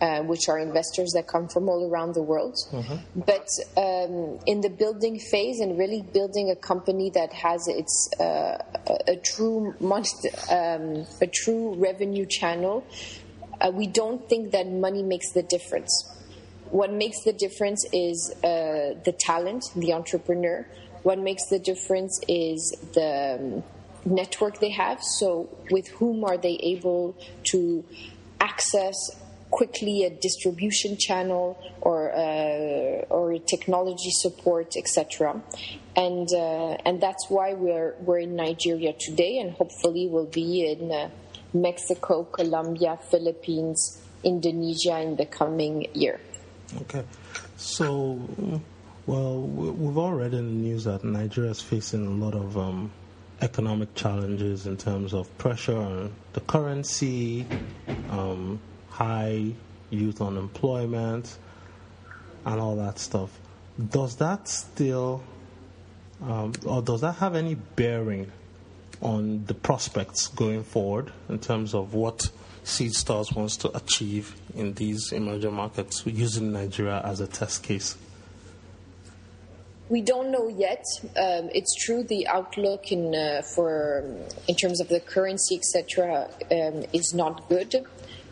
uh, 0.00 0.22
which 0.22 0.48
are 0.48 0.58
investors 0.58 1.12
that 1.12 1.26
come 1.26 1.48
from 1.48 1.68
all 1.68 1.90
around 1.90 2.14
the 2.14 2.22
world. 2.22 2.56
Mm-hmm. 2.72 3.20
But 3.20 3.48
um, 3.76 4.38
in 4.46 4.60
the 4.62 4.70
building 4.70 5.18
phase 5.18 5.60
and 5.60 5.78
really 5.78 6.02
building 6.02 6.50
a 6.50 6.56
company 6.56 7.10
that 7.10 7.32
has 7.32 7.68
its 7.68 8.08
uh, 8.18 8.58
a, 8.88 9.12
a, 9.12 9.16
true 9.16 9.74
um, 9.80 11.06
a 11.20 11.26
true 11.26 11.74
revenue 11.74 12.26
channel, 12.26 12.86
uh, 13.60 13.70
we 13.72 13.86
don't 13.86 14.26
think 14.28 14.52
that 14.52 14.66
money 14.66 15.02
makes 15.02 15.32
the 15.32 15.42
difference. 15.42 15.92
What 16.70 16.92
makes 16.92 17.22
the 17.24 17.32
difference 17.32 17.84
is 17.92 18.32
uh, 18.44 18.94
the 19.04 19.14
talent, 19.18 19.64
the 19.76 19.92
entrepreneur. 19.92 20.66
What 21.02 21.18
makes 21.18 21.46
the 21.48 21.58
difference 21.58 22.20
is 22.28 22.76
the 22.94 23.38
um, 23.40 23.64
network 24.04 24.60
they 24.60 24.70
have. 24.70 25.02
So, 25.02 25.48
with 25.70 25.88
whom 25.88 26.24
are 26.24 26.38
they 26.38 26.58
able 26.62 27.16
to 27.50 27.84
access 28.40 28.96
quickly 29.50 30.04
a 30.04 30.10
distribution 30.10 30.96
channel 30.96 31.58
or 31.80 32.12
uh, 32.12 33.06
or 33.10 33.38
technology 33.38 34.10
support, 34.10 34.76
etc. 34.76 35.40
And 35.96 36.28
uh, 36.32 36.76
and 36.86 37.00
that's 37.00 37.28
why 37.28 37.54
we're 37.54 37.94
we're 38.00 38.20
in 38.20 38.36
Nigeria 38.36 38.94
today, 38.98 39.38
and 39.38 39.52
hopefully 39.52 40.08
we'll 40.08 40.26
be 40.26 40.70
in 40.70 40.90
uh, 40.90 41.10
Mexico, 41.52 42.24
Colombia, 42.24 42.98
Philippines, 43.10 44.00
Indonesia 44.22 45.00
in 45.00 45.16
the 45.16 45.26
coming 45.26 45.86
year. 45.94 46.20
Okay, 46.82 47.04
so 47.56 48.18
well, 49.06 49.40
we've 49.40 49.98
all 49.98 50.12
read 50.12 50.34
in 50.34 50.46
the 50.46 50.68
news 50.68 50.84
that 50.84 51.02
Nigeria 51.02 51.50
is 51.50 51.60
facing 51.60 52.06
a 52.06 52.10
lot 52.10 52.34
of 52.34 52.56
um, 52.56 52.92
economic 53.40 53.94
challenges 53.94 54.66
in 54.66 54.76
terms 54.76 55.12
of 55.12 55.36
pressure 55.38 55.76
on 55.76 56.12
the 56.32 56.40
currency, 56.40 57.46
um, 58.10 58.60
high 59.00 59.50
youth 59.88 60.20
unemployment, 60.20 61.38
and 62.44 62.60
all 62.60 62.76
that 62.76 62.98
stuff. 62.98 63.30
Does 63.88 64.16
that 64.16 64.46
still, 64.46 65.22
um, 66.22 66.52
or 66.66 66.82
does 66.82 67.00
that 67.00 67.14
have 67.14 67.34
any 67.34 67.54
bearing 67.54 68.30
on 69.00 69.46
the 69.46 69.54
prospects 69.54 70.26
going 70.28 70.62
forward 70.62 71.10
in 71.30 71.38
terms 71.38 71.74
of 71.74 71.94
what 71.94 72.30
Seedstars 72.62 73.34
wants 73.34 73.56
to 73.56 73.74
achieve 73.74 74.34
in 74.54 74.74
these 74.74 75.12
emerging 75.12 75.54
markets 75.54 76.02
using 76.04 76.52
Nigeria 76.52 77.00
as 77.02 77.20
a 77.20 77.26
test 77.26 77.62
case? 77.62 77.96
We 79.88 80.02
don't 80.02 80.30
know 80.30 80.48
yet. 80.48 80.84
Um, 81.16 81.48
it's 81.54 81.74
true 81.74 82.04
the 82.04 82.28
outlook 82.28 82.92
in 82.92 83.14
uh, 83.14 83.42
for 83.42 84.04
in 84.46 84.54
terms 84.54 84.80
of 84.80 84.88
the 84.88 85.00
currency, 85.00 85.56
etc., 85.56 86.28
um, 86.50 86.84
is 86.92 87.14
not 87.14 87.48
good. 87.48 87.86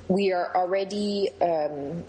We 0.08 0.32
are 0.32 0.54
already 0.54 1.28
um, 1.40 2.04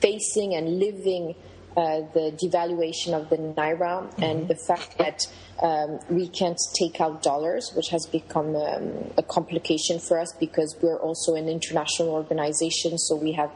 facing 0.00 0.54
and 0.54 0.78
living 0.78 1.34
uh, 1.76 2.00
the 2.14 2.32
devaluation 2.42 3.12
of 3.12 3.28
the 3.28 3.36
naira 3.36 3.78
mm-hmm. 3.78 4.22
and 4.22 4.48
the 4.48 4.54
fact 4.54 4.96
that 4.96 5.26
um, 5.62 5.98
we 6.08 6.28
can't 6.28 6.58
take 6.74 7.00
out 7.00 7.22
dollars, 7.22 7.70
which 7.74 7.88
has 7.88 8.06
become 8.06 8.56
um, 8.56 9.12
a 9.16 9.22
complication 9.22 9.98
for 9.98 10.18
us 10.18 10.32
because 10.40 10.76
we're 10.82 10.98
also 10.98 11.34
an 11.34 11.48
international 11.48 12.10
organization. 12.10 12.98
So 12.98 13.16
we 13.16 13.32
have, 13.32 13.50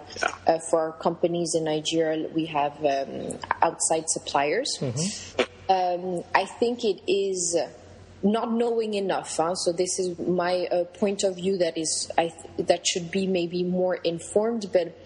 uh, 0.47 0.59
for 0.71 0.81
our 0.81 0.93
companies 0.93 1.55
in 1.55 1.65
Nigeria, 1.65 2.29
we 2.35 2.47
have 2.47 2.73
um, 2.85 3.39
outside 3.63 4.05
suppliers. 4.09 4.69
Mm-hmm. 4.81 5.41
Um, 5.71 6.25
I 6.35 6.45
think 6.45 6.85
it 6.85 7.01
is 7.07 7.57
not 8.23 8.53
knowing 8.53 8.95
enough. 8.95 9.37
Huh? 9.37 9.55
So 9.55 9.73
this 9.73 9.99
is 9.99 10.19
my 10.19 10.67
uh, 10.71 10.85
point 10.85 11.25
of 11.25 11.37
view 11.37 11.59
that 11.59 11.79
is 11.79 12.11
I 12.19 12.29
th- 12.29 12.69
that 12.69 12.87
should 12.87 13.11
be 13.11 13.27
maybe 13.27 13.63
more 13.63 13.97
informed, 13.97 14.71
but 14.73 14.97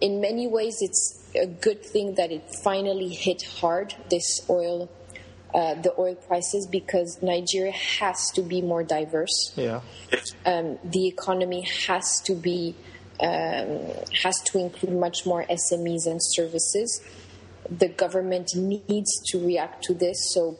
in 0.00 0.20
many 0.20 0.46
ways, 0.48 0.78
it's 0.80 1.22
a 1.34 1.46
good 1.46 1.84
thing 1.84 2.14
that 2.14 2.32
it 2.32 2.50
finally 2.64 3.08
hit 3.08 3.42
hard 3.60 3.94
this 4.10 4.44
oil, 4.50 4.90
uh, 5.54 5.74
the 5.74 5.94
oil 5.98 6.14
prices, 6.14 6.66
because 6.66 7.22
Nigeria 7.22 7.72
has 7.72 8.30
to 8.32 8.42
be 8.42 8.62
more 8.62 8.82
diverse. 8.82 9.52
Yeah, 9.54 9.82
um, 10.44 10.78
the 10.82 11.06
economy 11.06 11.62
has 11.86 12.20
to 12.22 12.34
be 12.34 12.74
um, 13.20 13.80
has 14.22 14.40
to 14.46 14.58
include 14.58 14.98
much 14.98 15.24
more 15.24 15.44
SMEs 15.44 16.06
and 16.06 16.20
services. 16.20 17.02
The 17.70 17.88
government 17.88 18.54
needs 18.54 19.20
to 19.30 19.44
react 19.44 19.84
to 19.84 19.94
this. 19.94 20.32
So 20.32 20.58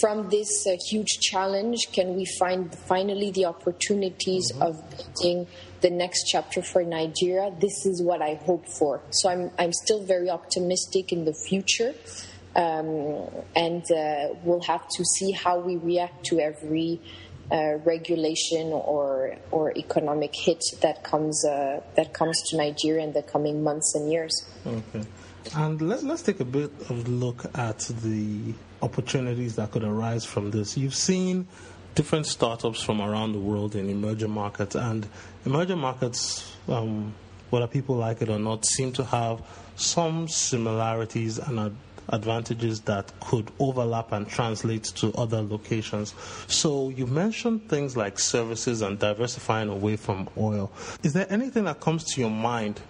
from 0.00 0.28
this 0.28 0.66
uh, 0.66 0.76
huge 0.88 1.18
challenge, 1.20 1.88
can 1.92 2.14
we 2.14 2.24
find 2.38 2.74
finally 2.74 3.30
the 3.30 3.46
opportunities 3.46 4.52
mm-hmm. 4.52 4.62
of 4.62 4.96
building 4.96 5.46
the 5.80 5.90
next 5.90 6.24
chapter 6.24 6.62
for 6.62 6.84
Nigeria? 6.84 7.52
This 7.60 7.86
is 7.86 8.02
what 8.02 8.22
I 8.22 8.34
hope 8.34 8.66
for. 8.66 9.00
So 9.10 9.28
I'm, 9.28 9.50
I'm 9.58 9.72
still 9.72 10.04
very 10.04 10.30
optimistic 10.30 11.12
in 11.12 11.24
the 11.24 11.34
future. 11.34 11.94
Um, 12.54 13.28
and 13.54 13.82
uh, 13.90 14.34
we'll 14.42 14.62
have 14.62 14.86
to 14.88 15.04
see 15.04 15.30
how 15.32 15.58
we 15.60 15.76
react 15.76 16.24
to 16.26 16.40
every 16.40 17.00
uh, 17.52 17.78
regulation 17.84 18.68
or 18.68 19.36
or 19.50 19.76
economic 19.76 20.32
hit 20.34 20.62
that 20.82 21.02
comes 21.04 21.44
uh, 21.44 21.80
that 21.96 22.12
comes 22.12 22.40
to 22.48 22.56
Nigeria 22.56 23.04
in 23.04 23.12
the 23.12 23.22
coming 23.22 23.62
months 23.62 23.94
and 23.94 24.10
years. 24.10 24.46
Okay. 24.66 25.04
And 25.56 25.80
let, 25.80 26.04
us 26.04 26.22
take 26.22 26.40
a 26.40 26.44
bit 26.44 26.70
of 26.90 27.06
a 27.06 27.10
look 27.10 27.44
at 27.56 27.78
the 27.78 28.54
opportunities 28.82 29.56
that 29.56 29.70
could 29.70 29.84
arise 29.84 30.24
from 30.24 30.50
this. 30.50 30.76
You've 30.76 30.94
seen 30.94 31.46
different 31.94 32.26
startups 32.26 32.82
from 32.82 33.00
around 33.00 33.32
the 33.32 33.38
world 33.38 33.74
in 33.74 33.90
emerging 33.90 34.30
markets, 34.30 34.74
and 34.74 35.06
emerging 35.44 35.78
markets, 35.78 36.54
um, 36.68 37.14
whether 37.50 37.66
people 37.66 37.96
like 37.96 38.22
it 38.22 38.28
or 38.28 38.38
not, 38.38 38.64
seem 38.64 38.92
to 38.92 39.04
have 39.04 39.42
some 39.76 40.28
similarities 40.28 41.38
and 41.38 41.76
advantages 42.12 42.80
that 42.82 43.12
could 43.20 43.50
overlap 43.58 44.12
and 44.12 44.28
translate 44.28 44.84
to 44.84 45.12
other 45.14 45.42
locations. 45.42 46.14
So 46.48 46.88
you 46.90 47.06
mentioned 47.06 47.68
things 47.68 47.96
like 47.96 48.18
services 48.18 48.82
and 48.82 48.98
diversifying 48.98 49.68
away 49.68 49.96
from 49.96 50.28
oil. 50.36 50.72
Is 51.02 51.12
there 51.12 51.26
anything 51.30 51.64
that 51.64 51.80
comes 51.80 52.04
to 52.14 52.20
your 52.20 52.30
mind 52.30 52.80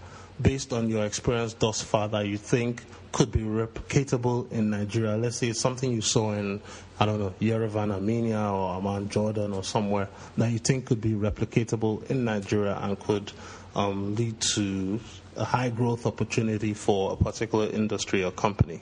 based 0.40 0.72
on 0.72 0.88
your 0.88 1.05
experience 1.05 1.55
thus 1.55 1.83
far 1.83 2.09
that 2.09 2.26
you 2.26 2.37
think 2.37 2.83
could 3.12 3.31
be 3.33 3.40
replicatable 3.40 4.50
in 4.53 4.70
Nigeria? 4.70 5.16
Let's 5.16 5.37
say 5.37 5.48
it's 5.48 5.61
something 5.61 5.92
you 5.92 6.00
saw 6.00 6.33
in, 6.33 6.61
I 6.98 7.07
don't 7.07 7.18
know, 7.18 7.35
Yerevan, 7.40 7.92
Armenia, 7.92 8.40
or 8.40 8.76
Amman, 8.76 9.09
Jordan, 9.09 9.53
or 9.53 9.64
somewhere 9.64 10.09
that 10.37 10.50
you 10.50 10.59
think 10.59 10.87
could 10.87 11.00
be 11.00 11.12
replicatable 11.12 12.09
in 12.11 12.24
Nigeria 12.24 12.79
and 12.81 12.98
could 12.98 13.33
um, 13.74 14.14
lead 14.14 14.40
to 14.40 15.00
a 15.37 15.44
high 15.44 15.70
growth 15.70 16.07
opportunity 16.07 16.74
for 16.74 17.12
a 17.12 17.16
particular 17.16 17.66
industry 17.66 18.24
or 18.24 18.31
company. 18.31 18.81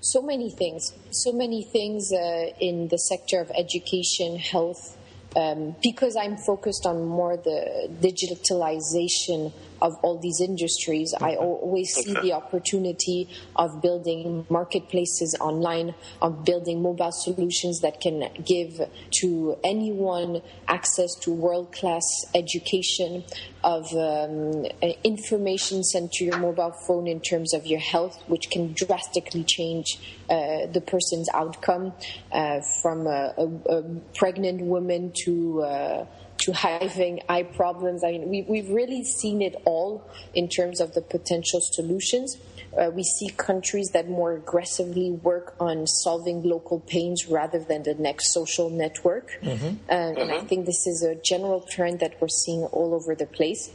So 0.00 0.22
many 0.22 0.50
things, 0.50 0.92
so 1.10 1.32
many 1.32 1.64
things 1.64 2.10
uh, 2.12 2.52
in 2.60 2.88
the 2.88 2.96
sector 2.96 3.40
of 3.40 3.50
education, 3.50 4.36
health, 4.38 4.96
um, 5.38 5.76
because 5.82 6.16
I'm 6.16 6.36
focused 6.36 6.84
on 6.84 7.06
more 7.06 7.36
the 7.36 7.88
digitalization 8.00 9.52
of 9.80 9.96
all 10.02 10.18
these 10.18 10.40
industries, 10.40 11.14
I 11.20 11.36
always 11.36 11.94
see 11.94 12.12
the 12.12 12.32
opportunity 12.32 13.28
of 13.56 13.80
building 13.82 14.46
marketplaces 14.48 15.36
online, 15.40 15.94
of 16.20 16.44
building 16.44 16.82
mobile 16.82 17.12
solutions 17.12 17.80
that 17.80 18.00
can 18.00 18.28
give 18.44 18.80
to 19.20 19.58
anyone 19.64 20.42
access 20.66 21.14
to 21.22 21.32
world 21.32 21.72
class 21.72 22.04
education, 22.34 23.24
of 23.64 23.92
um, 23.94 24.64
information 25.02 25.82
sent 25.82 26.12
to 26.12 26.24
your 26.24 26.38
mobile 26.38 26.74
phone 26.86 27.06
in 27.06 27.20
terms 27.20 27.52
of 27.54 27.66
your 27.66 27.80
health, 27.80 28.22
which 28.28 28.50
can 28.50 28.72
drastically 28.72 29.44
change 29.44 29.98
uh, 30.30 30.66
the 30.66 30.80
person's 30.80 31.28
outcome 31.34 31.92
uh, 32.32 32.60
from 32.82 33.06
a, 33.06 33.34
a, 33.36 33.46
a, 33.76 33.82
pregnant 34.14 34.60
woman 34.60 35.12
to 35.24 35.62
uh, 35.62 36.06
to 36.38 36.52
having 36.52 37.20
eye 37.28 37.42
problems. 37.42 38.04
I 38.04 38.12
mean, 38.12 38.28
we, 38.28 38.42
we've 38.42 38.70
really 38.70 39.04
seen 39.04 39.42
it 39.42 39.56
all 39.64 40.08
in 40.34 40.48
terms 40.48 40.80
of 40.80 40.94
the 40.94 41.02
potential 41.02 41.60
solutions. 41.60 42.38
Uh, 42.78 42.90
we 42.90 43.02
see 43.02 43.28
countries 43.30 43.90
that 43.92 44.08
more 44.08 44.34
aggressively 44.34 45.10
work 45.10 45.54
on 45.58 45.86
solving 45.86 46.42
local 46.42 46.80
pains 46.80 47.26
rather 47.26 47.58
than 47.58 47.82
the 47.82 47.94
next 47.94 48.32
social 48.32 48.70
network. 48.70 49.38
Mm-hmm. 49.42 49.66
Mm-hmm. 49.66 50.20
And 50.20 50.32
I 50.32 50.40
think 50.40 50.66
this 50.66 50.86
is 50.86 51.02
a 51.02 51.14
general 51.16 51.60
trend 51.60 52.00
that 52.00 52.20
we're 52.20 52.28
seeing 52.28 52.64
all 52.64 52.94
over 52.94 53.14
the 53.14 53.26
place. 53.26 53.70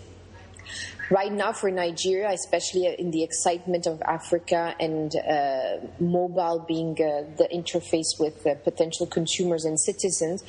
Right 1.09 1.31
now, 1.31 1.51
for 1.51 1.69
Nigeria, 1.69 2.29
especially 2.31 2.87
in 2.97 3.11
the 3.11 3.23
excitement 3.23 3.85
of 3.87 4.01
Africa 4.03 4.73
and 4.79 5.13
uh, 5.15 5.85
mobile 5.99 6.63
being 6.65 6.93
uh, 6.93 7.27
the 7.37 7.47
interface 7.53 8.19
with 8.19 8.47
uh, 8.47 8.55
potential 8.55 9.05
consumers 9.05 9.65
and 9.65 9.77
citizens, 9.79 10.43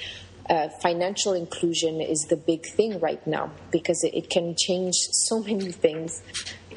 uh, 0.50 0.68
financial 0.82 1.32
inclusion 1.32 2.00
is 2.00 2.26
the 2.28 2.36
big 2.36 2.66
thing 2.66 3.00
right 3.00 3.24
now 3.26 3.50
because 3.70 4.04
it, 4.04 4.14
it 4.14 4.30
can 4.30 4.54
change 4.56 4.94
so 5.10 5.40
many 5.40 5.72
things 5.72 6.22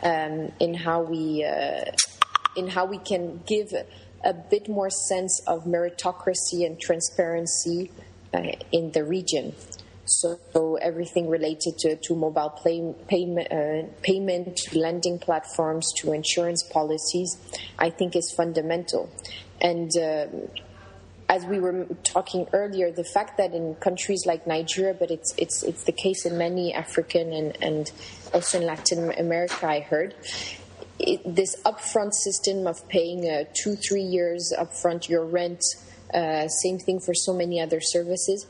um, 0.04 0.52
in 0.60 0.74
how 0.74 1.02
we 1.02 1.44
uh, 1.44 1.84
in 2.56 2.68
how 2.68 2.86
we 2.86 2.98
can 2.98 3.42
give 3.46 3.74
a 4.24 4.34
bit 4.34 4.68
more 4.68 4.90
sense 4.90 5.42
of 5.48 5.66
meritocracy 5.66 6.66
and 6.66 6.80
transparency 6.80 7.92
uh, 8.34 8.42
in 8.72 8.92
the 8.92 9.04
region. 9.04 9.54
So, 10.06 10.40
so, 10.54 10.76
everything 10.76 11.30
related 11.30 11.78
to, 11.80 11.98
to 11.98 12.16
mobile 12.16 12.50
play, 12.50 12.96
payment, 13.10 13.52
uh, 13.52 13.88
payment, 14.02 14.74
lending 14.74 15.20
platforms, 15.20 15.86
to 15.98 16.14
insurance 16.14 16.64
policies, 16.64 17.36
I 17.78 17.90
think 17.90 18.16
is 18.16 18.32
fundamental. 18.32 19.10
And 19.60 19.92
uh, 19.98 20.28
as 21.30 21.46
we 21.46 21.60
were 21.60 21.86
talking 22.04 22.48
earlier, 22.54 22.92
the 22.92 23.04
fact 23.04 23.38
that 23.38 23.54
in 23.54 23.76
countries 23.76 24.26
like 24.26 24.48
Nigeria, 24.48 24.94
but 24.94 25.12
it's 25.12 25.34
it's 25.38 25.64
it's 25.64 25.84
the 25.84 25.92
case 25.92 26.26
in 26.26 26.38
many 26.38 26.74
African 26.74 27.34
and 27.34 27.58
and 27.62 27.92
also 28.34 28.60
in 28.60 28.66
Latin 28.66 29.12
America, 29.12 29.68
I 29.68 29.82
heard. 29.82 30.16
It, 31.00 31.36
this 31.36 31.56
upfront 31.64 32.14
system 32.14 32.66
of 32.66 32.88
paying 32.88 33.30
uh, 33.30 33.44
two, 33.54 33.76
three 33.76 34.02
years 34.02 34.52
upfront 34.58 35.08
your 35.08 35.26
rent, 35.26 35.62
uh, 36.12 36.48
same 36.48 36.80
thing 36.80 37.00
for 37.00 37.14
so 37.14 37.34
many 37.34 37.62
other 37.62 37.82
services. 37.82 38.48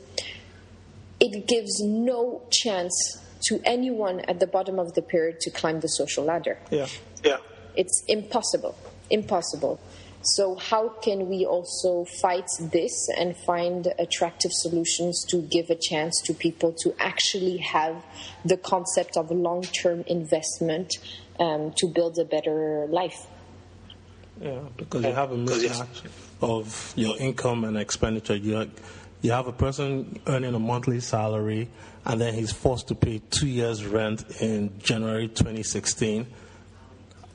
It 1.20 1.46
gives 1.46 1.80
no 1.82 2.42
chance 2.50 3.20
to 3.48 3.60
anyone 3.64 4.20
at 4.20 4.40
the 4.40 4.46
bottom 4.46 4.78
of 4.78 4.94
the 4.94 5.02
pyramid 5.02 5.40
to 5.40 5.50
climb 5.50 5.80
the 5.80 5.88
social 5.88 6.24
ladder. 6.24 6.58
Yeah, 6.70 6.86
yeah. 7.24 7.38
It's 7.76 8.02
impossible. 8.08 8.76
Impossible. 9.10 9.80
So, 10.22 10.56
how 10.56 10.88
can 10.88 11.28
we 11.28 11.46
also 11.46 12.04
fight 12.04 12.48
this 12.60 13.08
and 13.16 13.36
find 13.36 13.86
attractive 13.98 14.52
solutions 14.52 15.24
to 15.28 15.42
give 15.42 15.70
a 15.70 15.76
chance 15.76 16.20
to 16.22 16.34
people 16.34 16.72
to 16.80 16.94
actually 16.98 17.58
have 17.58 18.04
the 18.44 18.56
concept 18.56 19.16
of 19.16 19.30
long 19.30 19.62
term 19.62 20.02
investment 20.08 20.98
um, 21.38 21.72
to 21.76 21.86
build 21.86 22.18
a 22.18 22.24
better 22.24 22.86
life? 22.88 23.26
Yeah, 24.40 24.60
because 24.76 25.04
you 25.04 25.12
have 25.12 25.30
a 25.30 25.36
mismatch 25.36 26.10
of 26.40 26.92
your 26.96 27.16
income 27.18 27.64
and 27.64 27.76
expenditure. 27.76 28.36
You, 28.36 28.70
you 29.20 29.30
have 29.30 29.46
a 29.46 29.52
person 29.52 30.20
earning 30.26 30.54
a 30.54 30.58
monthly 30.58 31.00
salary, 31.00 31.68
and 32.04 32.20
then 32.20 32.34
he's 32.34 32.52
forced 32.52 32.88
to 32.88 32.96
pay 32.96 33.20
two 33.30 33.48
years' 33.48 33.84
rent 33.84 34.24
in 34.40 34.78
January 34.80 35.28
2016 35.28 36.26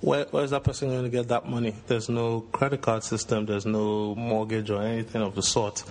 where, 0.04 0.26
where's 0.32 0.50
that 0.50 0.66
person 0.66 0.90
going 0.90 1.04
to 1.04 1.10
get 1.10 1.30
that 1.30 1.48
money? 1.48 1.74
There's 1.88 2.10
no 2.10 2.42
credit 2.52 2.82
card 2.82 3.04
system, 3.04 3.46
there's 3.46 3.66
no 3.66 4.14
mortgage 4.16 4.70
or 4.70 4.82
anything 4.82 5.22
of 5.22 5.34
the 5.34 5.42
sort. 5.42 5.84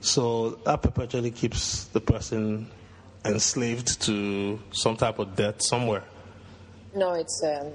So 0.00 0.50
that 0.64 0.80
perpetually 0.80 1.30
keeps 1.30 1.84
the 1.84 2.00
person 2.00 2.70
enslaved 3.22 4.00
to 4.02 4.58
some 4.72 4.96
type 4.96 5.18
of 5.18 5.36
debt 5.36 5.62
somewhere. 5.62 6.04
No, 6.94 7.12
it's 7.12 7.42
um, 7.44 7.70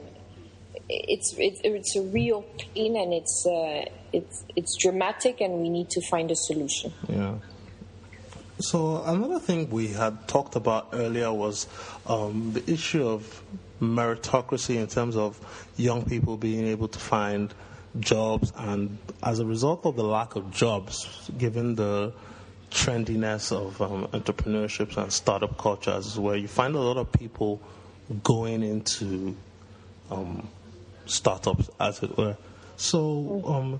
it's, 0.89 1.35
it's 1.37 1.61
it's 1.63 1.95
a 1.95 2.01
real 2.01 2.41
pain 2.57 2.97
and 2.97 3.13
it's 3.13 3.45
uh, 3.45 3.85
it's 4.11 4.43
it's 4.55 4.75
dramatic, 4.81 5.39
and 5.39 5.61
we 5.61 5.69
need 5.69 5.91
to 5.91 6.01
find 6.09 6.31
a 6.31 6.35
solution. 6.35 6.91
Yeah. 7.07 7.35
So 8.59 9.03
another 9.03 9.39
thing 9.39 9.69
we 9.69 9.89
had 9.89 10.27
talked 10.27 10.55
about 10.55 10.89
earlier 10.93 11.31
was 11.31 11.67
um, 12.07 12.53
the 12.53 12.71
issue 12.71 13.07
of 13.07 13.43
meritocracy 13.85 14.75
in 14.75 14.87
terms 14.87 15.15
of 15.15 15.39
young 15.77 16.03
people 16.03 16.37
being 16.37 16.65
able 16.67 16.87
to 16.87 16.99
find 16.99 17.53
jobs, 17.99 18.51
and 18.57 18.97
as 19.23 19.39
a 19.39 19.45
result 19.45 19.85
of 19.85 19.95
the 19.95 20.03
lack 20.03 20.35
of 20.35 20.51
jobs, 20.51 21.29
given 21.37 21.75
the 21.75 22.13
trendiness 22.71 23.51
of 23.51 23.81
um, 23.81 24.07
entrepreneurship 24.07 24.97
and 24.97 25.11
startup 25.11 25.57
cultures, 25.57 26.19
where 26.19 26.35
you 26.35 26.47
find 26.47 26.75
a 26.75 26.79
lot 26.79 26.97
of 26.97 27.11
people 27.11 27.61
going 28.23 28.63
into 28.63 29.35
um, 30.11 30.47
startups, 31.05 31.69
as 31.79 32.03
it 32.03 32.17
were. 32.17 32.37
So, 32.77 33.43
um, 33.45 33.79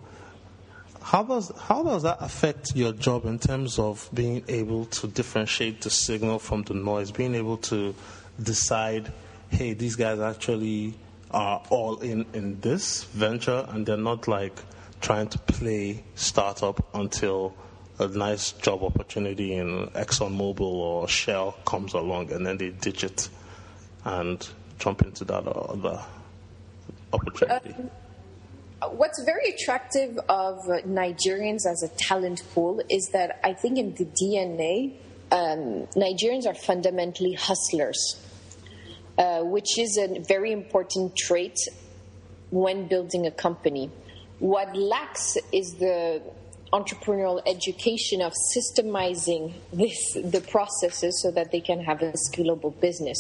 how 1.02 1.22
does 1.22 1.52
how 1.60 1.84
does 1.84 2.02
that 2.04 2.18
affect 2.20 2.76
your 2.76 2.92
job 2.92 3.26
in 3.26 3.38
terms 3.38 3.78
of 3.78 4.10
being 4.14 4.44
able 4.48 4.86
to 4.86 5.08
differentiate 5.08 5.82
the 5.82 5.90
signal 5.90 6.40
from 6.40 6.64
the 6.64 6.74
noise, 6.74 7.12
being 7.12 7.36
able 7.36 7.58
to 7.58 7.94
decide 8.42 9.12
hey, 9.56 9.74
these 9.74 9.96
guys 9.96 10.20
actually 10.20 10.94
are 11.32 11.64
all 11.70 11.98
in 12.00 12.26
in 12.34 12.60
this 12.60 13.06
venture 13.06 13.66
and 13.70 13.86
they're 13.86 13.96
not 13.96 14.28
like 14.28 14.58
trying 15.00 15.28
to 15.30 15.38
play 15.40 16.04
startup 16.16 16.94
until 16.94 17.56
a 18.00 18.08
nice 18.08 18.52
job 18.52 18.84
opportunity 18.84 19.54
in 19.56 19.88
ExxonMobil 19.96 20.60
or 20.60 21.08
Shell 21.08 21.54
comes 21.66 21.94
along 21.94 22.34
and 22.34 22.46
then 22.46 22.58
they 22.58 22.72
ditch 22.72 23.06
it 23.06 23.30
and 24.04 24.46
jump 24.78 25.02
into 25.04 25.24
that 25.24 25.48
other 25.48 26.04
opportunity. 27.14 27.76
Uh, 28.82 28.90
what's 28.90 29.24
very 29.24 29.52
attractive 29.52 30.18
of 30.28 30.60
Nigerians 30.86 31.66
as 31.66 31.82
a 31.82 31.88
talent 31.98 32.44
pool 32.54 32.82
is 32.90 33.10
that 33.14 33.40
I 33.42 33.54
think 33.54 33.78
in 33.78 33.96
the 33.96 34.06
DNA, 34.06 34.96
um, 35.32 35.88
Nigerians 35.96 36.46
are 36.46 36.54
fundamentally 36.54 37.34
hustlers, 37.34 38.20
uh, 39.18 39.42
which 39.42 39.78
is 39.80 39.98
a 39.98 40.20
very 40.28 40.52
important 40.52 41.16
trait 41.16 41.58
when 42.52 42.88
building 42.88 43.26
a 43.26 43.32
company. 43.32 43.90
What 44.40 44.76
lacks 44.76 45.38
is 45.52 45.76
the 45.80 46.22
entrepreneurial 46.74 47.42
education 47.48 48.22
of 48.22 48.34
systemizing 48.54 49.54
this 49.72 50.14
the 50.14 50.42
processes 50.42 51.22
so 51.22 51.32
that 51.32 51.52
they 51.52 51.62
can 51.62 51.80
have 51.80 52.02
a 52.02 52.14
scalable 52.14 52.78
business. 52.82 53.18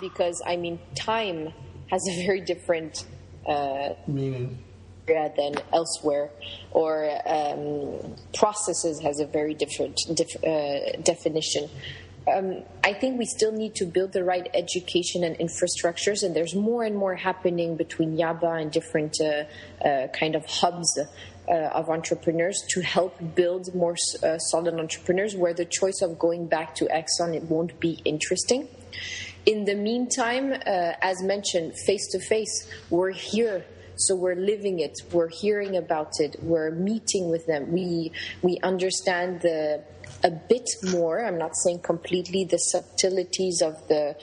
Because 0.00 0.40
I 0.46 0.56
mean, 0.56 0.78
time 0.94 1.52
has 1.90 2.06
a 2.08 2.26
very 2.26 2.40
different 2.40 3.04
uh, 3.46 3.94
meaning 4.06 4.58
than 5.06 5.54
elsewhere, 5.72 6.30
or 6.70 7.10
um, 7.26 8.16
processes 8.32 9.00
has 9.00 9.20
a 9.20 9.26
very 9.26 9.54
different 9.54 9.98
dif- 10.14 10.42
uh, 10.44 10.96
definition. 11.02 11.68
Um, 12.32 12.62
I 12.82 12.94
think 12.94 13.18
we 13.18 13.26
still 13.26 13.52
need 13.52 13.74
to 13.76 13.84
build 13.84 14.12
the 14.12 14.24
right 14.24 14.48
education 14.54 15.24
and 15.24 15.36
infrastructures, 15.38 16.22
and 16.22 16.34
there's 16.34 16.54
more 16.54 16.82
and 16.82 16.96
more 16.96 17.14
happening 17.14 17.76
between 17.76 18.16
Yaba 18.16 18.60
and 18.60 18.72
different 18.72 19.16
uh, 19.20 19.44
uh, 19.86 20.08
kind 20.08 20.34
of 20.34 20.46
hubs 20.46 20.98
uh, 20.98 21.52
of 21.52 21.90
entrepreneurs 21.90 22.62
to 22.70 22.80
help 22.80 23.14
build 23.34 23.74
more 23.74 23.96
uh, 24.22 24.38
solid 24.38 24.74
entrepreneurs. 24.74 25.36
Where 25.36 25.52
the 25.52 25.66
choice 25.66 26.00
of 26.00 26.18
going 26.18 26.46
back 26.46 26.74
to 26.76 26.86
Exxon 26.86 27.34
it 27.34 27.42
won't 27.44 27.78
be 27.78 28.00
interesting. 28.04 28.68
In 29.44 29.66
the 29.66 29.74
meantime, 29.74 30.52
uh, 30.52 30.92
as 31.02 31.22
mentioned, 31.22 31.74
face 31.86 32.06
to 32.12 32.20
face, 32.20 32.70
we're 32.88 33.10
here 33.10 33.66
so 33.96 34.16
we're 34.16 34.34
living 34.34 34.80
it, 34.80 34.92
we're 35.12 35.28
hearing 35.28 35.76
about 35.76 36.12
it, 36.18 36.36
we're 36.42 36.70
meeting 36.70 37.30
with 37.30 37.46
them. 37.46 37.70
We 37.72 38.12
we 38.42 38.58
understand 38.62 39.40
the 39.40 39.84
a 40.24 40.30
bit 40.30 40.68
more. 40.82 41.24
I'm 41.24 41.38
not 41.38 41.54
saying 41.56 41.80
completely 41.80 42.44
the 42.44 42.58
subtleties 42.58 43.62
of 43.62 43.86
the 43.88 44.16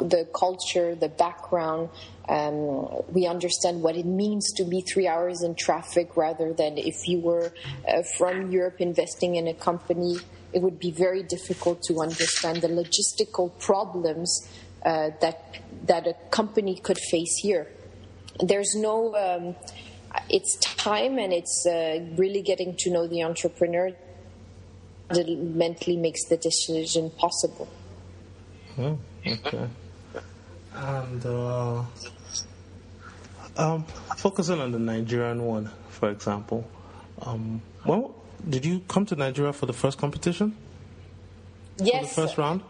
the 0.00 0.26
culture, 0.32 0.94
the 0.94 1.08
background. 1.08 1.90
Um, 2.28 3.02
we 3.08 3.26
understand 3.26 3.82
what 3.82 3.96
it 3.96 4.06
means 4.06 4.52
to 4.56 4.64
be 4.64 4.80
three 4.82 5.08
hours 5.08 5.42
in 5.42 5.54
traffic 5.54 6.16
rather 6.16 6.52
than 6.52 6.78
if 6.78 7.08
you 7.08 7.20
were 7.20 7.52
uh, 7.88 8.02
from 8.16 8.50
Europe 8.50 8.80
investing 8.80 9.36
in 9.36 9.48
a 9.48 9.54
company. 9.54 10.18
It 10.52 10.62
would 10.62 10.78
be 10.78 10.92
very 10.92 11.22
difficult 11.22 11.82
to 11.88 12.00
understand 12.00 12.62
the 12.62 12.68
logistical 12.68 13.58
problems 13.58 14.48
uh, 14.84 15.10
that 15.20 15.58
that 15.84 16.06
a 16.06 16.14
company 16.30 16.76
could 16.76 16.98
face 16.98 17.36
here 17.42 17.66
there's 18.40 18.74
no 18.74 19.14
um, 19.16 19.56
it's 20.28 20.56
time 20.56 21.18
and 21.18 21.32
it's 21.32 21.66
uh, 21.66 22.00
really 22.16 22.42
getting 22.42 22.76
to 22.78 22.90
know 22.90 23.06
the 23.06 23.22
entrepreneur 23.22 23.90
mentally 25.10 25.96
makes 25.96 26.24
the 26.24 26.36
decision 26.36 27.10
possible. 27.10 27.68
Oh, 28.78 28.98
okay. 29.26 29.68
And 30.74 31.26
uh, 31.26 31.82
um, 33.58 33.84
focusing 34.16 34.60
on 34.60 34.70
the 34.72 34.78
nigerian 34.78 35.44
one 35.44 35.70
for 35.88 36.10
example 36.10 36.68
um, 37.22 37.60
well 37.84 38.14
did 38.48 38.64
you 38.64 38.80
come 38.86 39.04
to 39.06 39.16
nigeria 39.16 39.52
for 39.52 39.66
the 39.66 39.72
first 39.72 39.98
competition? 39.98 40.56
Yes 41.78 42.14
for 42.14 42.20
the 42.20 42.26
first 42.26 42.38
round? 42.38 42.62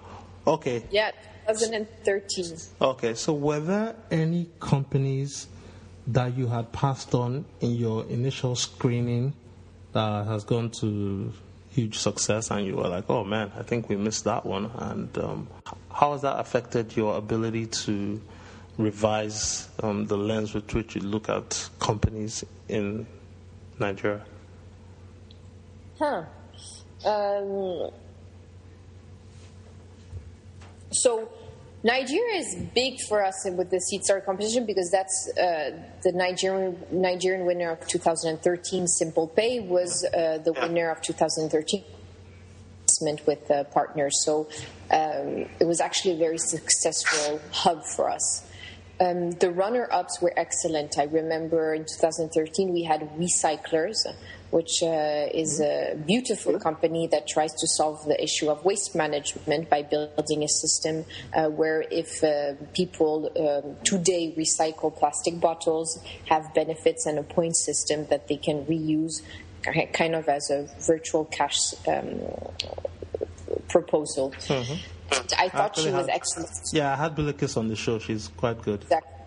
Okay. 0.47 0.83
Yeah 0.91 1.11
2013 1.47 2.57
okay 2.81 3.15
so 3.15 3.35
were 3.35 3.61
there 3.61 3.97
any 4.11 4.49
companies 4.61 5.49
that 6.07 6.37
you 6.37 6.47
had 6.47 6.73
passed 6.73 7.15
on 7.15 7.45
in 7.61 7.73
your 7.73 8.07
initial 8.07 8.57
screening 8.57 9.35
that 9.93 10.27
has 10.27 10.45
gone 10.45 10.71
to 10.71 11.33
huge 11.79 11.99
success 11.99 12.51
and 12.51 12.67
you 12.67 12.75
were 12.75 12.89
like, 12.89 13.09
oh 13.09 13.23
man, 13.23 13.53
I 13.57 13.63
think 13.63 13.89
we 13.89 13.95
missed 13.95 14.25
that 14.25 14.45
one? 14.45 14.69
And 14.75 15.17
um, 15.19 15.49
how 15.93 16.13
has 16.13 16.23
that 16.23 16.41
affected 16.41 16.97
your 16.97 17.17
ability 17.17 17.67
to 17.67 18.21
revise 18.79 19.69
um, 19.83 20.07
the 20.07 20.17
lens 20.17 20.55
with 20.55 20.75
which 20.75 20.97
you 20.97 21.03
look 21.03 21.29
at 21.29 21.69
companies 21.79 22.45
in 22.69 23.07
Nigeria? 23.79 24.25
Huh. 26.01 26.25
Um, 27.07 27.91
so 30.91 31.31
Nigeria 31.85 32.41
is 32.41 32.57
big 32.75 33.01
for 33.09 33.25
us 33.25 33.47
with 33.51 33.71
the 33.71 33.77
Seedstars 33.77 34.25
competition 34.25 34.67
because 34.67 34.91
that's 34.91 35.31
uh, 35.39 35.81
the 36.03 36.13
Nigerian 36.13 36.77
Nigerian 36.91 37.47
winner 37.47 37.71
of 37.71 37.87
2013. 37.87 38.87
Simple 38.89 39.29
Pay 39.29 39.61
was 39.61 40.05
uh, 40.05 40.39
the 40.39 40.53
winner 40.53 40.91
of 40.91 41.01
2013 41.03 41.85
with 43.27 43.49
uh, 43.51 43.63
partners. 43.65 44.25
So 44.25 44.49
um, 44.91 45.47
it 45.61 45.67
was 45.67 45.81
actually 45.81 46.15
a 46.15 46.19
very 46.19 46.39
successful 46.39 47.41
hub 47.53 47.85
for 47.85 48.11
us. 48.11 48.45
Um, 49.01 49.31
the 49.33 49.53
runner-ups 49.53 50.21
were 50.21 50.33
excellent. 50.37 50.99
I 50.99 51.05
remember 51.05 51.75
in 51.75 51.85
2013 51.85 52.73
we 52.73 52.83
had 52.83 53.03
Wecyclers, 53.17 54.05
which 54.51 54.83
uh, 54.83 55.27
is 55.33 55.61
a 55.61 55.95
beautiful 56.07 56.59
company 56.59 57.07
that 57.09 57.27
tries 57.27 57.53
to 57.53 57.67
solve 57.67 58.05
the 58.07 58.23
issue 58.23 58.49
of 58.49 58.65
waste 58.65 58.95
management 58.95 59.69
by 59.69 59.83
building 59.83 60.43
a 60.43 60.49
system 60.49 61.05
uh, 61.35 61.47
where 61.47 61.85
if 61.91 62.23
uh, 62.25 62.55
people 62.75 63.31
um, 63.39 63.77
today 63.85 64.35
recycle 64.37 64.95
plastic 64.97 65.39
bottles, 65.41 66.03
have 66.27 66.53
benefits 66.55 67.07
and 67.07 67.19
a 67.19 67.23
point 67.23 67.57
system 67.57 68.07
that 68.07 68.29
they 68.29 68.37
can 68.37 68.65
reuse, 68.67 69.23
kind 69.93 70.15
of 70.15 70.29
as 70.29 70.51
a 70.51 70.69
virtual 70.87 71.25
cash 71.27 71.75
um, 71.87 72.21
proposal. 73.69 74.31
Mm-hmm. 74.31 74.75
I 75.39 75.49
thought 75.49 75.79
I 75.79 75.83
she 75.83 75.91
was 75.91 76.07
had, 76.07 76.15
excellent. 76.15 76.51
Yeah, 76.73 76.93
I 76.93 76.97
had 76.97 77.17
Bilikiss 77.17 77.57
on 77.57 77.69
the 77.69 77.77
show. 77.77 77.99
She's 77.99 78.29
quite 78.29 78.61
good. 78.63 78.83
Exactly. 78.83 79.18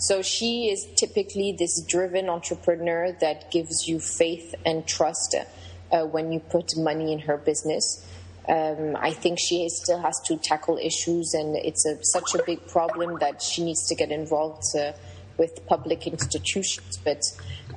So 0.00 0.22
she 0.22 0.70
is 0.70 0.86
typically 0.96 1.52
this 1.52 1.82
driven 1.82 2.30
entrepreneur 2.30 3.12
that 3.20 3.50
gives 3.50 3.86
you 3.86 4.00
faith 4.00 4.54
and 4.64 4.86
trust 4.86 5.36
uh, 5.92 6.04
when 6.06 6.32
you 6.32 6.40
put 6.40 6.72
money 6.76 7.12
in 7.12 7.18
her 7.20 7.36
business. 7.36 8.06
Um, 8.48 8.96
I 8.96 9.12
think 9.12 9.38
she 9.38 9.68
still 9.68 10.00
has 10.00 10.18
to 10.24 10.38
tackle 10.38 10.78
issues, 10.78 11.34
and 11.34 11.54
it's 11.54 11.84
a, 11.84 12.02
such 12.02 12.34
a 12.34 12.42
big 12.42 12.66
problem 12.66 13.18
that 13.20 13.42
she 13.42 13.62
needs 13.62 13.86
to 13.88 13.94
get 13.94 14.10
involved 14.10 14.64
uh, 14.74 14.92
with 15.36 15.66
public 15.66 16.06
institutions. 16.06 16.98
But 17.04 17.20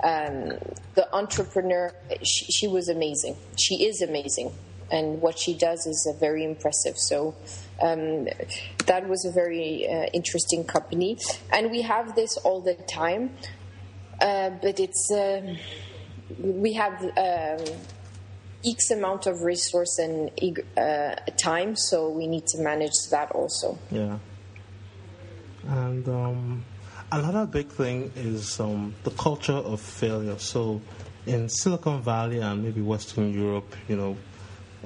um, 0.01 0.57
the 0.95 1.07
entrepreneur, 1.11 1.93
she, 2.23 2.45
she 2.45 2.67
was 2.69 2.87
amazing. 2.87 3.35
She 3.57 3.85
is 3.85 4.01
amazing 4.01 4.53
and 4.93 5.21
what 5.21 5.37
she 5.37 5.53
does 5.55 5.87
is 5.87 6.07
uh, 6.07 6.17
very 6.19 6.43
impressive. 6.45 6.97
So 6.97 7.35
um, 7.81 8.27
that 8.85 9.09
was 9.09 9.25
a 9.25 9.31
very 9.31 9.87
uh, 9.89 10.05
interesting 10.13 10.63
company, 10.63 11.17
and 11.51 11.71
we 11.71 11.81
have 11.81 12.15
this 12.15 12.37
all 12.37 12.61
the 12.61 12.75
time. 12.75 13.31
Uh, 14.21 14.51
but 14.61 14.79
it's 14.79 15.11
um, 15.11 15.57
we 16.39 16.73
have 16.73 17.01
um, 17.17 17.65
X 18.63 18.91
amount 18.91 19.25
of 19.25 19.41
resource 19.41 19.97
and 19.97 20.31
uh, 20.77 21.15
time, 21.37 21.75
so 21.75 22.09
we 22.09 22.27
need 22.27 22.45
to 22.47 22.61
manage 22.61 22.97
that 23.09 23.31
also. 23.31 23.77
Yeah, 23.91 24.19
and 25.67 26.07
um, 26.07 26.65
another 27.11 27.47
big 27.47 27.67
thing 27.67 28.11
is 28.15 28.59
um, 28.59 28.93
the 29.03 29.11
culture 29.11 29.61
of 29.73 29.81
failure. 29.81 30.37
So 30.37 30.79
in 31.25 31.49
Silicon 31.49 32.01
Valley 32.01 32.39
and 32.39 32.63
maybe 32.63 32.81
Western 32.81 33.33
Europe, 33.33 33.75
you 33.87 33.95
know, 33.95 34.15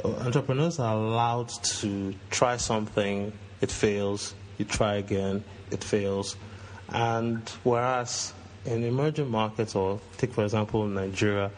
entrepreneurs 0.03 0.79
are 0.79 0.93
allowed 0.95 1.49
to 1.49 2.13
try 2.29 2.57
something, 2.57 3.33
it 3.61 3.71
fails, 3.71 4.35
you 4.57 4.65
try 4.65 4.95
again, 4.95 5.43
it 5.71 5.83
fails. 5.83 6.35
And 6.89 7.47
whereas 7.63 8.33
in 8.65 8.83
emerging 8.83 9.29
markets, 9.29 9.75
or 9.75 9.99
take 10.17 10.33
for 10.33 10.43
example 10.43 10.85
Nigeria, 10.85 11.51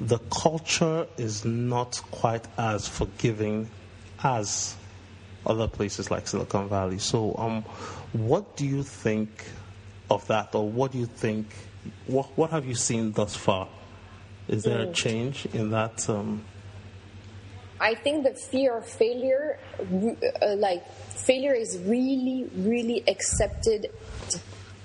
the 0.00 0.18
culture 0.18 1.06
is 1.16 1.44
not 1.44 2.02
quite 2.10 2.46
as 2.58 2.88
forgiving 2.88 3.70
as 4.22 4.76
other 5.46 5.68
places 5.68 6.10
like 6.10 6.26
Silicon 6.26 6.68
Valley. 6.68 6.98
So, 6.98 7.34
um, 7.38 7.62
what 8.12 8.56
do 8.56 8.66
you 8.66 8.82
think 8.82 9.44
of 10.10 10.26
that, 10.26 10.54
or 10.54 10.68
what 10.68 10.92
do 10.92 10.98
you 10.98 11.06
think? 11.06 11.46
What 12.06 12.26
what 12.36 12.50
have 12.50 12.66
you 12.66 12.74
seen 12.74 13.12
thus 13.12 13.36
far? 13.36 13.68
Is 14.48 14.64
there 14.64 14.80
a 14.80 14.86
mm. 14.86 14.94
change 14.94 15.46
in 15.52 15.70
that? 15.70 16.08
Um, 16.08 16.44
I 17.80 17.94
think 17.94 18.24
the 18.24 18.34
fear 18.34 18.78
of 18.78 18.86
failure, 18.86 19.58
uh, 19.80 20.56
like 20.56 20.86
failure, 21.26 21.52
is 21.52 21.78
really, 21.84 22.48
really 22.56 23.04
accepted, 23.06 23.90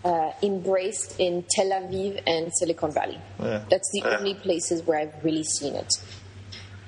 uh, 0.04 0.32
embraced 0.44 1.20
in 1.20 1.46
Tel 1.50 1.70
Aviv 1.70 2.22
and 2.28 2.52
Silicon 2.54 2.92
Valley. 2.92 3.20
Yeah. 3.40 3.64
That's 3.70 3.90
the 3.94 4.02
yeah. 4.04 4.18
only 4.18 4.34
places 4.36 4.84
where 4.84 5.00
I've 5.00 5.24
really 5.24 5.44
seen 5.44 5.76
it. 5.76 5.94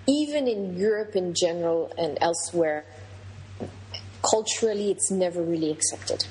Even 0.07 0.47
in 0.47 0.77
Europe 0.77 1.15
in 1.15 1.33
general 1.33 1.91
and 1.97 2.17
elsewhere, 2.19 2.85
culturally, 4.29 4.91
it's 4.91 5.09
never 5.11 5.41
really 5.41 5.71
accepted. 5.71 6.25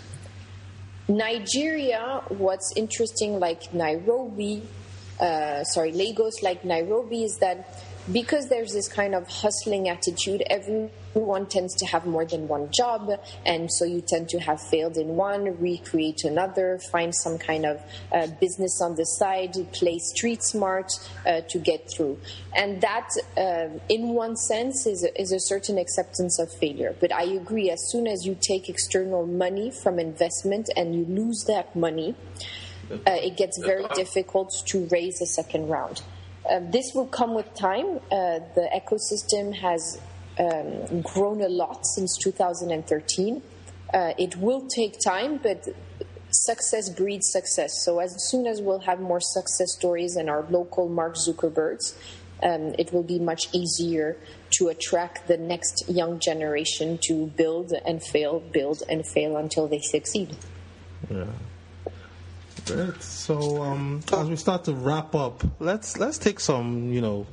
Nigeria, 1.09 2.23
what's 2.29 2.73
interesting, 2.77 3.39
like 3.39 3.73
Nairobi, 3.75 4.62
uh, 5.20 5.64
sorry, 5.64 5.93
Lagos, 5.93 6.43
like 6.43 6.64
Nairobi, 6.64 7.25
is 7.25 7.39
that 7.39 7.85
because 8.11 8.48
there's 8.48 8.72
this 8.72 8.88
kind 8.88 9.14
of 9.14 9.28
hustling 9.28 9.88
attitude, 9.88 10.42
everyone 10.50 11.46
tends 11.46 11.74
to 11.76 11.86
have 11.86 12.07
more 12.07 12.24
than 12.24 12.48
one 12.48 12.70
job, 12.72 13.11
and 13.46 13.70
so 13.70 13.84
you 13.84 14.00
tend 14.00 14.28
to 14.30 14.40
have 14.40 14.61
failed 14.61 14.96
in 14.96 15.09
one, 15.09 15.57
recreate 15.61 16.24
another, 16.24 16.80
find 16.90 17.14
some 17.14 17.38
kind 17.38 17.64
of 17.64 17.80
uh, 18.12 18.26
business 18.40 18.80
on 18.82 18.96
the 18.96 19.05
side, 19.05 19.55
play 19.72 19.98
street 19.98 20.42
smart 20.42 20.90
uh, 21.26 21.42
to 21.42 21.59
get 21.59 21.88
through. 21.88 22.18
And 22.57 22.80
that, 22.80 23.09
uh, 23.36 23.78
in 23.88 24.09
one 24.09 24.36
sense, 24.36 24.86
is 24.86 25.05
a, 25.05 25.20
is 25.20 25.30
a 25.30 25.40
certain 25.40 25.78
acceptance 25.78 26.40
of 26.40 26.53
failure. 26.53 26.96
But 26.98 27.12
I 27.12 27.24
agree, 27.24 27.70
as 27.70 27.80
soon 27.90 28.07
as 28.07 28.26
you 28.26 28.36
take 28.40 28.68
external 28.68 29.26
money 29.26 29.70
from 29.70 29.98
investment 29.98 30.70
and 30.76 30.94
you 30.94 31.05
lose 31.05 31.44
that 31.46 31.76
money, 31.76 32.16
uh, 32.90 32.96
it 33.07 33.36
gets 33.36 33.59
very 33.59 33.86
difficult 33.94 34.53
to 34.66 34.86
raise 34.90 35.20
a 35.22 35.26
second 35.26 35.68
round. 35.68 36.03
Uh, 36.49 36.61
this 36.61 36.93
will 36.95 37.07
come 37.07 37.34
with 37.34 37.55
time. 37.55 37.99
Uh, 38.11 38.40
the 38.55 38.68
ecosystem 38.74 39.55
has 39.55 40.01
um, 40.38 41.03
grown 41.03 41.40
a 41.43 41.49
lot 41.49 41.86
since 41.86 42.16
2013. 42.18 43.43
Uh, 43.93 44.12
it 44.18 44.36
will 44.36 44.66
take 44.68 44.99
time, 44.99 45.38
but 45.38 45.68
success 46.30 46.88
breeds 46.88 47.30
success. 47.30 47.84
So 47.84 48.01
as 48.01 48.14
soon 48.30 48.47
as 48.47 48.61
we'll 48.61 48.80
have 48.80 49.01
more 49.01 49.20
success 49.20 49.72
stories 49.72 50.16
and 50.16 50.30
our 50.30 50.45
local 50.49 50.88
Mark 50.88 51.14
Zuckerbergs, 51.14 51.95
um, 52.43 52.74
it 52.78 52.93
will 52.93 53.05
be 53.05 53.18
much 53.18 53.49
easier 53.53 54.16
to 54.59 54.68
attract 54.68 55.28
the 55.28 55.36
next 55.36 55.84
young 55.88 56.18
generation 56.18 56.99
to 57.03 57.26
build 57.26 57.72
and 57.86 58.03
fail, 58.03 58.40
build 58.40 58.82
and 58.88 59.07
fail 59.07 59.36
until 59.36 59.68
they 59.68 59.80
succeed. 59.80 60.36
Yeah. 61.09 61.26
Great. 62.67 63.03
So 63.03 63.63
um, 63.63 64.01
as 64.13 64.29
we 64.29 64.37
start 64.37 64.65
to 64.65 64.75
wrap 64.75 65.15
up, 65.15 65.43
let's 65.59 65.99
let's 65.99 66.19
take 66.19 66.39
some 66.41 66.93
you 66.93 67.01
know 67.01 67.27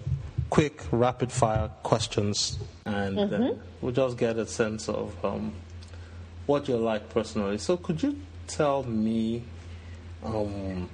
quick 0.50 0.82
rapid 0.92 1.32
fire 1.32 1.70
questions, 1.84 2.58
and 2.86 3.18
mm-hmm. 3.18 3.60
we'll 3.82 3.92
just 3.92 4.18
get 4.18 4.38
a 4.38 4.48
sense 4.48 4.90
of 4.90 5.14
um, 5.24 5.54
what 6.46 6.68
you're 6.68 6.80
like 6.80 7.10
personally. 7.10 7.58
So 7.60 7.78
could 7.78 8.02
you 8.02 8.20
tell 8.48 8.84
me, 8.84 9.44
um, 10.24 10.90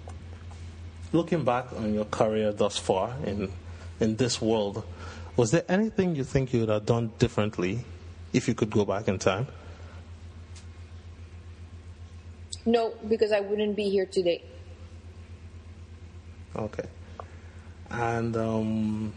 looking 1.13 1.45
back 1.45 1.71
on 1.73 1.93
your 1.93 2.05
career 2.05 2.51
thus 2.51 2.77
far 2.77 3.15
in 3.25 3.51
in 4.01 4.17
this 4.17 4.41
world, 4.41 4.83
was 5.37 5.51
there 5.51 5.63
anything 5.69 6.15
you 6.15 6.25
think 6.25 6.53
you 6.53 6.61
would 6.61 6.69
have 6.69 6.85
done 6.85 7.11
differently 7.19 7.85
if 8.33 8.49
you 8.49 8.53
could 8.53 8.69
go 8.69 8.83
back 8.83 9.07
in 9.07 9.17
time? 9.17 9.47
No, 12.65 12.93
because 13.07 13.31
I 13.31 13.41
wouldn't 13.41 13.75
be 13.75 13.89
here 13.89 14.05
today. 14.05 14.43
Okay. 16.55 16.85
And 17.91 18.35
um, 18.35 19.13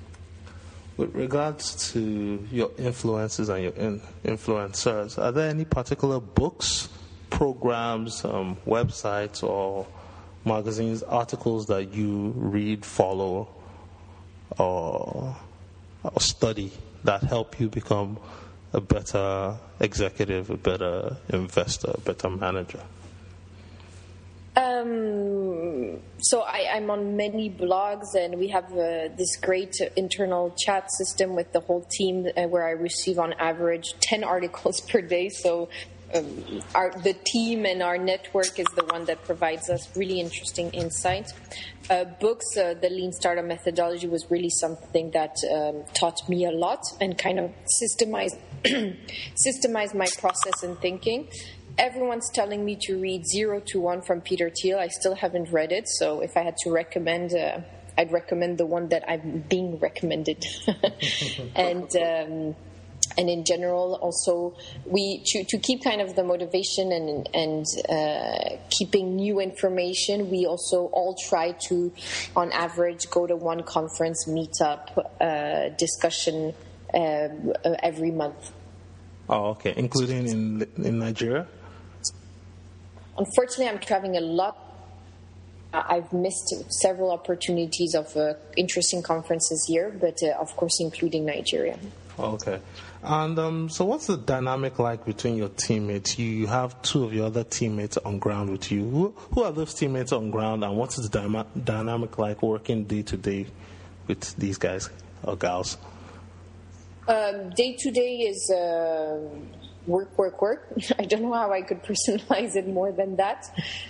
with 0.96 1.14
regards 1.14 1.92
to 1.92 2.46
your 2.51 2.70
influences 2.76 3.49
and 3.49 3.62
your 3.62 3.72
in- 3.72 4.03
influencers, 4.24 5.18
are 5.18 5.32
there 5.32 5.49
any 5.49 5.64
particular 5.64 6.20
books, 6.20 6.88
programs, 7.30 8.24
um, 8.24 8.57
websites, 8.66 9.42
or 9.42 9.86
magazines, 10.44 11.03
articles 11.03 11.66
that 11.66 11.94
you 11.94 12.32
read, 12.36 12.84
follow, 12.84 13.49
or, 14.59 15.36
or 16.03 16.20
study 16.20 16.72
that 17.05 17.22
help 17.22 17.59
you 17.61 17.68
become 17.68 18.18
a 18.72 18.80
better 18.80 19.57
executive, 19.80 20.51
a 20.51 20.57
better 20.57 21.16
investor, 21.30 21.92
a 21.94 22.01
better 22.01 22.28
manager? 22.28 22.82
Um, 24.79 26.01
so 26.18 26.41
I, 26.43 26.76
am 26.76 26.91
on 26.91 27.16
many 27.16 27.51
blogs, 27.51 28.14
and 28.14 28.39
we 28.39 28.49
have 28.49 28.70
uh, 28.72 29.09
this 29.16 29.37
great 29.37 29.76
internal 29.97 30.55
chat 30.57 30.91
system 30.93 31.35
with 31.35 31.53
the 31.53 31.61
whole 31.61 31.87
team, 31.91 32.26
uh, 32.37 32.43
where 32.45 32.66
I 32.66 32.72
receive 32.72 33.18
on 33.18 33.33
average 33.35 33.95
ten 34.01 34.24
articles 34.35 34.81
per 34.81 35.01
day. 35.01 35.29
So 35.29 35.68
um, 36.14 36.62
our, 36.74 36.91
the 37.03 37.12
team 37.12 37.66
and 37.66 37.83
our 37.83 37.99
network 37.99 38.59
is 38.59 38.66
the 38.74 38.85
one 38.85 39.05
that 39.07 39.24
provides 39.24 39.68
us 39.68 39.95
really 39.97 40.20
interesting 40.20 40.70
insight. 40.70 41.33
Uh, 41.91 42.05
books, 42.05 42.57
uh, 42.57 42.74
the 42.74 42.89
Lean 42.89 43.12
Startup 43.12 43.45
methodology 43.45 44.07
was 44.07 44.31
really 44.31 44.51
something 44.51 45.11
that 45.12 45.37
um, 45.53 45.85
taught 45.95 46.29
me 46.29 46.45
a 46.47 46.51
lot 46.51 46.83
and 47.01 47.16
kind 47.18 47.39
of 47.39 47.51
systemized 47.83 48.39
systemized 48.64 49.95
my 49.95 50.09
process 50.18 50.64
and 50.64 50.79
thinking 50.81 51.29
everyone's 51.79 52.31
telling 52.31 52.64
me 52.64 52.76
to 52.83 53.01
read 53.01 53.26
Zero 53.26 53.61
to 53.66 53.81
One 53.81 54.03
from 54.03 54.20
Peter 54.20 54.51
Thiel. 54.51 54.79
I 54.79 54.89
still 54.89 55.14
haven't 55.14 55.51
read 55.53 55.72
it, 55.72 55.89
so 55.89 56.20
if 56.20 56.37
I 56.37 56.43
had 56.43 56.57
to 56.64 56.70
recommend, 56.70 57.35
uh, 57.35 57.61
I'd 57.97 58.12
recommend 58.12 58.59
the 58.59 58.66
one 58.66 58.89
that 58.89 59.05
I'm 59.09 59.45
being 59.49 59.79
recommended. 59.79 60.45
and 61.57 61.91
um, 61.97 62.57
and 63.16 63.31
in 63.31 63.45
general, 63.45 63.99
also 64.03 64.57
we 64.85 65.22
to, 65.26 65.45
to 65.45 65.59
keep 65.59 65.83
kind 65.83 66.01
of 66.01 66.14
the 66.14 66.24
motivation 66.24 66.93
and 66.93 67.29
and 67.35 67.66
uh, 67.89 68.57
keeping 68.70 69.16
new 69.16 69.41
information. 69.41 70.31
We 70.31 70.47
also 70.47 70.87
all 70.87 71.16
try 71.29 71.53
to, 71.68 71.93
on 72.37 72.53
average, 72.53 73.09
go 73.11 73.26
to 73.26 73.37
one 73.37 73.62
conference, 73.62 74.26
meetup, 74.29 74.99
uh, 75.20 75.74
discussion 75.76 76.55
uh, 76.93 77.29
every 77.83 78.11
month. 78.11 78.53
Oh, 79.29 79.51
okay, 79.51 79.74
including 79.76 80.29
in 80.29 80.66
in 80.76 80.99
Nigeria. 80.99 81.47
Unfortunately, 83.19 83.69
I'm 83.69 83.81
traveling 83.81 84.16
a 84.16 84.21
lot. 84.21 84.57
I've 85.73 86.12
missed 86.12 86.55
several 86.71 87.11
opportunities 87.11 87.95
of 87.95 88.16
uh, 88.16 88.35
interesting 88.57 89.03
conferences 89.03 89.66
here, 89.69 89.91
but 89.91 90.23
uh, 90.23 90.41
of 90.41 90.57
course, 90.57 90.81
including 90.81 91.27
Nigeria. 91.27 91.79
Okay. 92.19 92.59
And 93.03 93.39
um, 93.39 93.69
so, 93.69 93.85
what's 93.85 94.07
the 94.07 94.16
dynamic 94.16 94.79
like 94.79 95.05
between 95.05 95.37
your 95.37 95.51
teammates? 95.51 96.19
You 96.19 96.47
have 96.47 96.81
two 96.83 97.05
of 97.05 97.12
your 97.12 97.27
other 97.27 97.45
teammates 97.45 97.97
on 97.99 98.19
ground 98.19 98.51
with 98.51 98.73
you. 98.73 98.89
Who, 98.89 99.14
who 99.33 99.43
are 99.43 99.53
those 99.53 99.75
teammates 99.75 100.12
on 100.12 100.31
ground, 100.31 100.64
and 100.64 100.77
what's 100.77 100.97
the 100.97 101.09
dyma- 101.09 101.47
dynamic 101.64 102.19
like 102.19 102.43
working 102.43 102.85
day 102.85 103.03
to 103.03 103.16
day 103.16 103.47
with 104.07 104.35
these 104.37 104.59
guys 104.59 104.91
or 105.23 105.37
gals? 105.37 105.77
Day 107.07 107.77
to 107.79 107.91
day 107.91 108.16
is 108.19 108.51
uh, 108.51 109.19
work, 109.89 110.16
work, 110.18 110.41
work. 110.41 110.68
I 110.99 111.05
don't 111.05 111.22
know 111.22 111.32
how 111.32 111.53
I 111.53 111.62
could 111.62 111.82
personalize 111.82 112.55
it 112.55 112.68
more 112.68 112.93
than 112.93 113.16
that. 113.16 113.47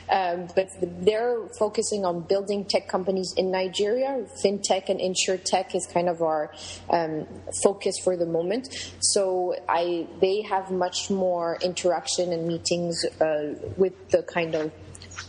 Um, 0.09 0.49
but 0.55 0.69
they're 0.81 1.49
focusing 1.59 2.05
on 2.05 2.23
building 2.23 2.65
tech 2.65 2.89
companies 2.89 3.35
in 3.37 3.51
Nigeria. 3.51 4.25
FinTech 4.43 4.89
and 4.89 5.01
InsurTech 5.01 5.75
is 5.75 5.87
kind 5.93 6.09
of 6.09 6.23
our 6.23 6.53
um, 6.91 7.27
focus 7.63 7.97
for 8.03 8.17
the 8.17 8.27
moment. 8.27 8.69
So 9.01 9.55
I, 9.69 10.07
they 10.21 10.43
have 10.43 10.71
much 10.71 11.11
more 11.11 11.59
interaction 11.63 12.33
and 12.33 12.47
meetings 12.47 13.05
uh, 13.21 13.55
with 13.77 14.11
the 14.11 14.23
kind 14.23 14.55
of 14.55 14.73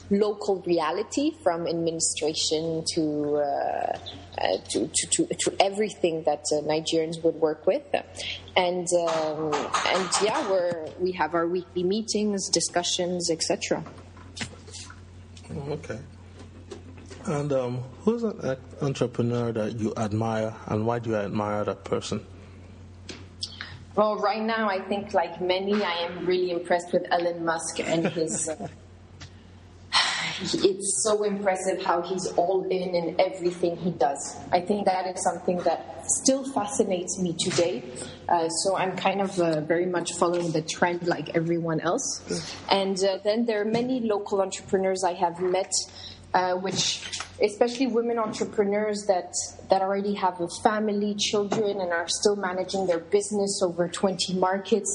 local 0.09 0.61
reality 0.65 1.31
from 1.43 1.67
administration 1.67 2.83
to, 2.93 3.37
uh, 3.37 3.97
uh, 4.37 4.57
to, 4.69 4.87
to, 4.93 5.07
to, 5.07 5.27
to, 5.35 5.55
everything 5.59 6.23
that 6.23 6.43
uh, 6.51 6.61
Nigerians 6.61 7.23
would 7.23 7.35
work 7.35 7.67
with. 7.67 7.83
And, 8.55 8.87
um, 9.07 9.53
and 9.53 10.09
yeah, 10.23 10.49
we're, 10.49 10.89
we 10.99 11.11
have 11.13 11.35
our 11.35 11.47
weekly 11.47 11.83
meetings, 11.83 12.49
discussions, 12.49 13.29
etc. 13.29 13.83
Okay. 15.51 15.99
And 17.25 17.51
um, 17.53 17.83
who's 17.99 18.23
an 18.23 18.57
entrepreneur 18.81 19.51
that 19.51 19.79
you 19.79 19.93
admire, 19.97 20.55
and 20.67 20.85
why 20.85 20.99
do 20.99 21.11
you 21.11 21.15
admire 21.15 21.63
that 21.65 21.83
person? 21.83 22.25
Well, 23.95 24.17
right 24.17 24.41
now, 24.41 24.69
I 24.69 24.79
think, 24.79 25.13
like 25.13 25.41
many, 25.41 25.73
I 25.83 26.05
am 26.05 26.25
really 26.25 26.51
impressed 26.51 26.93
with 26.93 27.05
Elon 27.11 27.43
Musk 27.43 27.79
and 27.79 28.07
his 28.07 28.47
uh, 28.47 28.67
it's 30.41 31.03
so 31.03 31.23
impressive 31.23 31.83
how 31.83 32.01
he's 32.01 32.27
all 32.37 32.63
in 32.63 32.95
in 32.95 33.15
everything 33.19 33.75
he 33.75 33.91
does. 33.91 34.37
I 34.51 34.61
think 34.61 34.85
that 34.85 35.05
is 35.07 35.21
something 35.23 35.57
that 35.59 36.05
still 36.07 36.43
fascinates 36.43 37.19
me 37.19 37.35
today. 37.37 37.83
Uh, 38.27 38.47
so 38.47 38.77
I'm 38.77 38.95
kind 38.95 39.21
of 39.21 39.37
uh, 39.39 39.61
very 39.61 39.85
much 39.85 40.13
following 40.13 40.51
the 40.51 40.61
trend 40.61 41.07
like 41.07 41.35
everyone 41.35 41.81
else. 41.81 42.23
And 42.69 42.97
uh, 43.03 43.19
then 43.23 43.45
there 43.45 43.61
are 43.61 43.65
many 43.65 43.99
local 43.99 44.41
entrepreneurs 44.41 45.03
I 45.03 45.13
have 45.13 45.39
met, 45.41 45.71
uh, 46.33 46.53
which, 46.53 47.01
especially 47.43 47.87
women 47.87 48.17
entrepreneurs 48.17 49.05
that 49.07 49.33
that 49.69 49.81
already 49.81 50.13
have 50.15 50.39
a 50.39 50.47
family, 50.63 51.15
children, 51.15 51.81
and 51.81 51.91
are 51.91 52.07
still 52.07 52.35
managing 52.35 52.87
their 52.87 52.99
business 52.99 53.61
over 53.61 53.87
20 53.89 54.35
markets. 54.35 54.89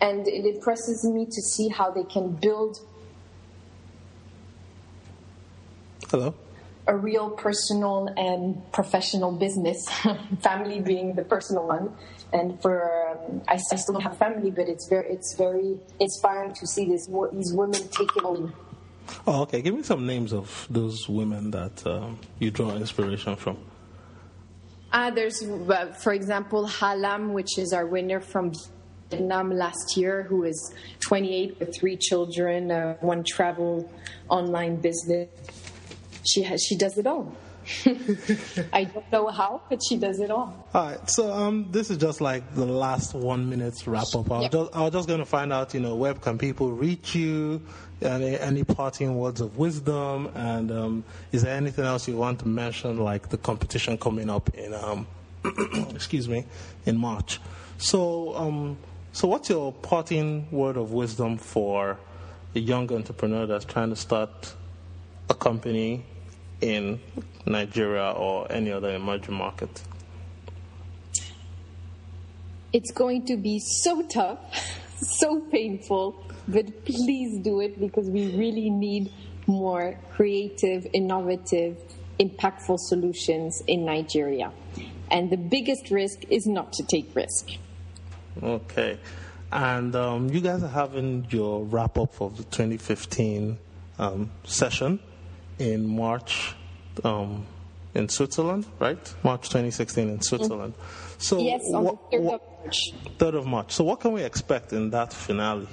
And 0.00 0.26
it 0.28 0.44
impresses 0.44 1.04
me 1.04 1.26
to 1.26 1.40
see 1.40 1.68
how 1.68 1.90
they 1.90 2.04
can 2.04 2.32
build 2.32 2.78
Hello. 6.12 6.34
A 6.86 6.94
real 6.94 7.30
personal 7.30 8.06
and 8.18 8.70
professional 8.70 9.32
business, 9.32 9.82
family 10.40 10.78
being 10.78 11.14
the 11.14 11.24
personal 11.24 11.66
one. 11.66 11.96
And 12.34 12.60
for 12.60 13.08
um, 13.08 13.40
I, 13.48 13.56
still 13.56 13.94
don't 13.94 14.02
have 14.02 14.18
family, 14.18 14.50
but 14.50 14.68
it's 14.68 14.86
very 14.90 15.06
it's 15.08 15.34
very 15.38 15.78
inspiring 16.00 16.52
to 16.52 16.66
see 16.66 16.84
this 16.84 17.08
these 17.32 17.54
women 17.54 17.80
taking 17.88 18.24
on 18.24 18.52
Oh, 19.26 19.40
okay. 19.42 19.62
Give 19.62 19.74
me 19.74 19.82
some 19.82 20.06
names 20.06 20.34
of 20.34 20.66
those 20.68 21.08
women 21.08 21.50
that 21.52 21.86
um, 21.86 22.18
you 22.38 22.50
draw 22.50 22.72
inspiration 22.72 23.36
from. 23.36 23.56
Uh, 24.92 25.10
there's, 25.10 25.42
uh, 25.42 25.94
for 25.98 26.12
example, 26.12 26.68
Halam, 26.68 27.30
which 27.32 27.56
is 27.56 27.72
our 27.72 27.86
winner 27.86 28.20
from 28.20 28.52
Vietnam 29.10 29.50
last 29.50 29.96
year, 29.96 30.24
who 30.24 30.44
is 30.44 30.74
28 31.00 31.58
with 31.58 31.74
three 31.74 31.96
children, 31.96 32.70
uh, 32.70 32.96
one 33.00 33.24
travel 33.24 33.90
online 34.28 34.76
business. 34.76 35.28
She 36.24 36.42
has, 36.42 36.62
she 36.62 36.76
does 36.76 36.98
it 36.98 37.06
all. 37.06 37.34
I 38.72 38.84
don't 38.84 39.12
know 39.12 39.28
how, 39.28 39.62
but 39.68 39.80
she 39.88 39.96
does 39.96 40.18
it 40.20 40.30
all. 40.30 40.66
All 40.74 40.84
right, 40.86 41.10
so 41.10 41.32
um, 41.32 41.68
this 41.70 41.90
is 41.90 41.98
just 41.98 42.20
like 42.20 42.54
the 42.54 42.66
last 42.66 43.14
one 43.14 43.48
minute 43.48 43.86
wrap 43.86 44.08
up. 44.14 44.30
I 44.30 44.34
was, 44.34 44.42
Yep. 44.44 44.52
just, 44.52 44.76
I 44.76 44.80
was 44.82 44.92
just 44.92 45.08
going 45.08 45.20
to 45.20 45.24
find 45.26 45.52
out, 45.52 45.72
you 45.74 45.80
know, 45.80 45.94
where 45.94 46.14
can 46.14 46.38
people 46.38 46.72
reach 46.72 47.14
you? 47.14 47.62
Any, 48.00 48.36
any 48.38 48.64
parting 48.64 49.16
words 49.16 49.40
of 49.40 49.58
wisdom? 49.58 50.30
And 50.34 50.72
um, 50.72 51.04
is 51.30 51.42
there 51.42 51.54
anything 51.56 51.84
else 51.84 52.08
you 52.08 52.16
want 52.16 52.40
to 52.40 52.48
mention, 52.48 52.98
like 52.98 53.28
the 53.28 53.38
competition 53.38 53.96
coming 53.96 54.28
up 54.28 54.52
in, 54.54 54.74
um, 54.74 55.06
excuse 55.94 56.28
me, 56.28 56.44
in 56.84 56.96
March? 56.96 57.40
So, 57.78 58.34
um, 58.34 58.76
so 59.12 59.28
what's 59.28 59.48
your 59.50 59.72
parting 59.72 60.48
word 60.50 60.76
of 60.76 60.92
wisdom 60.92 61.38
for 61.38 61.98
a 62.54 62.58
young 62.58 62.92
entrepreneur 62.92 63.46
that's 63.46 63.64
trying 63.64 63.90
to 63.90 63.96
start 63.96 64.54
company 65.42 66.04
in 66.60 67.00
Nigeria 67.44 68.12
or 68.12 68.50
any 68.50 68.70
other 68.70 68.94
emerging 68.94 69.34
market? 69.34 69.82
It's 72.72 72.92
going 72.92 73.26
to 73.26 73.36
be 73.36 73.58
so 73.58 74.02
tough, 74.02 74.38
so 74.96 75.40
painful, 75.40 76.24
but 76.48 76.84
please 76.84 77.38
do 77.42 77.60
it 77.60 77.78
because 77.78 78.08
we 78.08 78.34
really 78.36 78.70
need 78.70 79.12
more 79.46 79.98
creative, 80.12 80.86
innovative, 80.92 81.76
impactful 82.20 82.78
solutions 82.78 83.62
in 83.66 83.84
Nigeria. 83.84 84.52
And 85.10 85.28
the 85.28 85.36
biggest 85.36 85.90
risk 85.90 86.20
is 86.30 86.46
not 86.46 86.72
to 86.74 86.84
take 86.84 87.14
risk. 87.14 87.50
Okay. 88.42 88.98
And 89.50 89.94
um, 89.94 90.30
you 90.30 90.40
guys 90.40 90.62
are 90.62 90.68
having 90.68 91.26
your 91.28 91.64
wrap 91.64 91.98
up 91.98 92.20
of 92.22 92.38
the 92.38 92.44
2015 92.44 93.58
um, 93.98 94.30
session 94.44 95.00
in 95.58 95.86
March 95.86 96.54
um, 97.04 97.44
in 97.94 98.08
Switzerland, 98.08 98.66
right? 98.78 99.14
March 99.22 99.48
2016 99.48 100.08
in 100.08 100.20
Switzerland. 100.22 100.74
So 101.18 101.38
yes, 101.38 101.62
on 101.74 101.84
what- 101.84 102.10
the 102.10 102.16
3rd 102.18 102.24
what- 102.24 102.34
of 102.34 102.64
March. 102.64 102.92
3rd 103.18 103.34
of 103.34 103.46
March. 103.46 103.72
So 103.72 103.84
what 103.84 104.00
can 104.00 104.12
we 104.12 104.22
expect 104.22 104.72
in 104.72 104.90
that 104.90 105.12
finale? 105.12 105.68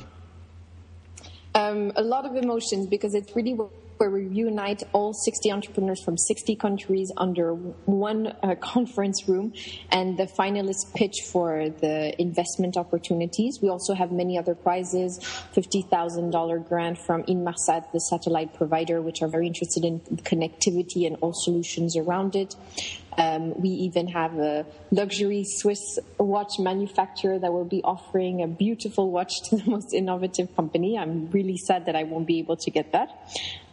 Um, 1.56 1.92
a 1.96 2.02
lot 2.04 2.26
of 2.26 2.36
emotions 2.36 2.88
because 2.88 3.14
it's 3.16 3.36
really 3.36 3.54
where 4.00 4.10
we 4.10 4.28
reunite 4.28 4.82
all 4.94 5.14
60 5.14 5.52
entrepreneurs 5.52 6.02
from 6.02 6.18
60 6.18 6.56
countries 6.56 7.12
under 7.18 7.54
one 7.54 8.28
uh, 8.28 8.56
conference 8.62 9.28
room 9.28 9.54
and 9.92 10.18
the 10.18 10.26
finalists 10.26 10.94
pitch 10.96 11.18
for 11.30 11.70
the 11.82 12.20
investment 12.20 12.78
opportunities. 12.78 13.60
We 13.62 13.68
also 13.68 13.94
have 13.94 14.14
many 14.14 14.38
other 14.38 14.56
prizes, 14.56 15.20
$50,000 15.54 16.68
grant 16.70 16.98
from 16.98 17.24
Inmarsat, 17.24 17.92
the 17.92 18.00
satellite 18.00 18.54
provider, 18.54 19.02
which 19.02 19.22
are 19.22 19.28
very 19.28 19.48
interested 19.48 19.84
in 19.84 20.00
connectivity 20.00 21.06
and 21.06 21.18
all 21.20 21.34
solutions 21.34 21.98
around 21.98 22.38
it. 22.38 22.56
Um, 23.20 23.60
we 23.60 23.68
even 23.70 24.08
have 24.08 24.40
a 24.40 24.66
luxury 24.92 25.44
Swiss 25.44 26.00
watch 26.18 26.58
manufacturer 26.58 27.38
that 27.38 27.52
will 27.52 27.66
be 27.66 27.82
offering 27.84 28.42
a 28.42 28.48
beautiful 28.48 29.12
watch 29.12 29.34
to 29.50 29.58
the 29.58 29.70
most 29.76 29.94
innovative 29.94 30.56
company. 30.56 30.98
I'm 30.98 31.30
really 31.32 31.58
sad 31.58 31.86
that 31.88 31.98
I 31.98 32.04
won't 32.04 32.28
be 32.28 32.40
able 32.40 32.56
to 32.56 32.72
get 32.72 32.94
that. 32.94 33.10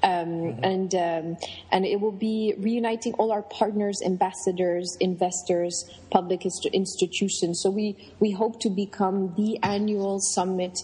Um, 0.03 0.59
And 0.63 0.93
um, 0.95 1.37
and 1.71 1.87
it 1.87 2.01
will 2.01 2.19
be 2.31 2.55
reuniting 2.59 3.15
all 3.15 3.31
our 3.31 3.43
partners, 3.43 4.03
ambassadors, 4.05 4.97
investors, 5.01 5.85
public 6.11 6.45
inst- 6.45 6.67
institutions. 6.73 7.61
So 7.63 7.71
we 7.71 7.97
we 8.19 8.33
hope 8.33 8.61
to 8.61 8.71
become 8.71 9.35
the 9.37 9.59
annual 9.63 10.19
summit 10.19 10.75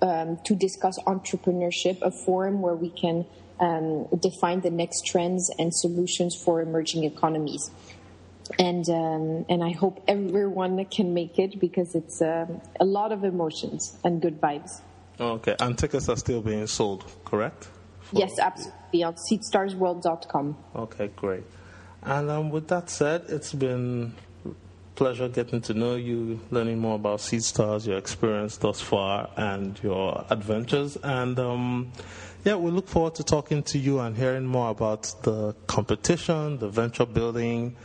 um, 0.00 0.38
to 0.44 0.54
discuss 0.54 0.96
entrepreneurship, 1.06 2.00
a 2.02 2.12
forum 2.12 2.62
where 2.62 2.76
we 2.76 2.90
can 2.90 3.26
um, 3.60 4.06
define 4.18 4.60
the 4.60 4.70
next 4.70 5.06
trends 5.06 5.50
and 5.58 5.74
solutions 5.74 6.34
for 6.34 6.60
emerging 6.60 7.04
economies 7.04 7.70
and 8.58 8.88
um, 8.88 9.44
and 9.48 9.62
I 9.62 9.70
hope 9.72 10.02
everyone 10.08 10.84
can 10.86 11.14
make 11.14 11.38
it 11.38 11.58
because 11.60 11.94
it's 11.94 12.20
um, 12.22 12.60
a 12.80 12.84
lot 12.84 13.12
of 13.12 13.24
emotions 13.24 13.96
and 14.04 14.20
good 14.20 14.40
vibes. 14.40 14.80
Okay. 15.20 15.56
And 15.60 15.78
tickets 15.78 16.08
are 16.08 16.16
still 16.16 16.40
being 16.40 16.66
sold, 16.66 17.04
correct? 17.24 17.68
For- 18.00 18.18
Yes, 18.18 18.38
absolutely. 18.38 19.04
On 19.04 19.14
seedstarsworld.com. 19.14 20.56
Okay, 20.76 21.10
great. 21.14 21.44
And 22.02 22.30
um, 22.30 22.50
with 22.50 22.68
that 22.68 22.90
said, 22.90 23.24
it's 23.28 23.52
been 23.52 24.14
pleasure 24.94 25.28
getting 25.28 25.60
to 25.62 25.74
know 25.74 25.94
you, 25.94 26.40
learning 26.50 26.78
more 26.78 26.96
about 26.96 27.20
Seedstars, 27.20 27.86
your 27.86 27.96
experience 27.98 28.56
thus 28.58 28.80
far, 28.80 29.30
and 29.36 29.80
your 29.82 30.24
adventures. 30.28 30.96
And 31.02 31.38
um, 31.38 31.92
yeah, 32.44 32.56
we 32.56 32.70
look 32.70 32.88
forward 32.88 33.14
to 33.16 33.24
talking 33.24 33.62
to 33.64 33.78
you 33.78 34.00
and 34.00 34.16
hearing 34.16 34.44
more 34.44 34.70
about 34.70 35.14
the 35.22 35.54
competition, 35.66 36.58
the 36.58 36.68
venture 36.68 37.06
building, 37.06 37.76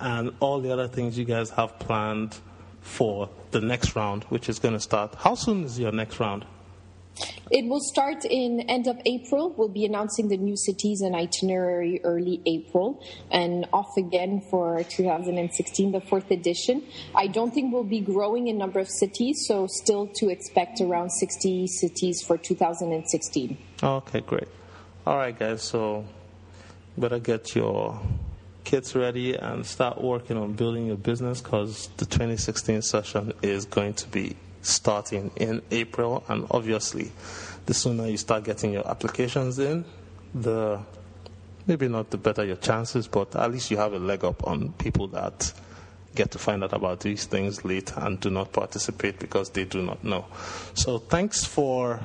and 0.00 0.32
all 0.40 0.60
the 0.60 0.72
other 0.72 0.88
things 0.88 1.16
you 1.18 1.24
guys 1.24 1.50
have 1.50 1.78
planned 1.78 2.36
for 2.80 3.28
the 3.50 3.60
next 3.60 3.96
round, 3.96 4.24
which 4.24 4.48
is 4.48 4.58
going 4.58 4.74
to 4.74 4.80
start. 4.80 5.14
How 5.16 5.34
soon 5.34 5.64
is 5.64 5.78
your 5.78 5.92
next 5.92 6.20
round? 6.20 6.44
It 7.50 7.64
will 7.66 7.80
start 7.80 8.24
in 8.24 8.60
end 8.68 8.86
of 8.86 9.00
April. 9.06 9.54
We'll 9.56 9.68
be 9.68 9.84
announcing 9.84 10.28
the 10.28 10.36
new 10.36 10.56
cities 10.56 11.00
and 11.00 11.14
itinerary 11.14 12.00
early 12.04 12.42
April, 12.44 13.02
and 13.30 13.66
off 13.72 13.96
again 13.96 14.42
for 14.50 14.82
2016, 14.82 15.92
the 15.92 16.00
fourth 16.00 16.30
edition. 16.30 16.82
I 17.14 17.28
don't 17.28 17.54
think 17.54 17.72
we'll 17.72 17.84
be 17.84 18.00
growing 18.00 18.48
in 18.48 18.58
number 18.58 18.80
of 18.80 18.88
cities, 18.88 19.44
so 19.46 19.66
still 19.66 20.08
to 20.16 20.28
expect 20.28 20.80
around 20.80 21.10
60 21.10 21.66
cities 21.68 22.22
for 22.22 22.36
2016. 22.36 23.56
Okay, 23.82 24.20
great. 24.20 24.48
All 25.06 25.16
right, 25.16 25.38
guys. 25.38 25.62
So, 25.62 26.04
better 26.98 27.18
get 27.18 27.54
your 27.54 28.00
kits 28.66 28.96
ready 28.96 29.36
and 29.36 29.64
start 29.64 30.02
working 30.02 30.36
on 30.36 30.52
building 30.52 30.86
your 30.86 30.96
business 30.96 31.40
because 31.40 31.88
the 31.98 32.04
2016 32.04 32.82
session 32.82 33.32
is 33.40 33.64
going 33.64 33.94
to 33.94 34.08
be 34.08 34.34
starting 34.60 35.30
in 35.36 35.62
April. 35.70 36.24
And 36.28 36.46
obviously, 36.50 37.12
the 37.66 37.72
sooner 37.72 38.08
you 38.08 38.16
start 38.16 38.42
getting 38.42 38.72
your 38.72 38.86
applications 38.86 39.60
in, 39.60 39.84
the 40.34 40.80
maybe 41.68 41.86
not 41.86 42.10
the 42.10 42.18
better 42.18 42.44
your 42.44 42.56
chances, 42.56 43.06
but 43.06 43.36
at 43.36 43.52
least 43.52 43.70
you 43.70 43.76
have 43.76 43.92
a 43.92 44.00
leg 44.00 44.24
up 44.24 44.44
on 44.44 44.72
people 44.72 45.06
that 45.08 45.52
get 46.16 46.32
to 46.32 46.38
find 46.38 46.64
out 46.64 46.72
about 46.72 47.00
these 47.00 47.24
things 47.24 47.64
late 47.64 47.92
and 47.96 48.18
do 48.18 48.30
not 48.30 48.52
participate 48.52 49.20
because 49.20 49.50
they 49.50 49.64
do 49.64 49.80
not 49.80 50.02
know. 50.02 50.24
So 50.74 50.98
thanks 50.98 51.44
for 51.44 52.00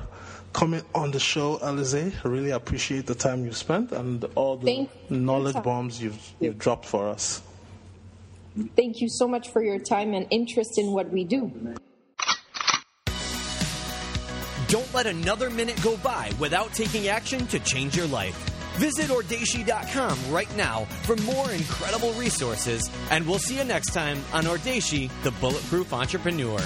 coming 0.52 0.82
on 0.94 1.10
the 1.10 1.18
show, 1.20 1.58
Alisee. 1.58 2.12
I 2.24 2.28
really 2.28 2.50
appreciate 2.50 3.06
the 3.06 3.14
time 3.14 3.44
you 3.44 3.52
spent 3.52 3.92
and 3.92 4.24
all 4.34 4.56
the 4.56 4.66
Thank 4.66 4.90
you. 5.08 5.16
knowledge 5.16 5.62
bombs 5.62 6.02
you've, 6.02 6.20
you've 6.40 6.58
dropped 6.58 6.86
for 6.86 7.08
us. 7.08 7.42
Thank 8.76 9.00
you 9.00 9.08
so 9.08 9.26
much 9.26 9.50
for 9.50 9.62
your 9.62 9.78
time 9.78 10.12
and 10.12 10.26
interest 10.30 10.78
in 10.78 10.92
what 10.92 11.10
we 11.10 11.24
do. 11.24 11.50
Don't 14.68 14.94
let 14.94 15.06
another 15.06 15.50
minute 15.50 15.78
go 15.82 15.96
by 15.98 16.30
without 16.38 16.72
taking 16.72 17.08
action 17.08 17.46
to 17.48 17.58
change 17.60 17.96
your 17.96 18.06
life. 18.06 18.34
Visit 18.76 19.06
Odeshi.com 19.10 20.18
right 20.30 20.54
now 20.56 20.84
for 21.04 21.14
more 21.16 21.50
incredible 21.50 22.12
resources, 22.12 22.90
and 23.10 23.26
we'll 23.26 23.38
see 23.38 23.58
you 23.58 23.64
next 23.64 23.92
time 23.92 24.18
on 24.32 24.44
Odeshi, 24.44 25.10
the 25.24 25.30
Bulletproof 25.32 25.92
Entrepreneur. 25.92 26.58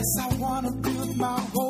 Yes, 0.00 0.16
I 0.18 0.34
wanna 0.36 0.70
build 0.70 1.14
my 1.18 1.38
whole 1.52 1.69